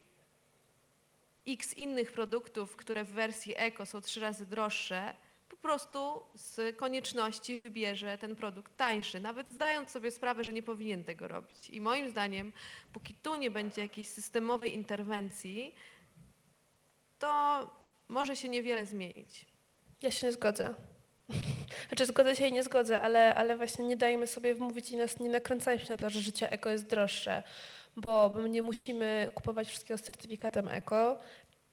[1.49, 5.15] x innych produktów, które w wersji eko są trzy razy droższe,
[5.49, 11.05] po prostu z konieczności wybierze ten produkt tańszy, nawet zdając sobie sprawę, że nie powinien
[11.05, 11.71] tego robić.
[11.71, 12.53] I moim zdaniem,
[12.93, 15.75] póki tu nie będzie jakiejś systemowej interwencji,
[17.19, 17.71] to
[18.09, 19.50] może się niewiele zmienić.
[20.03, 20.75] Ja się nie zgodzę.
[21.89, 25.21] Znaczy zgodzę się i nie zgodzę, ale, ale właśnie nie dajmy sobie wmówić i nas
[25.21, 27.43] nie nakręcajmy się na to, że życie eko jest droższe,
[27.97, 31.19] bo my nie musimy kupować wszystkiego z certyfikatem eko.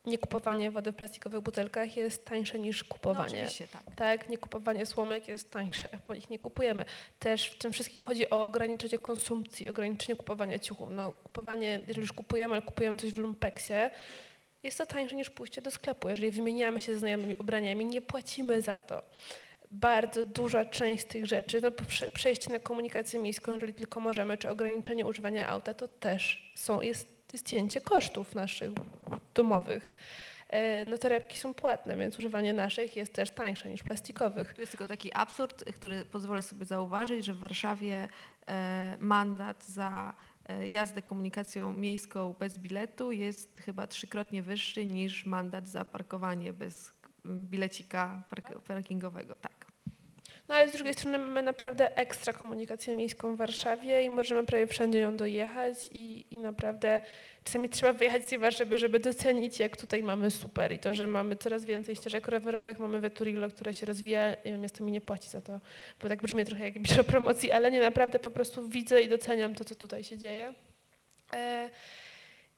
[0.06, 3.28] Nie kupowanie wody w plastikowych butelkach jest tańsze niż No, kupowanie.
[3.36, 3.82] oczywiście tak.
[3.96, 6.86] Tak, nie kupowanie słomek jest tańsze, bo ich nie kupujemy.
[7.20, 10.90] Też w tym wszystkim chodzi o ograniczenie konsumpcji, ograniczenie kupowania ciuchów.
[10.92, 13.74] No, kupowanie, jeżeli już kupujemy, ale kupujemy coś w lumpeksie,
[14.68, 16.10] jest to tańsze niż pójście do sklepu.
[16.10, 19.02] Jeżeli wymieniamy się ze znajomymi ubraniami, nie płacimy za to.
[19.72, 24.50] Bardzo duża część tych rzeczy, no, prze- przejście na komunikację miejską, jeżeli tylko możemy, czy
[24.50, 28.72] ograniczenie używania auta, to też są, jest, jest cięcie kosztów naszych
[29.34, 29.92] domowych.
[30.50, 34.54] E, No torebki są płatne, więc używanie naszych jest też tańsze niż plastikowych.
[34.54, 38.08] Tu jest tylko taki absurd, który pozwolę sobie zauważyć, że w Warszawie
[38.48, 40.14] e, mandat za
[40.76, 46.94] jazdę komunikacją miejską bez biletu jest chyba trzykrotnie wyższy niż mandat za parkowanie bez
[47.26, 49.36] bilecika park- parkingowego.
[49.36, 49.58] Tak.
[50.48, 54.68] No ale z drugiej strony mamy naprawdę ekstra komunikację miejską w Warszawie i możemy prawie
[54.68, 57.02] wszędzie ją dojechać i, i naprawdę
[57.48, 61.08] czasami trzeba wyjechać z tej Warszawy, żeby docenić, jak tutaj mamy super i to, że
[61.08, 65.42] mamy coraz więcej ścieżek rowerowych, mamy Veturillo, które się rozwija, miasto mi nie płaci za
[65.42, 65.60] to,
[66.02, 69.56] bo tak brzmi trochę jak biuro promocji, ale nie naprawdę po prostu widzę i doceniam
[69.56, 70.54] to, co tutaj się dzieje.
[71.34, 71.70] E,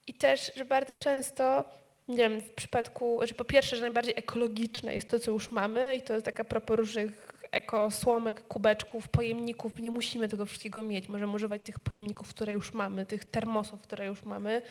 [0.07, 1.65] I też, że bardzo często,
[2.07, 5.95] nie wiem, w przypadku, że po pierwsze, że najbardziej ekologiczne jest to, co już mamy
[5.95, 9.79] i to jest taka propos różnych ekosłomek, kubeczków, pojemników.
[9.79, 11.09] Nie musimy tego wszystkiego mieć.
[11.09, 14.61] Możemy używać tych pojemników, które już mamy, tych termosów, które już mamy.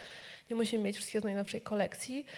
[0.50, 2.24] Nie musimy mieć wszystkiego z najnowszej kolekcji.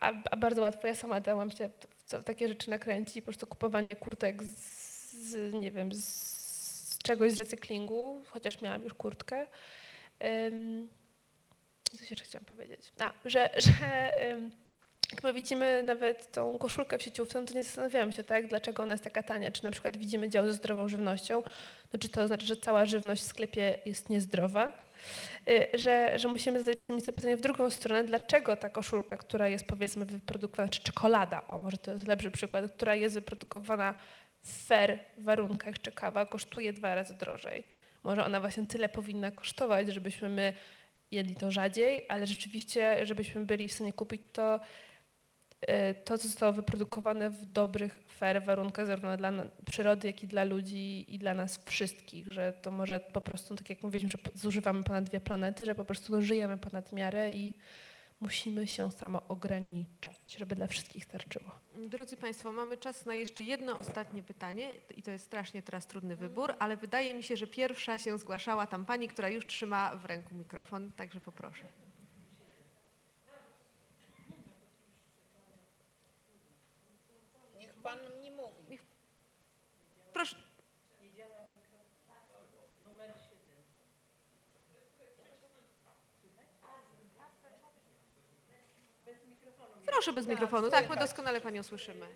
[0.00, 3.46] A, a bardzo łatwo, ja sama dałam się w co- takie rzeczy nakręcić, po prostu
[3.46, 9.46] kupowanie kurtek z, nie wiem, z, czegoś z recyklingu, chociaż miałam już kurtkę.
[11.98, 12.92] Coś jeszcze chciałam powiedzieć.
[12.98, 13.72] A, że, że
[15.12, 18.46] em, jak my widzimy nawet tą koszulkę w sieciówce, no to nie zastanawiamy się, tak,
[18.46, 19.50] dlaczego ona jest taka tania.
[19.50, 21.42] Czy na przykład widzimy dział ze zdrową żywnością,
[21.92, 24.72] no czy to znaczy, że cała żywność w sklepie jest niezdrowa?
[25.48, 29.66] Y, Że, że musimy zadać sobie pytanie w drugą stronę, dlaczego ta koszulka, która jest
[29.66, 33.94] powiedzmy wyprodukowana, czy czekolada, o może to jest lepszy przykład, która jest wyprodukowana
[34.42, 37.64] w fair warunkach, czy kawa, kosztuje dwa razy drożej.
[38.04, 40.52] Może ona właśnie tyle powinna kosztować, żebyśmy my
[41.10, 44.60] jedli to rzadziej, ale rzeczywiście, żebyśmy byli w stanie kupić to,
[46.04, 49.32] to co zostało wyprodukowane w dobrych, fair warunkach, zarówno dla
[49.66, 53.70] przyrody, jak i dla ludzi i dla nas wszystkich, że to może po prostu, tak
[53.70, 57.54] jak mówiliśmy, że zużywamy ponad dwie planety, że po prostu żyjemy ponad miarę i
[58.20, 61.50] musimy się samo ograniczać, żeby dla wszystkich starczyło.
[61.88, 66.16] Drodzy Państwo, mamy czas na jeszcze jedno ostatnie pytanie i to jest strasznie teraz trudny
[66.16, 70.04] wybór, ale wydaje mi się, że pierwsza się zgłaszała tam pani, która już trzyma w
[70.04, 71.64] ręku mikrofon, także poproszę.
[77.58, 78.78] Niech pan nie mówi.
[80.16, 80.36] Proszę.
[89.86, 92.06] Proszę bez mikrofonu, tak, my doskonale Panią słyszymy.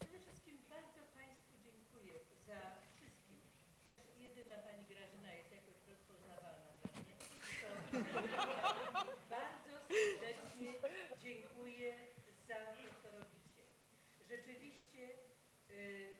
[0.00, 2.14] Przede wszystkim bardzo Państwu dziękuję
[2.46, 2.60] za
[2.94, 3.36] wszystkim.
[4.18, 7.14] Jedyna Pani Grażyna jest jakoś rozpoznawalna dla mnie.
[8.96, 10.72] To bardzo serdecznie
[11.22, 11.94] dziękuję
[12.48, 13.62] za to, co robicie.
[14.28, 15.08] Rzeczywiście
[15.76, 16.15] y,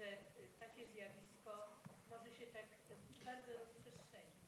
[0.00, 1.52] że y, takie zjawisko
[2.10, 2.66] może się tak
[3.24, 4.44] bardzo rozprzestrzenić.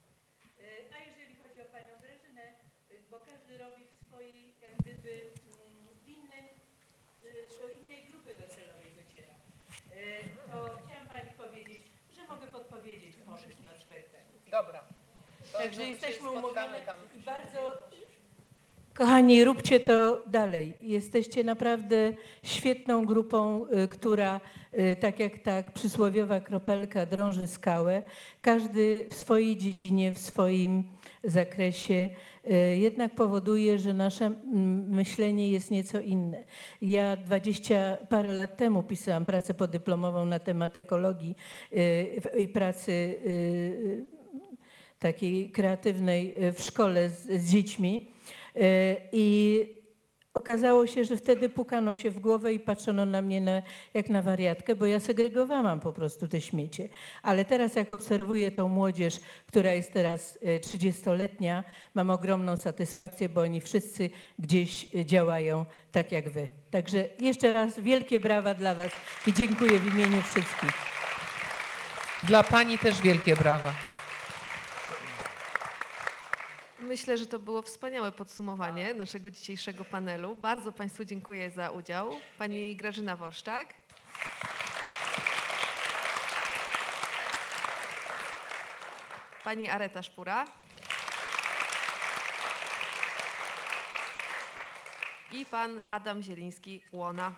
[0.61, 2.45] Y, a jeżeli chodzi o panią Grażynę,
[2.91, 5.31] y, bo każdy robi w swojej, jak gdyby
[5.95, 6.49] w innej,
[7.61, 9.35] do innej grupy docelowej dociera,
[10.53, 11.83] to chciałam pani powiedzieć,
[12.17, 14.25] że mogę podpowiedzieć może na czwartek.
[14.51, 14.85] Dobra.
[15.53, 16.81] Także jesteśmy umówione
[17.15, 17.79] bardzo
[19.03, 20.75] Kochani, róbcie to dalej.
[20.81, 22.13] Jesteście naprawdę
[22.43, 24.41] świetną grupą, y, która,
[24.75, 28.03] y, tak jak ta przysłowiowa kropelka drąży skałę.
[28.43, 30.85] Każdy w swojej dziedzinie, w swoim
[31.25, 32.09] zakresie
[32.51, 34.31] y, jednak powoduje, że nasze
[34.89, 36.45] myślenie jest nieco inne.
[36.83, 41.37] Ja dwadzieścia parę lat temu pisałam pracę podyplomową na temat ekologii
[42.39, 43.19] i pracy
[44.99, 48.12] takiej kreatywnej w szkole z, z dziećmi.
[48.57, 49.83] E, I
[50.35, 53.63] okazało się, że wtedy pukano się w głowę i patrzono na mnie na,
[53.95, 56.89] jak na wariatkę, bo ja segregowałam po prostu te śmiecie.
[57.23, 61.65] Ale teraz jak obserwuję tą młodzież, która jest teraz e, 30-letnia,
[61.95, 66.49] mam ogromną satysfakcję, bo oni wszyscy gdzieś e, działają tak jak wy.
[66.71, 68.91] Także jeszcze raz wielkie brawa dla was
[69.27, 70.73] i dziękuję w imieniu wszystkich.
[72.23, 73.92] Dla pani też wielkie brawa.
[76.83, 80.37] Myślę, że to było wspaniałe podsumowanie naszego dzisiejszego panelu.
[80.37, 82.11] Bardzo Państwu dziękuję za udział.
[82.39, 83.75] Pani Grażyna Woszczak.
[89.45, 90.47] Pani Areta Szpura.
[95.33, 97.33] I pan Adam Zieliński-Łona.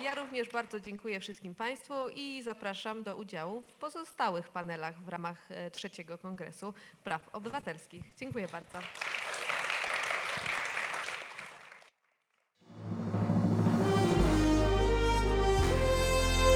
[0.00, 5.50] Ja również bardzo dziękuję wszystkim Państwu i zapraszam do udziału w pozostałych panelach w ramach
[5.50, 6.74] e, trzeciego Kongresu
[7.04, 8.04] Praw Obywatelskich.
[8.16, 8.78] Dziękuję bardzo.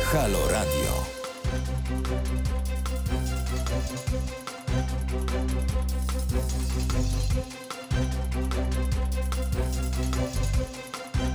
[0.05, 1.07] Halo Radio.
[10.57, 11.31] Thank We'll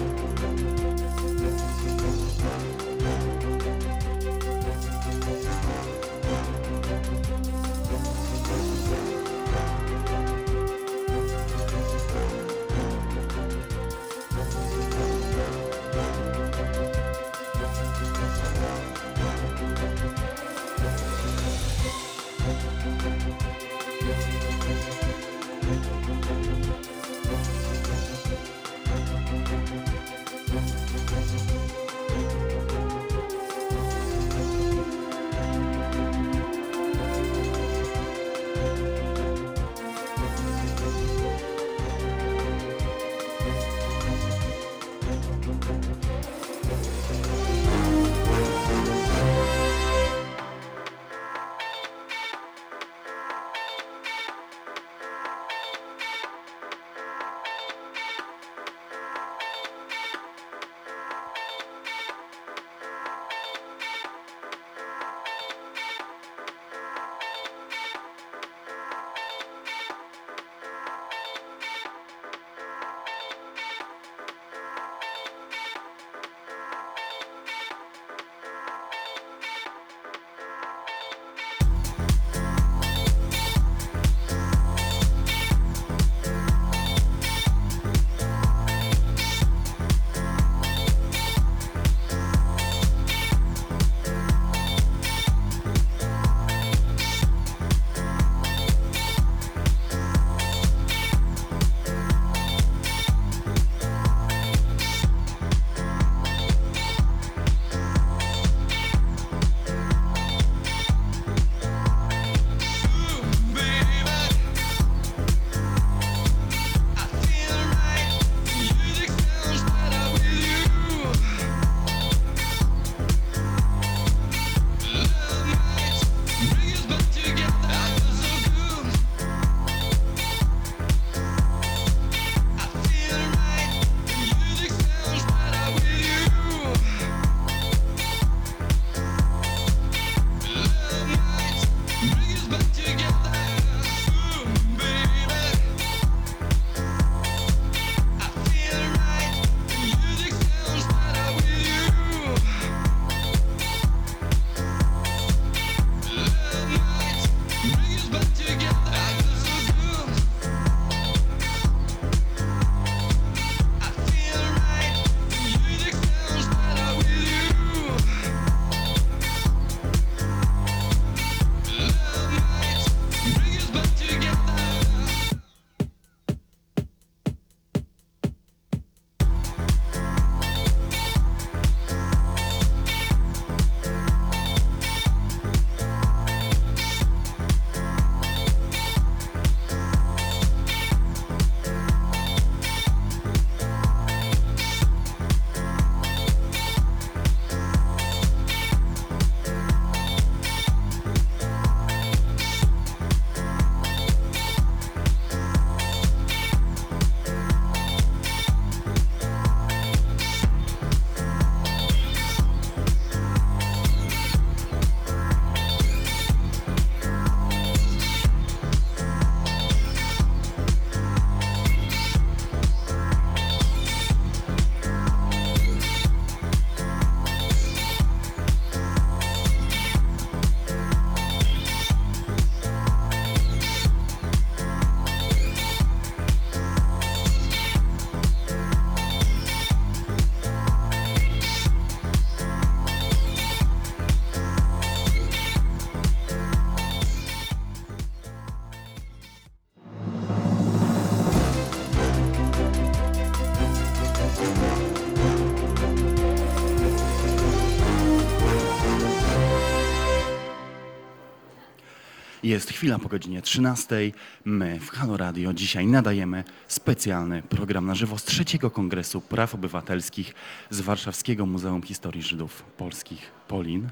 [262.59, 264.11] Jest chwila po godzinie 13.
[264.45, 270.33] My w Halo Radio dzisiaj nadajemy specjalny program na żywo z trzeciego Kongresu Praw Obywatelskich
[270.69, 273.89] z Warszawskiego Muzeum Historii Żydów Polskich Polin.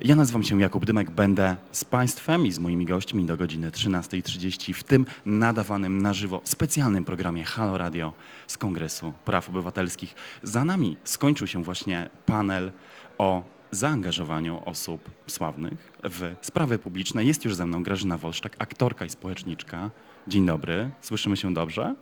[0.00, 4.74] Ja nazywam się Jakub Dymek, będę z Państwem i z moimi gośćmi do godziny 13.30
[4.74, 8.12] w tym nadawanym na żywo specjalnym programie Halo Radio
[8.46, 10.14] z Kongresu Praw Obywatelskich.
[10.42, 12.72] Za nami skończył się właśnie panel
[13.18, 17.24] o zaangażowaniu osób sławnych w sprawy publiczne.
[17.24, 19.90] Jest już ze mną Grażyna Wolszczak, aktorka i społeczniczka.
[20.28, 21.94] Dzień dobry, słyszymy się dobrze?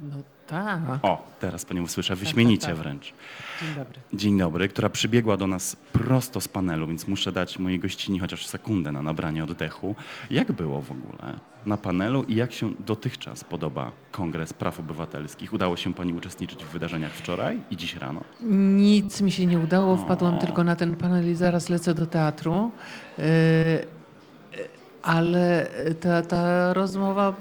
[0.00, 0.80] No tak.
[1.02, 2.76] O, teraz Panią słyszę wyśmienicie tak.
[2.76, 3.12] wręcz.
[3.62, 4.00] Dzień dobry.
[4.14, 8.46] Dzień dobry, która przybiegła do nas prosto z panelu, więc muszę dać mojej gościni chociaż
[8.46, 9.94] sekundę na nabranie oddechu.
[10.30, 15.52] Jak było w ogóle na panelu i jak się dotychczas podoba Kongres Praw Obywatelskich?
[15.52, 18.20] Udało się Pani uczestniczyć w wydarzeniach wczoraj i dziś rano?
[18.76, 20.38] Nic mi się nie udało, wpadłam O.
[20.38, 22.70] tylko na ten panel i zaraz lecę do teatru.
[23.18, 23.24] Yy,
[25.02, 25.66] Ale
[26.00, 27.34] ta, ta rozmowa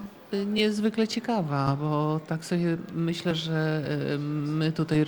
[0.45, 5.05] niezwykle ciekawa, bo tak sobie myślę, że yy, my tutaj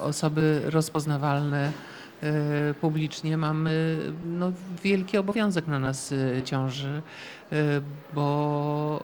[0.00, 1.72] osoby rozpoznawalne
[2.22, 2.28] yy,
[2.80, 4.52] publicznie mamy no,
[4.82, 7.02] wielki obowiązek na nas yy, ciąży,
[8.14, 9.02] bo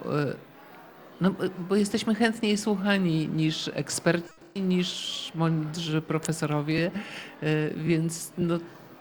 [1.21, 1.31] No,
[1.69, 6.91] bo- jesteśmy chętniej słuchani niż eksperci, niż mądrzy profesorowie,
[7.43, 8.59] y, więc no,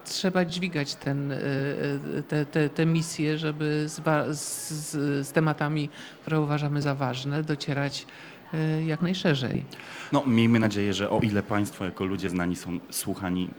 [0.09, 4.01] trzeba dźwigać ten, y, y, te, te, te misje, żeby z,
[4.37, 4.91] z,
[5.27, 5.89] z, tematami,
[6.21, 8.05] które uważamy za ważne, docierać
[8.53, 9.65] y, jak najszerzej.
[10.11, 13.49] No, miejmy nadzieję, że o ile Państwo jako ludzie znani są słuchani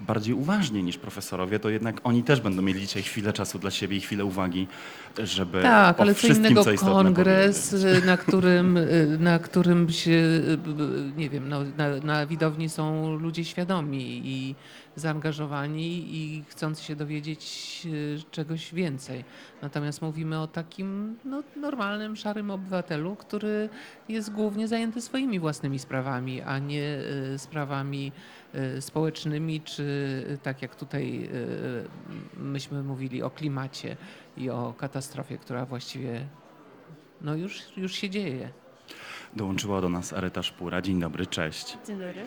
[0.00, 3.96] bardziej uważnie niż profesorowie, to jednak oni też będą mieli dzisiaj chwilę czasu dla siebie
[3.96, 4.66] i chwilę uwagi,
[5.18, 8.04] żeby Tak, ale co innego co kongres, powiedzieć.
[8.04, 8.78] na którym,
[9.18, 10.22] na którym się,
[11.16, 14.54] nie wiem, no, na, na widowni są ludzie świadomi i
[14.96, 19.24] zaangażowani i chcący się dowiedzieć y, czegoś więcej.
[19.62, 23.68] Natomiast mówimy o takim no, normalnym, szarym obywatelu, który
[24.08, 26.98] jest głównie zajęty swoimi własnymi sprawami, a nie
[27.34, 28.12] y, sprawami
[28.54, 29.86] y, społecznymi, czy
[30.42, 31.30] tak jak tutaj
[32.36, 33.96] myśmy mówili o klimacie
[34.36, 36.26] i o katastrofie, która właściwie
[37.20, 38.50] no już, już się dzieje.
[39.36, 40.82] Dołączyła do nas Aryta Szpura.
[40.82, 41.78] Dzień dobry, cześć.
[41.86, 42.26] Dzień dobry.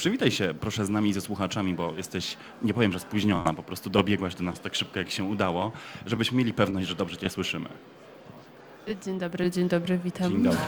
[0.00, 3.62] Przywitaj się proszę z nami i ze słuchaczami, bo jesteś, nie powiem, że spóźniona, po
[3.62, 5.72] prostu dobiegłaś do nas tak szybko, jak się udało,
[6.06, 7.68] żebyśmy mieli pewność, że dobrze Cię słyszymy.
[9.04, 10.32] Dzień dobry, dzień dobry, witam.
[10.32, 10.58] Dzień dobry.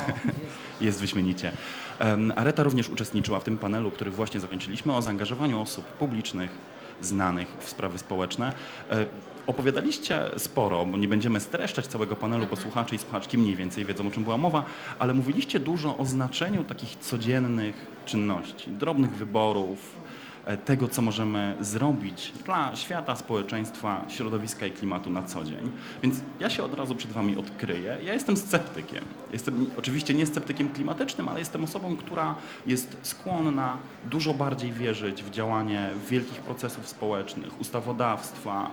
[0.81, 1.53] Jest wyśmienicie.
[2.37, 6.51] Areta również uczestniczyła w tym panelu, który właśnie zakończyliśmy, o zaangażowaniu osób publicznych,
[7.01, 8.53] znanych w sprawy społeczne.
[9.47, 14.07] Opowiadaliście sporo, bo nie będziemy streszczać całego panelu, bo słuchacze i słuchaczki mniej więcej wiedzą,
[14.07, 14.65] o czym była mowa,
[14.99, 20.02] ale mówiliście dużo o znaczeniu takich codziennych czynności, drobnych wyborów,
[20.65, 25.71] tego, co możemy zrobić dla świata, społeczeństwa, środowiska i klimatu na co dzień.
[26.03, 27.99] Więc ja się od razu przed Wami odkryję.
[28.03, 29.05] Ja jestem sceptykiem.
[29.33, 32.35] Jestem oczywiście nie sceptykiem klimatycznym, ale jestem osobą, która
[32.67, 33.77] jest skłonna
[34.11, 38.71] dużo bardziej wierzyć w działanie wielkich procesów społecznych, ustawodawstwa,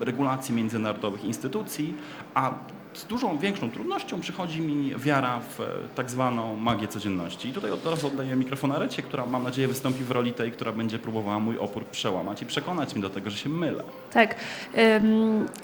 [0.00, 1.94] regulacji międzynarodowych instytucji,
[2.34, 2.54] a
[2.94, 5.64] z dużą większą trudnością przychodzi mi wiara w e,
[5.94, 7.48] tak zwaną magię codzienności.
[7.48, 10.72] I tutaj od razu oddaję mikrofon Arecie, która mam nadzieję wystąpi w roli tej, która
[10.72, 13.84] będzie próbowała mój opór przełamać i przekonać mnie do tego, że się mylę.
[14.12, 14.34] Tak,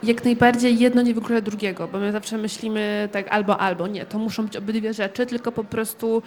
[0.02, 3.86] jak najbardziej jedno nie wyklucza drugiego, bo my zawsze myślimy tak albo, albo.
[3.86, 6.22] Nie, to muszą być obydwie rzeczy, tylko po prostu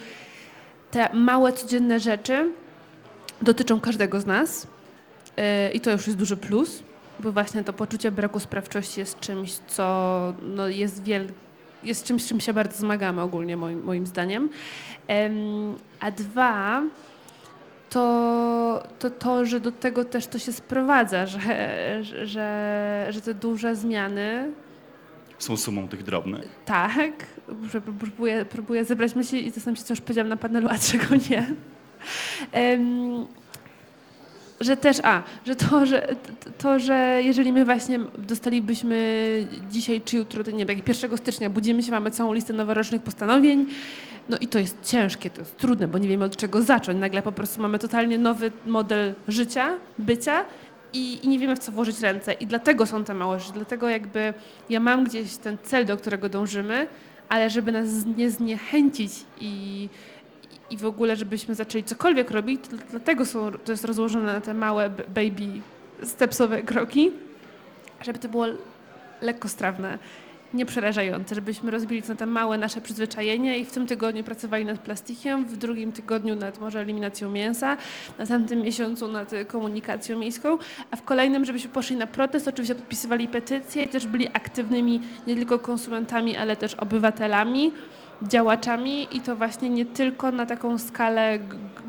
[0.90, 2.50] te małe, codzienne rzeczy
[3.42, 4.66] dotyczą każdego z nas
[5.36, 6.82] e, i to już jest duży plus,
[7.22, 11.26] bo właśnie to poczucie braku sprawczości jest czymś, co no, jest wiel...
[11.82, 14.48] jest czymś, czym się bardzo zmagamy ogólnie moim, moim zdaniem.
[15.06, 15.34] Em,
[16.00, 16.82] a dwa,
[17.90, 23.76] to, to to, że do tego też to się sprowadza, że, że, że te duże
[23.76, 24.52] zmiany,
[25.38, 26.48] Są sumą tych drobnych.
[26.64, 27.12] tak,
[27.72, 31.04] że próbuję, próbuję zebrać myśli i zastanawiam się, co już powiedziałam na panelu, a czego
[31.30, 31.46] nie.
[34.62, 36.16] Że też, a, że to, że
[36.58, 38.96] to, że jeżeli my właśnie dostalibyśmy
[39.70, 43.66] dzisiaj czy jutro, nie wiem, jak 1 stycznia budzimy się, mamy całą listę noworocznych postanowień,
[44.28, 46.98] no i to jest ciężkie, to jest trudne, bo nie wiemy od czego zacząć.
[46.98, 50.44] Nagle po prostu mamy totalnie nowy model życia, bycia
[50.92, 52.32] i, i nie wiemy w co włożyć ręce.
[52.32, 54.34] I dlatego są te małe rzeczy, dlatego jakby
[54.70, 56.86] ja mam gdzieś ten cel, do którego dążymy,
[57.28, 59.88] ale żeby nas nie zniechęcić i,
[60.72, 64.90] i w ogóle, żebyśmy zaczęli cokolwiek robić, dlatego są, to jest rozłożone na te małe
[64.90, 65.60] baby
[66.02, 67.10] stepsowe kroki,
[68.00, 68.46] żeby to było
[69.20, 69.98] lekkostrawne
[70.54, 75.44] nieprzerażające, żebyśmy rozbili na te małe nasze przyzwyczajenia i w tym tygodniu pracowali nad plastikiem,
[75.44, 77.76] w drugim tygodniu nad może eliminacją mięsa,
[78.18, 80.58] na tamtym miesiącu nad komunikacją miejską,
[80.90, 85.36] a w kolejnym, żebyśmy poszli na protest, oczywiście podpisywali petycje i też byli aktywnymi nie
[85.36, 87.72] tylko konsumentami, ale też obywatelami,
[88.22, 91.38] działaczami i to właśnie nie tylko na taką skalę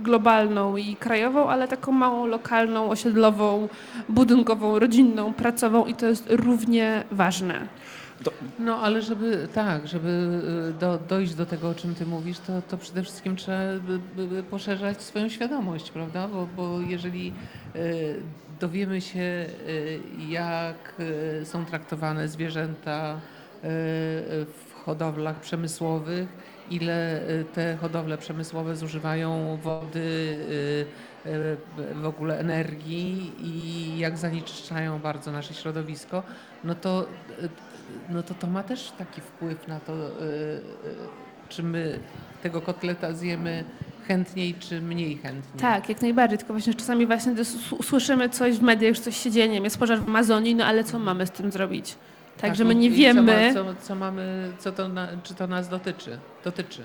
[0.01, 3.69] globalną i krajową, ale taką małą, lokalną, osiedlową,
[4.09, 7.67] budynkową, rodzinną, pracową i to jest równie ważne.
[8.59, 12.61] No ale żeby tak, żeby y, do, dojść do tego, o czym ty mówisz, to,
[12.61, 16.27] to przede wszystkim trzeba by, by, by poszerzać swoją świadomość, prawda?
[16.27, 17.33] Bo, bo jeżeli
[17.75, 18.15] y,
[18.59, 23.19] dowiemy się, y, jak y, są traktowane zwierzęta y,
[24.45, 26.27] w hodowlach przemysłowych,
[26.69, 29.99] ile y, te hodowle przemysłowe zużywają wody,
[31.25, 31.57] y, y,
[31.93, 36.23] w ogóle energii i jak zanieczyszczają bardzo nasze środowisko,
[36.63, 37.05] no to
[38.09, 39.93] no to to ma też taki wpływ na to,
[41.49, 41.99] czy my
[42.43, 43.63] tego kotleta zjemy
[44.07, 45.61] chętniej, czy mniej chętnie.
[45.61, 47.33] Tak, jak najbardziej, tylko właśnie czasami właśnie
[47.81, 50.65] słyszymy coś w mediach, że coś się dzieje, nie wiem, jest pożar w Amazonii, no
[50.65, 51.95] ale co mamy z tym zrobić?
[52.37, 53.53] Także my no nie i wiemy.
[53.53, 56.19] Co, co, co mamy, co to na, czy to nas dotyczy?
[56.43, 56.81] Dotyczy.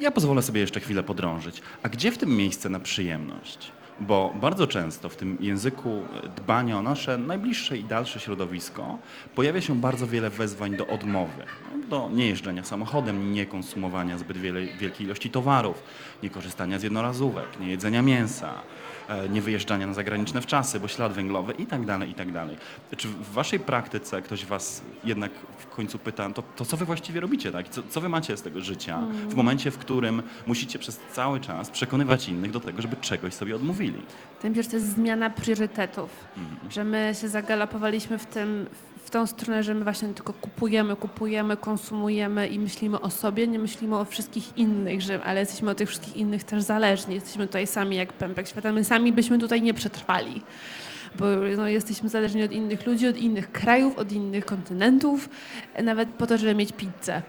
[0.00, 1.62] Ja pozwolę sobie jeszcze chwilę podrążyć.
[1.82, 3.72] A gdzie w tym miejsce na przyjemność?
[4.00, 6.02] Bo bardzo często w tym języku
[6.36, 8.98] dbania o nasze najbliższe i dalsze środowisko
[9.34, 11.42] pojawia się bardzo wiele wezwań do odmowy.
[11.88, 15.82] Do niejeżdżenia samochodem, nie konsumowania zbyt wiele, wielkiej ilości towarów,
[16.22, 18.54] nie korzystania z jednorazówek, nie jedzenia mięsa,
[19.08, 22.56] e, nie wyjeżdżania na zagraniczne wczasy, bo ślad węglowy i tak dalej, i tak dalej.
[22.96, 25.32] Czy w waszej praktyce ktoś was jednak
[25.74, 27.68] końcu pyta, to, to co wy właściwie robicie, tak?
[27.68, 31.70] Co, co wy macie z tego życia w momencie, w którym musicie przez cały czas
[31.70, 34.02] przekonywać innych do tego, żeby czegoś sobie odmówili?
[34.42, 36.70] Tym że to jest zmiana priorytetów, Mhm.
[36.70, 38.66] że my się zagalopowaliśmy w, tym,
[39.04, 43.58] w tą stronę, że my właśnie tylko kupujemy, kupujemy, konsumujemy i myślimy o sobie, nie
[43.58, 47.14] myślimy o wszystkich innych, że, ale jesteśmy od tych wszystkich innych też zależni.
[47.14, 50.42] Jesteśmy tutaj sami jak pępek świata, my sami byśmy tutaj nie przetrwali.
[51.18, 51.26] Bo
[51.56, 55.28] no, jesteśmy zależni od innych ludzi, od innych krajów, od innych kontynentów,
[55.82, 57.22] nawet po to, żeby mieć pizzę.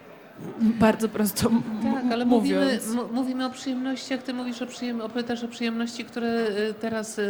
[0.61, 1.49] Bardzo prosto
[1.83, 2.79] Tak, ale mówimy,
[3.11, 5.09] mówimy o przyjemnościach, ty mówisz o, przyjem, o,
[5.49, 7.21] przyjemności, które y, teraz, y,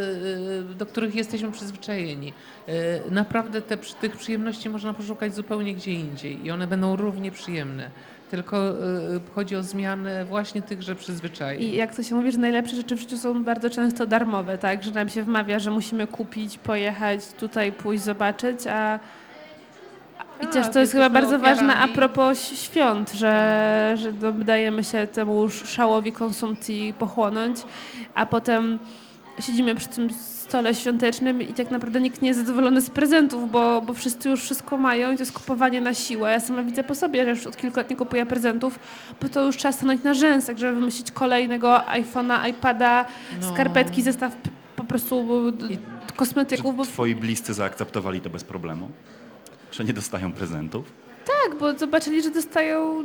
[0.72, 2.32] y, do których jesteśmy przyzwyczajeni.
[3.10, 7.90] Naprawdę te, tych przyjemności można poszukać zupełnie gdzie indziej i one będą równie przyjemne.
[8.30, 8.74] Tylko y,
[9.34, 11.62] chodzi o zmianę właśnie tychże przyzwyczajeń.
[11.62, 14.82] I jak to się mówi, że najlepsze rzeczy w życiu są bardzo często darmowe, tak?
[14.82, 18.98] Że nam się wmawia, że musimy kupić, pojechać, tutaj pójść, zobaczyć, a
[20.40, 24.84] i Tak, też to jest chyba bardzo ważne a propos świąt, że, że do- dajemy
[24.84, 27.58] się temu szałowi konsumpcji pochłonąć,
[28.14, 28.78] a potem
[29.40, 30.08] siedzimy przy tym
[30.44, 34.40] stole świątecznym i tak naprawdę nikt nie jest zadowolony z prezentów, bo, bo wszyscy już
[34.42, 36.30] wszystko mają i to jest kupowanie na siłę.
[36.32, 38.78] Ja sama widzę po sobie, że już od kilku lat nie kupuję prezentów,
[39.22, 43.04] bo to już trzeba stanąć na rzęsach, żeby wymyślić kolejnego iPhone'a, iPada,
[43.40, 43.52] No.
[43.52, 44.36] skarpetki, zestaw
[44.76, 45.24] po prostu
[45.70, 45.78] I-
[46.16, 48.88] kosmetyków, bo twoi bliscy zaakceptowali to bez problemu?
[49.72, 50.92] Że nie dostają prezentów?
[51.26, 53.04] Tak, bo zobaczyli, że dostają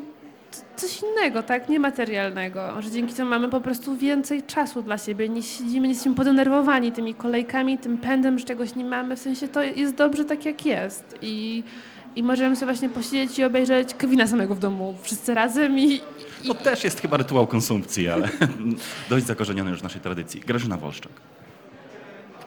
[0.75, 5.43] coś innego, tak, niematerialnego, że dzięki temu mamy po prostu więcej czasu dla siebie, nie
[5.43, 9.63] siedzimy, nie jesteśmy podenerwowani tymi kolejkami, tym pędem, że czegoś nie mamy, w sensie to
[9.63, 11.63] jest dobrze tak jak jest i,
[12.15, 16.01] i możemy sobie właśnie posiedzieć i obejrzeć Kevina samego w domu wszyscy razem i,
[16.47, 18.29] To też jest chyba rytuał konsumpcji, ale
[19.09, 20.41] dość zakorzeniony już w naszej tradycji.
[20.41, 21.11] Grażyna Wolszczak.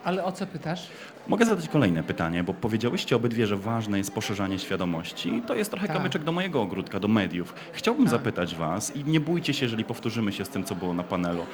[0.03, 0.87] Ale o co pytasz?
[1.27, 5.41] Mogę zadać kolejne pytanie, bo powiedziałyście obydwie, że ważne jest poszerzanie świadomości.
[5.47, 5.97] To jest trochę Tak.
[5.97, 7.53] kamyczek do mojego ogródka, do mediów.
[7.73, 11.03] Chciałbym zapytać was i nie bójcie się, jeżeli powtórzymy się z tym, co było na
[11.03, 11.45] panelu.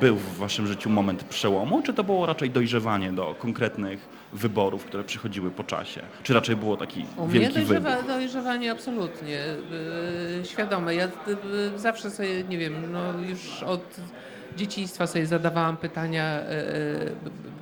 [0.00, 5.04] Był w waszym życiu moment przełomu, czy to było raczej dojrzewanie do konkretnych wyborów, które
[5.04, 6.00] przychodziły po czasie?
[6.22, 9.38] Czy raczej było taki U mnie wielki dojrzewa, dojrzewanie absolutnie.
[10.38, 10.94] Yy, świadome.
[10.94, 14.00] Ja yy, zawsze sobie, nie wiem, no już od
[14.58, 17.12] dzieciństwa sobie zadawałam pytania, yy,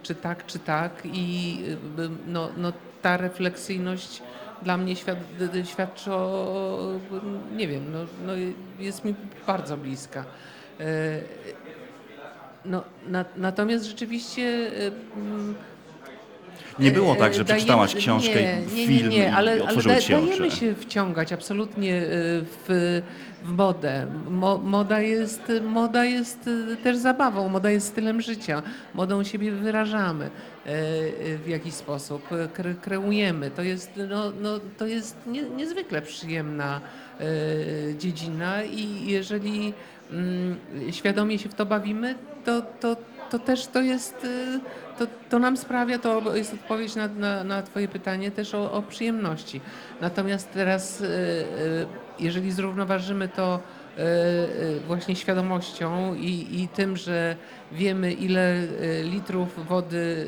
[0.02, 4.22] czy tak, czy tak i yy, no, no, ta refleksyjność
[4.62, 5.18] dla mnie świad,
[5.64, 6.92] świadczy o,
[7.56, 8.32] nie wiem, no, no
[8.78, 9.14] jest mi
[9.46, 10.24] bardzo bliska.
[12.64, 14.70] No, na, natomiast rzeczywiście
[16.78, 19.50] Nie było tak, że E, dajemy- przeczytałaś książkę, nie, i nie, film nie, nie, ale,
[19.56, 20.56] i ale otworzyły ci się dajemy oczy.
[20.56, 22.06] się wciągać absolutnie y,
[22.68, 23.02] w,
[23.44, 24.06] w modę.
[24.30, 28.62] Mo, moda, jest, moda jest y, też zabawą, moda jest stylem życia.
[28.94, 30.30] Modą siebie wyrażamy
[31.44, 33.50] w jakiś sposób, kre, kreujemy.
[33.50, 36.80] To jest, no, no, to jest nie, niezwykle przyjemna
[37.98, 39.72] dziedzina i jeżeli
[40.12, 40.56] mm,
[40.90, 42.96] świadomie się w to bawimy, to, to,
[43.30, 44.26] to też to jest,
[44.98, 48.82] to, to nam sprawia, to jest odpowiedź na, na, na Twoje pytanie też o, o
[48.82, 49.60] przyjemności.
[50.00, 51.86] Natomiast teraz, y, y,
[52.18, 53.60] jeżeli zrównoważymy to
[53.98, 57.36] y, właśnie świadomością i, i tym, że
[57.72, 58.54] wiemy, ile
[59.02, 60.26] litrów wody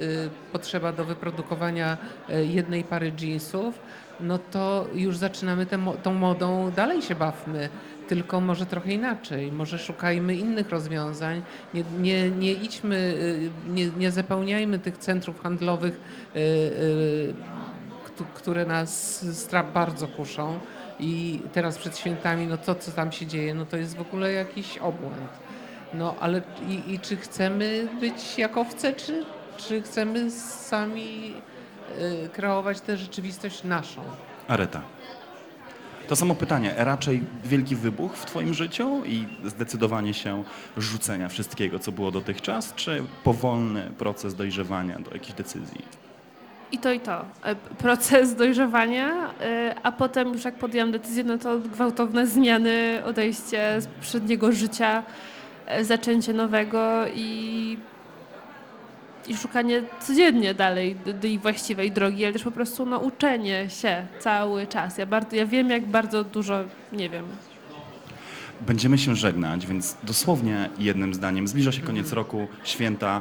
[0.53, 1.97] potrzeba do wyprodukowania
[2.29, 3.81] jednej pary jeansów,
[4.21, 7.69] no to już zaczynamy tę tą modą, dalej się bawmy,
[8.09, 11.43] tylko może trochę inaczej, może szukajmy innych rozwiązań,
[11.75, 16.01] nie, nie, nie idźmy, y, nie, nie zapełniajmy tych centrów handlowych,
[16.37, 17.35] y, y,
[18.05, 19.25] któ- które nas
[19.75, 20.59] bardzo kuszą
[21.01, 24.33] i teraz przed świętami, no to co tam się dzieje, no to jest w ogóle
[24.33, 25.31] jakiś obłęd.
[25.95, 29.25] No ale i, i czy chcemy być jak owce, czy,
[29.57, 31.35] czy chcemy sami
[32.33, 34.01] kreować tę rzeczywistość naszą?
[34.49, 34.83] Areta.
[36.09, 40.45] To samo pytanie, raczej wielki wybuch w Twoim życiu i zdecydowanie się
[40.77, 45.83] rzucenia wszystkiego, co było dotychczas, czy powolny proces dojrzewania do jakichś decyzji?
[46.73, 47.25] I to i to.
[47.45, 53.81] E, Proces dojrzewania, e, a potem już jak podjęłam decyzję, no to gwałtowne zmiany, odejście
[53.81, 55.03] z poprzedniego życia,
[55.67, 57.77] e, zaczęcie nowego i,
[59.27, 64.67] i szukanie codziennie dalej tej właściwej drogi, ale też po prostu no, uczenie się cały
[64.67, 64.99] czas.
[64.99, 67.25] Ja, bardzo, ja wiem, jak bardzo dużo nie wiem.
[68.61, 71.49] Będziemy się żegnać, więc dosłownie jednym zdaniem.
[71.49, 73.21] Zbliża się koniec roku, święta.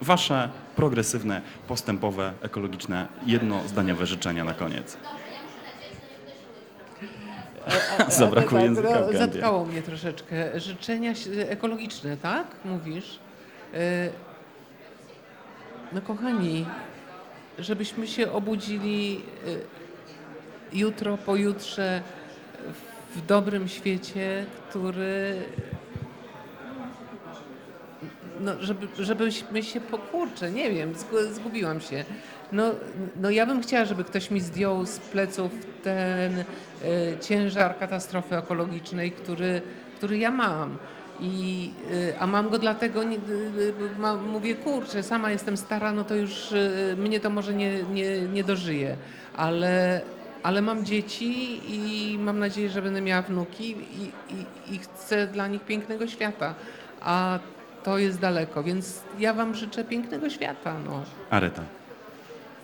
[0.00, 4.96] Wasze progresywne, postępowe, ekologiczne, jednozdaniowe życzenia na koniec.
[8.08, 9.18] Zabrakło tak, języka w no, gębie.
[9.18, 10.60] Zatkało mnie troszeczkę.
[10.60, 11.12] Życzenia
[11.48, 12.46] ekologiczne, tak?
[12.64, 13.18] Mówisz?
[15.92, 16.66] No kochani,
[17.58, 22.02] żebyśmy się obudzili e, jutro, pojutrze
[23.14, 25.42] w dobrym świecie, który
[28.40, 32.04] no, żeby, żebyśmy się pokurczę, nie wiem, zgu- zgubiłam się.
[32.52, 32.70] No,
[33.16, 35.52] no ja bym chciała, żeby ktoś mi zdjął z pleców
[35.82, 36.44] ten e,
[37.20, 39.62] ciężar katastrofy ekologicznej, który,
[39.96, 40.76] który ja mam.
[41.20, 41.70] I,
[42.12, 46.14] e, a mam go dlatego, nie, e, ma, mówię, kurczę, sama jestem stara, no to
[46.14, 46.54] już
[46.96, 48.96] mnie to może nie, nie, nie dożyje,
[49.36, 50.00] ale,
[50.42, 55.46] ale mam dzieci i mam nadzieję, że będę miała wnuki i, i, i chcę dla
[55.48, 56.54] nich pięknego świata.
[57.00, 57.38] A
[57.84, 61.62] to jest daleko, więc ja Wam życzę pięknego świata, no, Areta.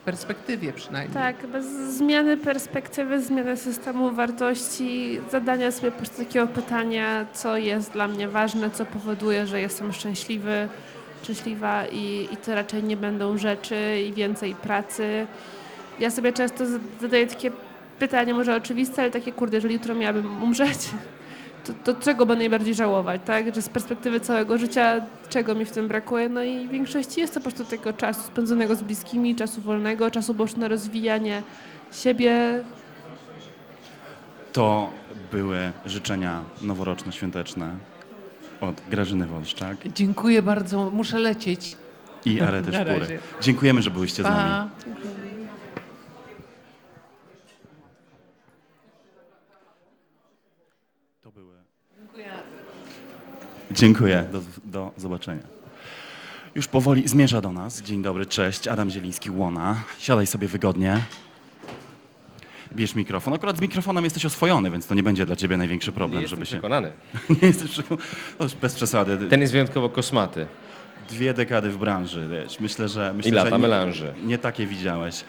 [0.04, 1.14] Perspektywie przynajmniej.
[1.14, 7.92] Tak, bez zmiany perspektywy, zmiany systemu wartości, zadania sobie po prostu takiego pytania, co jest
[7.92, 10.68] dla mnie ważne, co powoduje, że jestem szczęśliwy,
[11.22, 13.76] szczęśliwa i, i to raczej nie będą rzeczy
[14.08, 15.26] i więcej pracy.
[16.00, 16.64] Ja sobie często
[17.00, 17.50] zadaję takie
[17.98, 20.78] pytanie, może oczywiste, ale takie kurde, jeżeli jutro miałabym umrzeć,
[21.64, 23.54] to, to czego będę najbardziej żałować, tak?
[23.54, 26.28] Że z perspektywy całego życia, czego mi w tym brakuje?
[26.28, 30.10] No i w większości jest to po prostu tego czasu spędzonego z bliskimi, czasu wolnego,
[30.10, 31.42] czasu boż na rozwijanie
[31.92, 32.62] siebie.
[34.52, 34.90] To
[35.32, 37.70] były życzenia noworoczno-świąteczne
[38.60, 41.76] od Grażyny Wolszczak Dziękuję bardzo, muszę lecieć.
[42.24, 43.18] i Arety Szpury.
[43.40, 44.50] Dziękujemy, że byliście z nami.
[44.50, 44.68] Pa.
[51.22, 51.54] To były
[51.98, 52.30] Dziękuję.
[53.74, 55.42] Dziękuję, do, do zobaczenia.
[56.54, 57.82] Już powoli zmierza do nas.
[57.82, 58.68] Dzień dobry, cześć.
[58.68, 59.76] Adam Zieliński, Łona.
[59.98, 60.98] Siadaj sobie wygodnie.
[62.72, 63.34] Bierz mikrofon.
[63.34, 66.46] Akurat z mikrofonem jesteś oswojony, więc to nie będzie dla ciebie największy problem, Nie żeby
[66.46, 66.50] się...
[66.56, 66.92] przekonany.
[67.42, 68.06] nie jesteś przekonany.
[68.40, 69.18] No, bez przesady.
[69.30, 70.46] Ten jest wyjątkowo kosmaty.
[71.08, 72.60] Dwie dekady w branży, wiesz.
[72.60, 73.12] Myślę, że...
[73.14, 74.14] Myślę, I lata że nie, melanży.
[74.24, 75.24] nie takie widziałeś.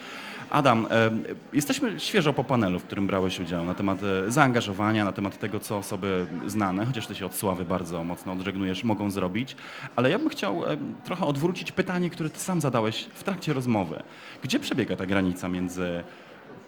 [0.53, 1.11] Adam, e,
[1.53, 5.59] jesteśmy świeżo po panelu, w którym brałeś udział, na temat e, zaangażowania, na temat tego,
[5.59, 9.55] co osoby znane, chociaż ty się od sławy bardzo mocno odżegnujesz, mogą zrobić.
[9.95, 14.03] Ale ja bym chciał e, trochę odwrócić pytanie, które ty sam zadałeś w trakcie rozmowy.
[14.43, 16.03] Gdzie przebiega ta granica między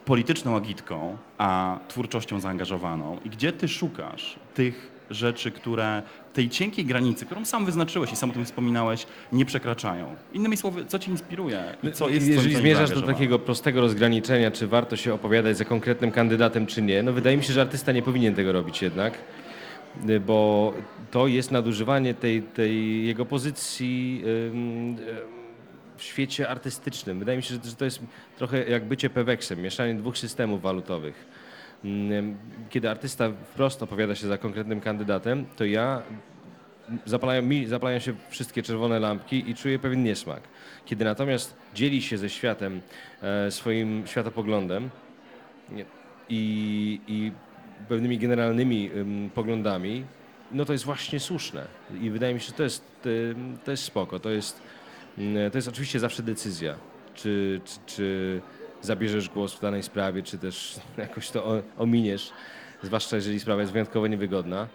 [0.05, 3.19] polityczną agitką, a twórczością zaangażowaną?
[3.25, 6.03] I gdzie ty szukasz tych rzeczy, które
[6.33, 10.15] tej cienkiej granicy, którą sam wyznaczyłeś i sam o tym wspominałeś, nie przekraczają?
[10.33, 14.67] Innymi słowy, co cię inspiruje i co jest Jeżeli zmierzasz do takiego prostego rozgraniczenia, czy
[14.67, 18.01] warto się opowiadać za konkretnym kandydatem, czy nie, no wydaje mi się, że artysta nie
[18.01, 19.13] powinien tego robić jednak,
[20.09, 20.73] y, bo
[21.11, 24.97] to jest nadużywanie tej, tej jego pozycji ym,
[25.97, 27.19] w świecie artystycznym.
[27.19, 27.99] Wydaje mi się, że to jest
[28.37, 31.44] trochę jak bycie peweksem, mieszanie dwóch systemów walutowych.
[31.85, 32.37] Ym,
[32.69, 36.01] Kiedy artysta wprost opowiada się za konkretnym kandydatem, to ja
[37.05, 40.41] zapalają, mi zapalają się wszystkie czerwone lampki i czuję pewien niesmak.
[40.85, 42.81] Kiedy natomiast dzieli się ze światem
[43.21, 44.89] e, swoim światopoglądem
[46.29, 47.31] i, i
[47.89, 50.05] pewnymi generalnymi ym, poglądami,
[50.51, 51.67] no to jest właśnie słuszne.
[52.01, 53.07] I wydaje mi się, że to jest,
[53.63, 54.19] to jest spoko.
[54.19, 54.61] To jest,
[55.17, 56.75] mm, to jest oczywiście zawsze decyzja,
[57.13, 58.41] czy, czy, czy
[58.81, 62.31] zabierzesz głos w danej sprawie, czy też jakoś to ominiesz,
[62.83, 64.67] zwłaszcza jeżeli sprawa jest wyjątkowo niewygodna.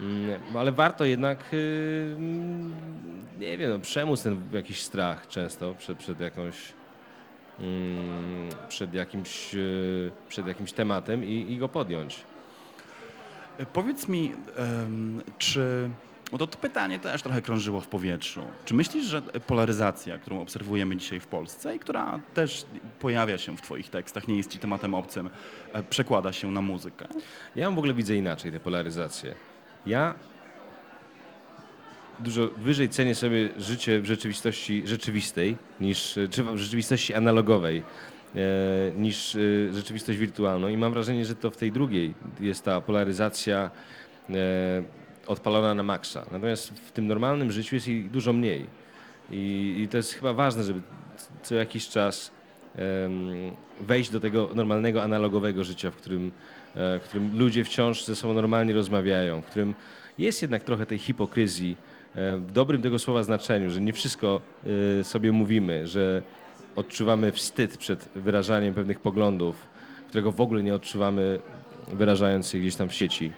[0.00, 2.74] Mm, Ale warto jednak, y, mm,
[3.38, 6.56] nie wiem, no, przemóc ten jakiś strach często przed, przed jakąś,
[7.60, 12.24] mm, przed jakimś, y, przed jakimś tematem i, i go podjąć.
[13.72, 14.32] Powiedz mi,
[15.38, 15.90] czy.
[16.32, 18.42] Bo to, to pytanie też trochę krążyło w powietrzu.
[18.64, 22.64] Czy myślisz, że polaryzacja, którą obserwujemy dzisiaj w Polsce i która też
[23.00, 25.30] pojawia się w Twoich tekstach, nie jest Ci tematem obcym,
[25.72, 27.06] e, przekłada się na muzykę?
[27.56, 29.34] Ja w ogóle widzę inaczej tę polaryzację.
[29.86, 30.14] Ja
[32.18, 37.82] dużo wyżej cenię sobie życie w rzeczywistości rzeczywistej, niż, czy w rzeczywistości analogowej,
[38.34, 38.40] e,
[38.96, 39.38] niż e,
[39.72, 40.68] rzeczywistość wirtualną.
[40.68, 43.70] I mam wrażenie, że to w tej drugiej jest ta polaryzacja
[45.30, 46.26] odpalona na maksa.
[46.32, 48.66] Natomiast w tym normalnym życiu jest jej dużo mniej.
[49.30, 50.80] I, i to jest chyba ważne, żeby
[51.42, 52.32] co jakiś czas
[53.80, 56.32] wejść do tego normalnego, analogowego życia, w którym,
[56.74, 59.74] e, w którym ludzie wciąż ze sobą normalnie rozmawiają, w którym
[60.18, 61.76] jest jednak trochę tej hipokryzji
[62.14, 64.40] e, w dobrym tego słowa znaczeniu, że nie wszystko
[65.00, 66.22] e, sobie mówimy, że
[66.76, 69.66] odczuwamy wstyd przed wyrażaniem pewnych poglądów,
[70.08, 71.38] którego w ogóle nie odczuwamy
[71.92, 73.32] wyrażając je gdzieś tam w sieci.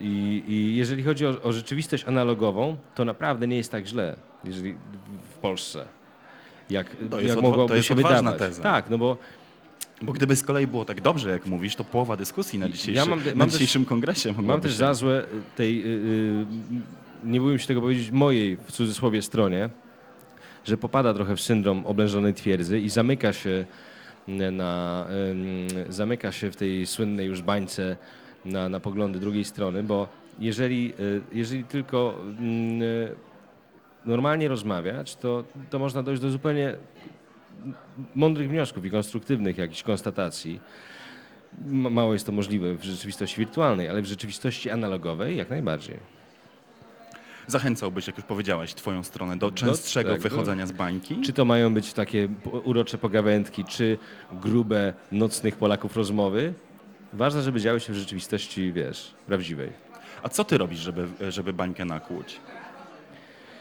[0.00, 4.74] I, i jeżeli chodzi o, o rzeczywistość analogową, to naprawdę nie jest tak źle, jeżeli
[5.34, 5.84] w- Polsce.
[6.70, 8.38] Jak, To jak mogłoby to jest się wydawać.
[8.38, 8.62] teza.
[8.62, 9.16] Tak, no bo
[10.02, 13.06] Bo gdyby z kolei było tak dobrze, jak mówisz, to połowa dyskusji na, dzisiejszy, Ja
[13.06, 14.76] mam- na mam też- dzisiejszym kongresie Mam też się...
[14.78, 15.24] za złe
[15.56, 16.46] tej, y, y,
[17.24, 19.70] nie bójmy się tego powiedzieć, mojej w cudzysłowie stronie,
[20.64, 23.64] że popada trochę w syndrom oblężonej twierdzy i zamyka się
[24.28, 27.96] na, ym, zamyka się w tej słynnej już bańce
[28.44, 30.08] na, na poglądy drugiej strony, bo
[30.38, 33.14] jeżeli, y, jeżeli tylko mm, y,
[34.04, 36.74] normalnie rozmawiać, to, to można dojść do zupełnie
[38.14, 40.60] mądrych wniosków i konstruktywnych jakichś konstatacji.
[41.66, 45.96] Ma- Mało jest to możliwe w rzeczywistości wirtualnej, ale w rzeczywistości analogowej jak najbardziej.
[47.46, 51.20] Zachęcałbyś, jak już powiedziałeś, twoją stronę do częstszego tak, do- wychodzenia z bańki?
[51.20, 52.28] Czy to mają być takie
[52.64, 53.98] urocze pogawędki, czy
[54.32, 56.54] grube, nocnych Polaków rozmowy?
[57.12, 59.70] Ważne, żeby działy się w rzeczywistości, wiesz, prawdziwej.
[60.22, 62.40] A co ty robisz, żeby, żeby bańkę nakłuć?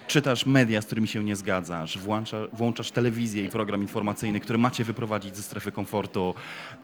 [0.07, 4.83] Czytasz media, z którymi się nie zgadzasz, włącza, włączasz telewizję i program informacyjny, który macie
[4.83, 6.33] wyprowadzić ze strefy komfortu.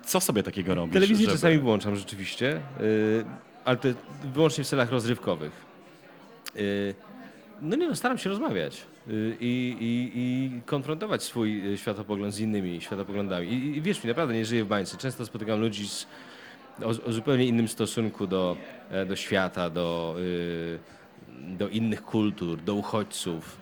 [0.05, 0.93] Co sobie takiego robisz?
[0.93, 3.25] Telewizję żeby- czasami włączam rzeczywiście, yy,
[3.65, 3.87] ale to
[4.33, 5.51] wyłącznie w celach rozrywkowych.
[6.55, 6.95] Yy,
[7.61, 12.39] no nie no, staram się rozmawiać yy, i, i, i konfrontować swój y, światopogląd z
[12.39, 13.47] innymi światopoglądami.
[13.47, 14.97] I, I wierz mi, naprawdę nie żyję w bańce.
[14.97, 16.07] Często spotykam ludzi z,
[16.83, 18.57] o, o zupełnie innym stosunku do,
[18.91, 20.79] e, do świata, do, yy,
[21.57, 23.57] do innych kultur, do uchodźców.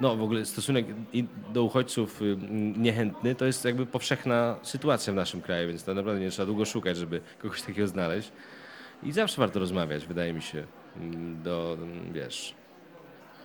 [0.00, 0.86] No w ogóle stosunek
[1.52, 2.36] do uchodźców y,
[2.76, 6.96] niechętny to jest jakby powszechna sytuacja w naszym kraju, więc naprawdę nie trzeba długo szukać,
[6.96, 8.32] żeby kogoś takiego znaleźć.
[9.02, 10.64] I zawsze warto rozmawiać, wydaje mi się,
[10.96, 12.54] mm, do, mm, wiesz,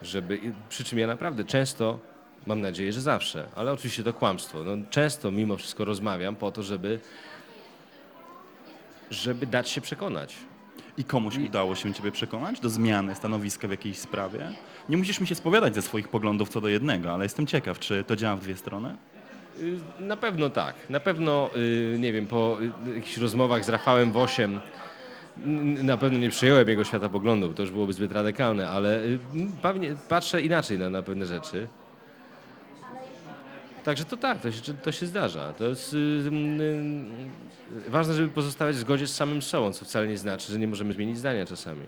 [0.02, 2.00] żeby, przy czym ja naprawdę często,
[2.46, 6.64] mam nadzieję, że zawsze, ale oczywiście to kłamstwo, no, często mimo wszystko rozmawiam po to,
[6.64, 7.00] żeby,
[9.14, 10.36] żeby dać się przekonać.
[10.98, 14.52] I komuś udało się ciebie przekonać do zmiany stanowiska w jakiejś sprawie?
[14.90, 18.04] Nie musisz mi się spowiadać ze swoich poglądów co do jednego, ale jestem ciekaw, czy
[18.04, 18.96] to działa w dwie strony?
[19.60, 20.76] Y, Na pewno tak.
[20.90, 22.58] Na pewno, y, nie wiem, po
[22.88, 24.60] y, jakichś rozmowach z Rafałem Wosiem
[25.84, 29.02] na pewno nie przyjąłem jego światopoglądów, to już byłoby zbyt radykalne, ale
[30.10, 31.68] patrzę inaczej na, na pewne rzeczy.
[33.84, 35.54] Także to tak, to się, to się zdarza.
[35.54, 40.18] To jest y, y, ważne, żeby pozostawać w zgodzie z samym sobą, co wcale nie
[40.18, 41.86] znaczy, że nie możemy zmienić zdania czasami.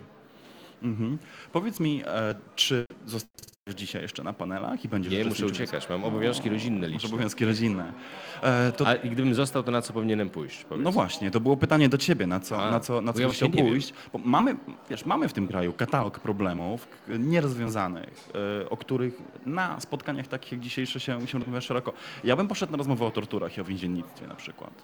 [0.83, 1.17] Mhm.
[1.51, 5.55] Powiedz mi, e, czy zostajesz dzisiaj jeszcze na panelach i będziesz Nie, muszę uczestniczył?
[5.65, 7.09] uciekać, mam obowiązki rodzinne Masz liczne.
[7.09, 7.93] obowiązki rodzinne.
[8.41, 10.63] E, to, A i gdybym został, to na co powinienem pójść?
[10.63, 10.83] Powiedz.
[10.83, 13.21] no właśnie, to było pytanie do ciebie, na co, A, na co, na bo co
[13.21, 13.79] ja byś chciał właśnie nie wiem.
[13.79, 13.93] pójść.
[14.13, 14.55] Bo mamy,
[14.89, 18.29] wiesz, mamy w tym kraju katalog problemów k- nierozwiązanych,
[18.63, 19.13] e, o których
[19.45, 21.93] na spotkaniach takich jak dzisiejsze się, się rozmawia szeroko.
[22.23, 24.83] Ja bym poszedł na rozmowę o torturach i o więziennictwie na przykład.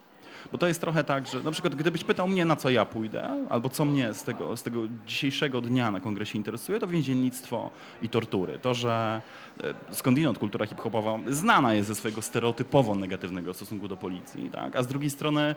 [0.52, 3.46] Bo to jest trochę tak, że na przykład gdybyś pytał mnie, na co ja pójdę,
[3.50, 7.70] albo co mnie z tego, z tego dzisiejszego dnia na kongresie interesuje, to więziennictwo
[8.02, 8.60] i tortury.
[8.60, 9.22] To, że
[9.64, 14.76] e, skądinąd kultura hip-hopowa znana jest ze swojego stereotypowo negatywnego stosunku do policji, tak?
[14.76, 15.56] a z drugiej strony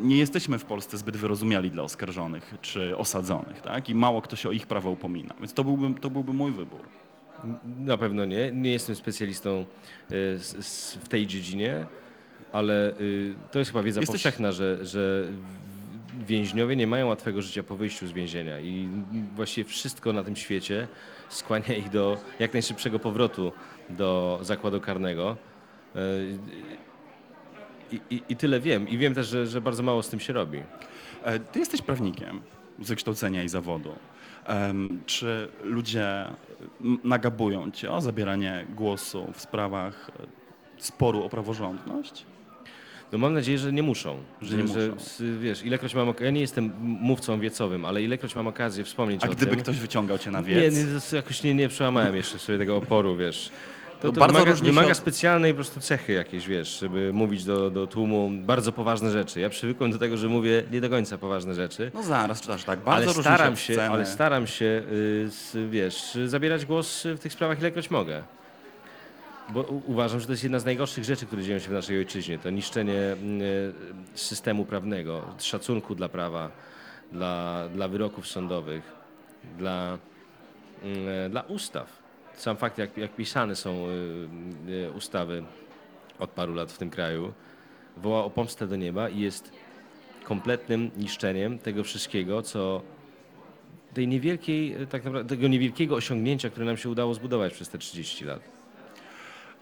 [0.00, 3.88] nie jesteśmy w Polsce zbyt wyrozumiali dla oskarżonych czy osadzonych tak?
[3.88, 5.34] i mało kto się o ich prawa upomina.
[5.38, 6.80] Więc to byłby, to byłby mój wybór.
[7.78, 8.52] Na pewno nie.
[8.52, 9.64] Nie jestem specjalistą
[10.10, 11.86] s- w tej dziedzinie,
[12.52, 15.24] ale y, to jest chyba wiedza Jesteś- powszechna, że, że
[16.26, 18.88] więźniowie nie mają łatwego życia po wyjściu z więzienia i
[19.36, 20.88] właściwie wszystko na tym świecie
[21.28, 23.52] skłania ich do jak najszybszego powrotu
[23.90, 25.36] do zakładu karnego.
[25.96, 26.00] E,
[27.92, 28.88] I, i, I tyle wiem.
[28.88, 30.62] I wiem też, że, że bardzo mało z tym się robi.
[31.24, 32.40] E, Ty jesteś prawnikiem
[32.80, 33.92] z wykształcenia i zawodu.
[35.06, 36.24] Czy ludzie
[37.04, 40.26] nagabują cię o zabieranie głosu w sprawach e,
[40.82, 42.26] sporu o praworządność?
[43.12, 44.16] No mam nadzieję, że nie muszą.
[44.42, 44.78] Że nie muszą.
[44.96, 49.26] s- wiesz, ilekroć mam, ja nie jestem mówcą wiecowym, ale ilekroć mam okazję wspomnieć A
[49.28, 49.60] o gdyby tym.
[49.60, 50.76] ktoś wyciągał cię na Nie, wiec?
[50.76, 53.50] nie, to jakoś nie, nie przełamałem jeszcze sobie tego oporu, wiesz.
[54.00, 57.44] To, To to bardzo wymaga, wymaga od- specjalnej po prostu cechy jakieś, wiesz, żeby mówić
[57.44, 59.40] do, do tłumu bardzo poważne rzeczy.
[59.40, 61.90] Ja przywykłem do tego, że mówię nie do końca poważne rzeczy.
[61.94, 64.82] No zaraz, czytasz tak, bardzo ale staram się, ale staram się,
[65.54, 68.22] y, wiesz, zabierać głos w tych sprawach ilekroć mogę.
[69.52, 72.38] Bo uważam, że to jest jedna z najgorszych rzeczy, które dzieją się w naszej ojczyźnie.
[72.38, 73.72] To niszczenie mm, y,
[74.14, 76.50] systemu prawnego, szacunku dla prawa,
[77.12, 78.92] dla, dla wyroków sądowych,
[79.58, 79.98] dla,
[80.82, 82.02] mm, dla ustaw.
[82.34, 83.86] Sam fakt, jak, jak pisane są
[84.68, 85.44] y, ustawy
[86.18, 87.32] od paru lat w tym kraju,
[87.96, 89.52] woła o pomstę do nieba i jest
[90.24, 92.82] kompletnym niszczeniem tego wszystkiego, co
[93.94, 98.24] tej niewielkiej, tak naprawdę, tego niewielkiego osiągnięcia, które nam się udało zbudować przez te 30
[98.24, 98.59] lat.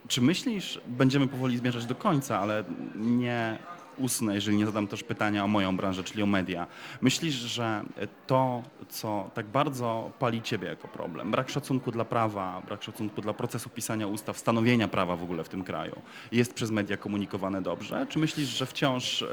[0.09, 2.63] Czy myślisz, będziemy powoli zmierzać do końca, ale
[2.95, 3.57] nie
[3.99, 6.67] usnę, jeżeli nie zadam też pytania o moją branżę, czyli o media.
[7.01, 7.83] Myślisz, że
[8.27, 13.33] to, co tak bardzo pali ciebie jako problem, brak szacunku dla prawa, brak szacunku dla
[13.33, 16.01] procesu pisania ustaw, stanowienia prawa w ogóle w tym kraju,
[16.31, 18.07] jest przez media komunikowane dobrze?
[18.09, 19.27] Czy myślisz, że wciąż e,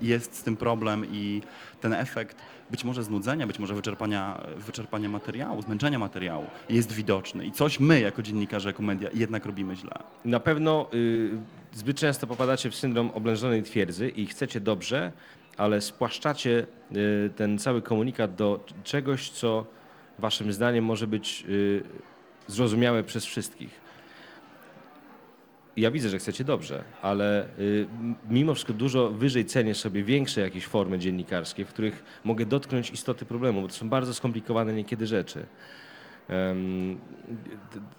[0.00, 1.42] jest z tym problem i
[1.80, 2.36] ten efekt
[2.70, 8.00] być może znudzenia, być może wyczerpania, wyczerpania materiału, zmęczenia materiału jest widoczny i coś my
[8.00, 9.98] jako dziennikarze, jako media jednak robimy źle?
[10.24, 11.30] Na pewno y,
[11.72, 15.12] zbyt często popadacie w syndrom oblężonej twierdzy i chcecie dobrze,
[15.56, 16.66] ale spłaszczacie
[16.96, 19.66] y, ten cały komunikat do czegoś, co
[20.18, 21.82] waszym zdaniem może być y,
[22.46, 23.88] zrozumiałe przez wszystkich.
[25.76, 27.86] Ja widzę, że chcecie dobrze, ale y,
[28.30, 33.24] mimo wszystko dużo wyżej cenię sobie większe jakieś formy dziennikarskie, w których mogę dotknąć istoty
[33.24, 35.46] problemu, bo to są bardzo skomplikowane niekiedy rzeczy.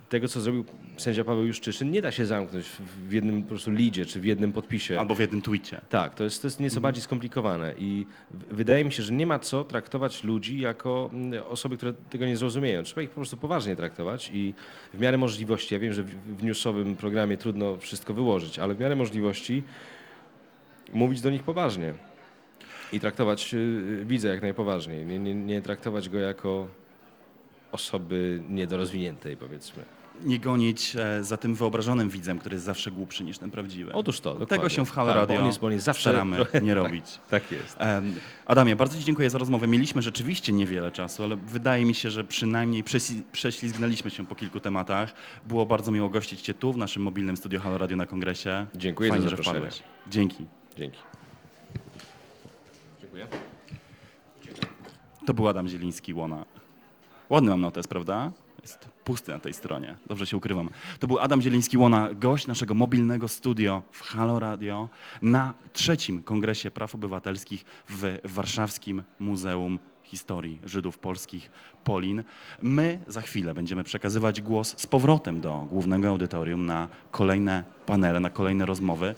[0.10, 0.66] Tego, co zrobił
[0.98, 4.52] sędzia Paweł Juszczyszyn, nie da się zamknąć w- jednym po prostu lidzie czy w jednym
[4.54, 5.00] podpisie.
[5.00, 5.82] Albo w jednym tweetie.
[5.90, 8.06] Tak, to jest, to jest nieco bardziej skomplikowane i
[8.52, 11.10] wydaje mi się, że nie ma co traktować ludzi jako
[11.50, 12.84] osoby, które tego nie zrozumieją.
[12.84, 14.54] Trzeba ich po prostu poważnie traktować i
[14.94, 18.96] w miarę możliwości, ja wiem, że w, newsowym programie trudno wszystko wyłożyć, ale w miarę
[18.96, 19.64] możliwości
[20.94, 21.94] mówić do nich poważnie
[22.94, 26.68] i traktować y, widza jak najpoważniej, nie, nie, nie traktować go jako
[27.72, 29.84] osoby niedorozwiniętej, powiedzmy.
[30.24, 33.94] Nie gonić e, za tym wyobrażonym widzem, który jest zawsze głupszy niż ten prawdziwy.
[33.94, 34.70] Otóż to, Tego dokładnie.
[34.70, 36.76] się w Halo Tak, bo Radio on jest- bo on jest zawsze staramy trochę- nie
[36.76, 36.84] tak.
[36.84, 37.06] robić.
[37.30, 37.76] Tak jest.
[37.80, 38.16] Em,
[38.46, 39.68] Adamie, bardzo Ci dziękuję za rozmowę.
[39.68, 44.60] Mieliśmy rzeczywiście niewiele czasu, ale wydaje mi się, że przynajmniej prześli- prześlizgnęliśmy się po kilku
[44.60, 45.14] tematach.
[45.48, 48.66] Było bardzo miło gościć Cię tu, w naszym mobilnym studio Halo Radio na kongresie.
[48.76, 49.60] Dziękuję Fajnie, za że zaproszenie.
[49.60, 49.84] wpadłeś.
[50.08, 50.46] Dzięki.
[50.78, 50.98] Dzięki.
[53.02, 53.28] Dziękuję.
[55.26, 56.46] To był Adam Zieliński, Łona.
[57.30, 58.32] Ładny mam notes, prawda?
[58.62, 59.96] Jest pusty na tej stronie.
[60.08, 60.70] Dobrze się ukrywam.
[61.00, 64.90] To był Adam Zieliński, Łona, gość naszego mobilnego studio w Halo Radio
[65.22, 71.52] na trzecim Kongresie Praw Obywatelskich w Warszawskim Muzeum Historii Żydów Polskich
[71.84, 72.24] Polin.
[72.62, 78.30] My za chwilę będziemy przekazywać głos z powrotem do głównego audytorium na kolejne panele, na
[78.30, 79.16] kolejne rozmowy.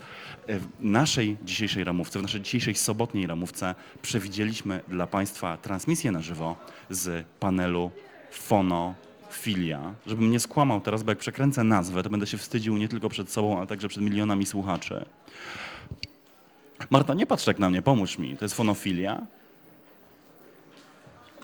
[0.48, 6.56] W naszej dzisiejszej ramówce, w naszej dzisiejszej sobotniej ramówce przewidzieliśmy dla Państwa transmisję na żywo
[6.90, 7.90] z panelu
[8.30, 9.94] Fonofilia.
[10.06, 13.30] Żebym nie skłamał teraz, bo jak przekręcę nazwę, to będę się wstydził nie tylko przed
[13.30, 15.04] sobą, ale także przed milionami słuchaczy.
[16.90, 18.36] Marta, nie patrz tak na mnie, pomóż mi.
[18.36, 19.26] To jest fonofilia?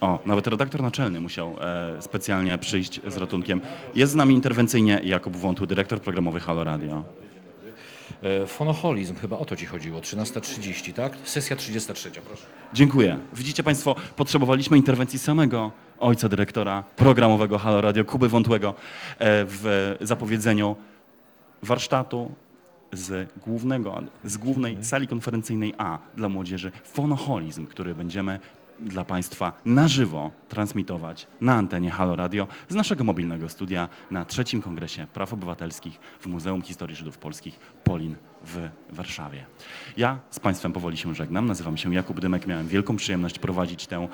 [0.01, 3.61] O, nawet redaktor naczelny musiał e, specjalnie przyjść z ratunkiem.
[3.95, 7.05] Jest z nami interwencyjnie Jakub Wątły, dyrektor programowy Halo Radio.
[8.23, 10.01] E, Fonoholizm, chyba o to ci chodziło.
[10.01, 11.13] 13.30, tak?
[11.25, 12.43] Sesja 33, proszę.
[12.73, 13.19] Dziękuję.
[13.33, 18.75] Widzicie Państwo, potrzebowaliśmy interwencji samego ojca dyrektora programowego Halo Radio, Kuby Wątłego, e,
[19.45, 20.77] w zapowiedzeniu
[21.63, 22.33] warsztatu
[22.93, 28.41] z, głównego, z głównej sali konferencyjnej A dla młodzieży Fonoholizm, który będziemy
[28.81, 34.63] dla Państwa na żywo transmitować na antenie Halo Radio z naszego mobilnego studia na trzecim
[34.63, 39.47] Kongresie Praw Obywatelskich w Muzeum Historii Żydów Polskich Polin w Warszawie.
[39.97, 41.47] Ja z Państwem powoli się żegnam.
[41.47, 42.47] Nazywam się Jakub Dymek.
[42.47, 44.09] Miałem wielką przyjemność prowadzić tę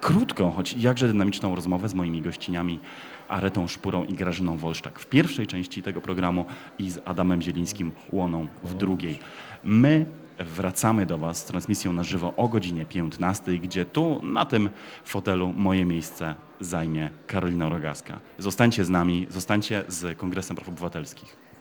[0.00, 2.80] krótką, choć jakże dynamiczną rozmowę z moimi gościniami
[3.28, 6.44] Aretą Szpurą i Grażyną Wolszczak w pierwszej części tego programu
[6.78, 9.18] i z Adamem Zielińskim Łoną w drugiej.
[9.64, 10.06] My
[10.44, 14.70] wracamy do Was z transmisją na żywo o godzinie 15, gdzie tu na tym
[15.04, 18.20] fotelu moje miejsce zajmie Karolina Rogaska.
[18.38, 21.51] Zostańcie z nami, zostańcie z Kongresem Praw Obywatelskich.